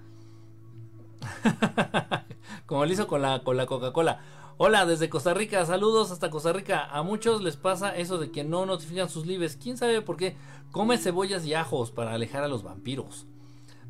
[2.65, 4.19] Como lo hizo con la, con la Coca-Cola.
[4.57, 6.85] Hola, desde Costa Rica, saludos hasta Costa Rica.
[6.85, 9.57] A muchos les pasa eso de que no notifican sus libres.
[9.61, 10.35] ¿Quién sabe por qué?
[10.71, 13.27] Come cebollas y ajos para alejar a los vampiros.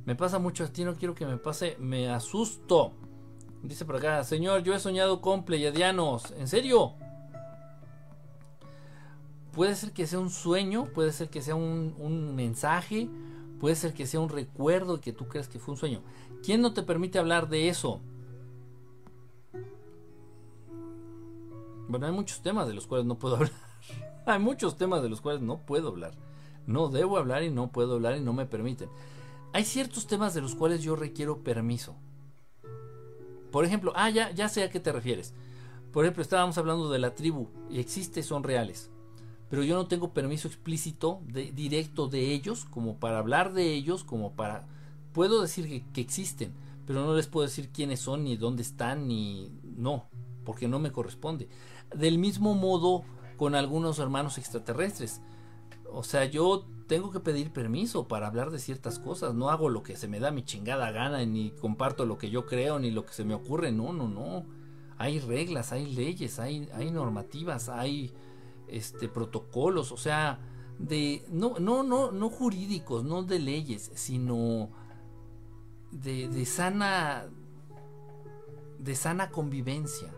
[0.06, 2.94] Me pasa mucho a ti, no quiero que me pase, me asusto.
[3.64, 6.32] Dice por acá, señor, yo he soñado con pleyadianos.
[6.38, 6.94] ¿En serio?
[9.52, 13.10] Puede ser que sea un sueño, puede ser que sea un, mensaje,
[13.60, 16.04] puede ser que sea un recuerdo que tú creas que fue un sueño.
[16.44, 18.02] ¿Quién no te permite hablar de eso?
[21.88, 23.52] Bueno, hay muchos temas de los cuales no puedo hablar.
[24.26, 26.14] hay muchos temas de los cuales no puedo hablar.
[26.66, 28.90] No debo hablar y no puedo hablar y no me permiten.
[29.54, 31.96] Hay ciertos temas de los cuales yo requiero permiso.
[33.52, 35.34] Por ejemplo, ah, ya, ya sé a qué te refieres.
[35.94, 38.92] Por ejemplo, estábamos hablando de la tribu y existe, son reales.
[39.50, 44.34] Pero yo no tengo permiso explícito, directo de ellos, como para hablar de ellos, como
[44.34, 44.68] para
[45.18, 46.54] puedo decir que, existen,
[46.86, 50.06] pero no les puedo decir quiénes son, ni dónde están, ni no,
[50.46, 51.50] porque no me corresponde.
[51.96, 53.04] Del mismo modo
[53.36, 55.22] con algunos hermanos extraterrestres.
[55.92, 59.34] O sea, yo tengo que pedir permiso para hablar de ciertas cosas.
[59.34, 62.46] No hago lo que se me da mi chingada gana, ni comparto lo que yo
[62.46, 63.72] creo, ni lo que se me ocurre.
[63.72, 64.46] No, no, no.
[65.00, 68.14] Hay reglas, hay leyes, hay, hay normativas, hay
[68.68, 70.40] este protocolos, o sea,
[70.78, 74.70] de no, no, no, no jurídicos, no de leyes, sino
[75.92, 77.26] de, sana
[78.80, 80.14] de sana convivencia.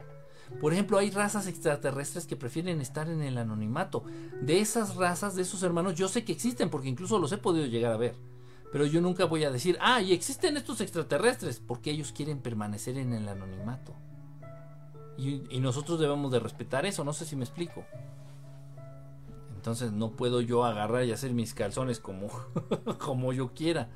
[0.60, 4.04] Por ejemplo, hay razas extraterrestres que prefieren estar en el anonimato.
[4.42, 7.68] De esas razas, de esos hermanos, yo sé que existen porque incluso los he podido
[7.68, 8.16] llegar a ver.
[8.72, 12.98] Pero yo nunca voy a decir, ah, y existen estos extraterrestres, porque ellos quieren permanecer
[12.98, 13.94] en el anonimato.
[15.18, 17.86] Y, y nosotros debemos de respetar eso, no sé si me explico.
[19.60, 22.30] Entonces no puedo yo agarrar y hacer mis calzones como,
[22.98, 23.90] como yo quiera.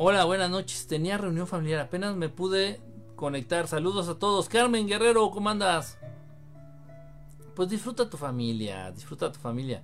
[0.00, 0.86] Hola, buenas noches.
[0.86, 1.80] Tenía reunión familiar.
[1.80, 2.80] Apenas me pude
[3.16, 3.66] conectar.
[3.66, 4.48] Saludos a todos.
[4.48, 5.98] Carmen Guerrero, ¿cómo andas?
[7.56, 9.82] Pues disfruta tu familia, disfruta tu familia.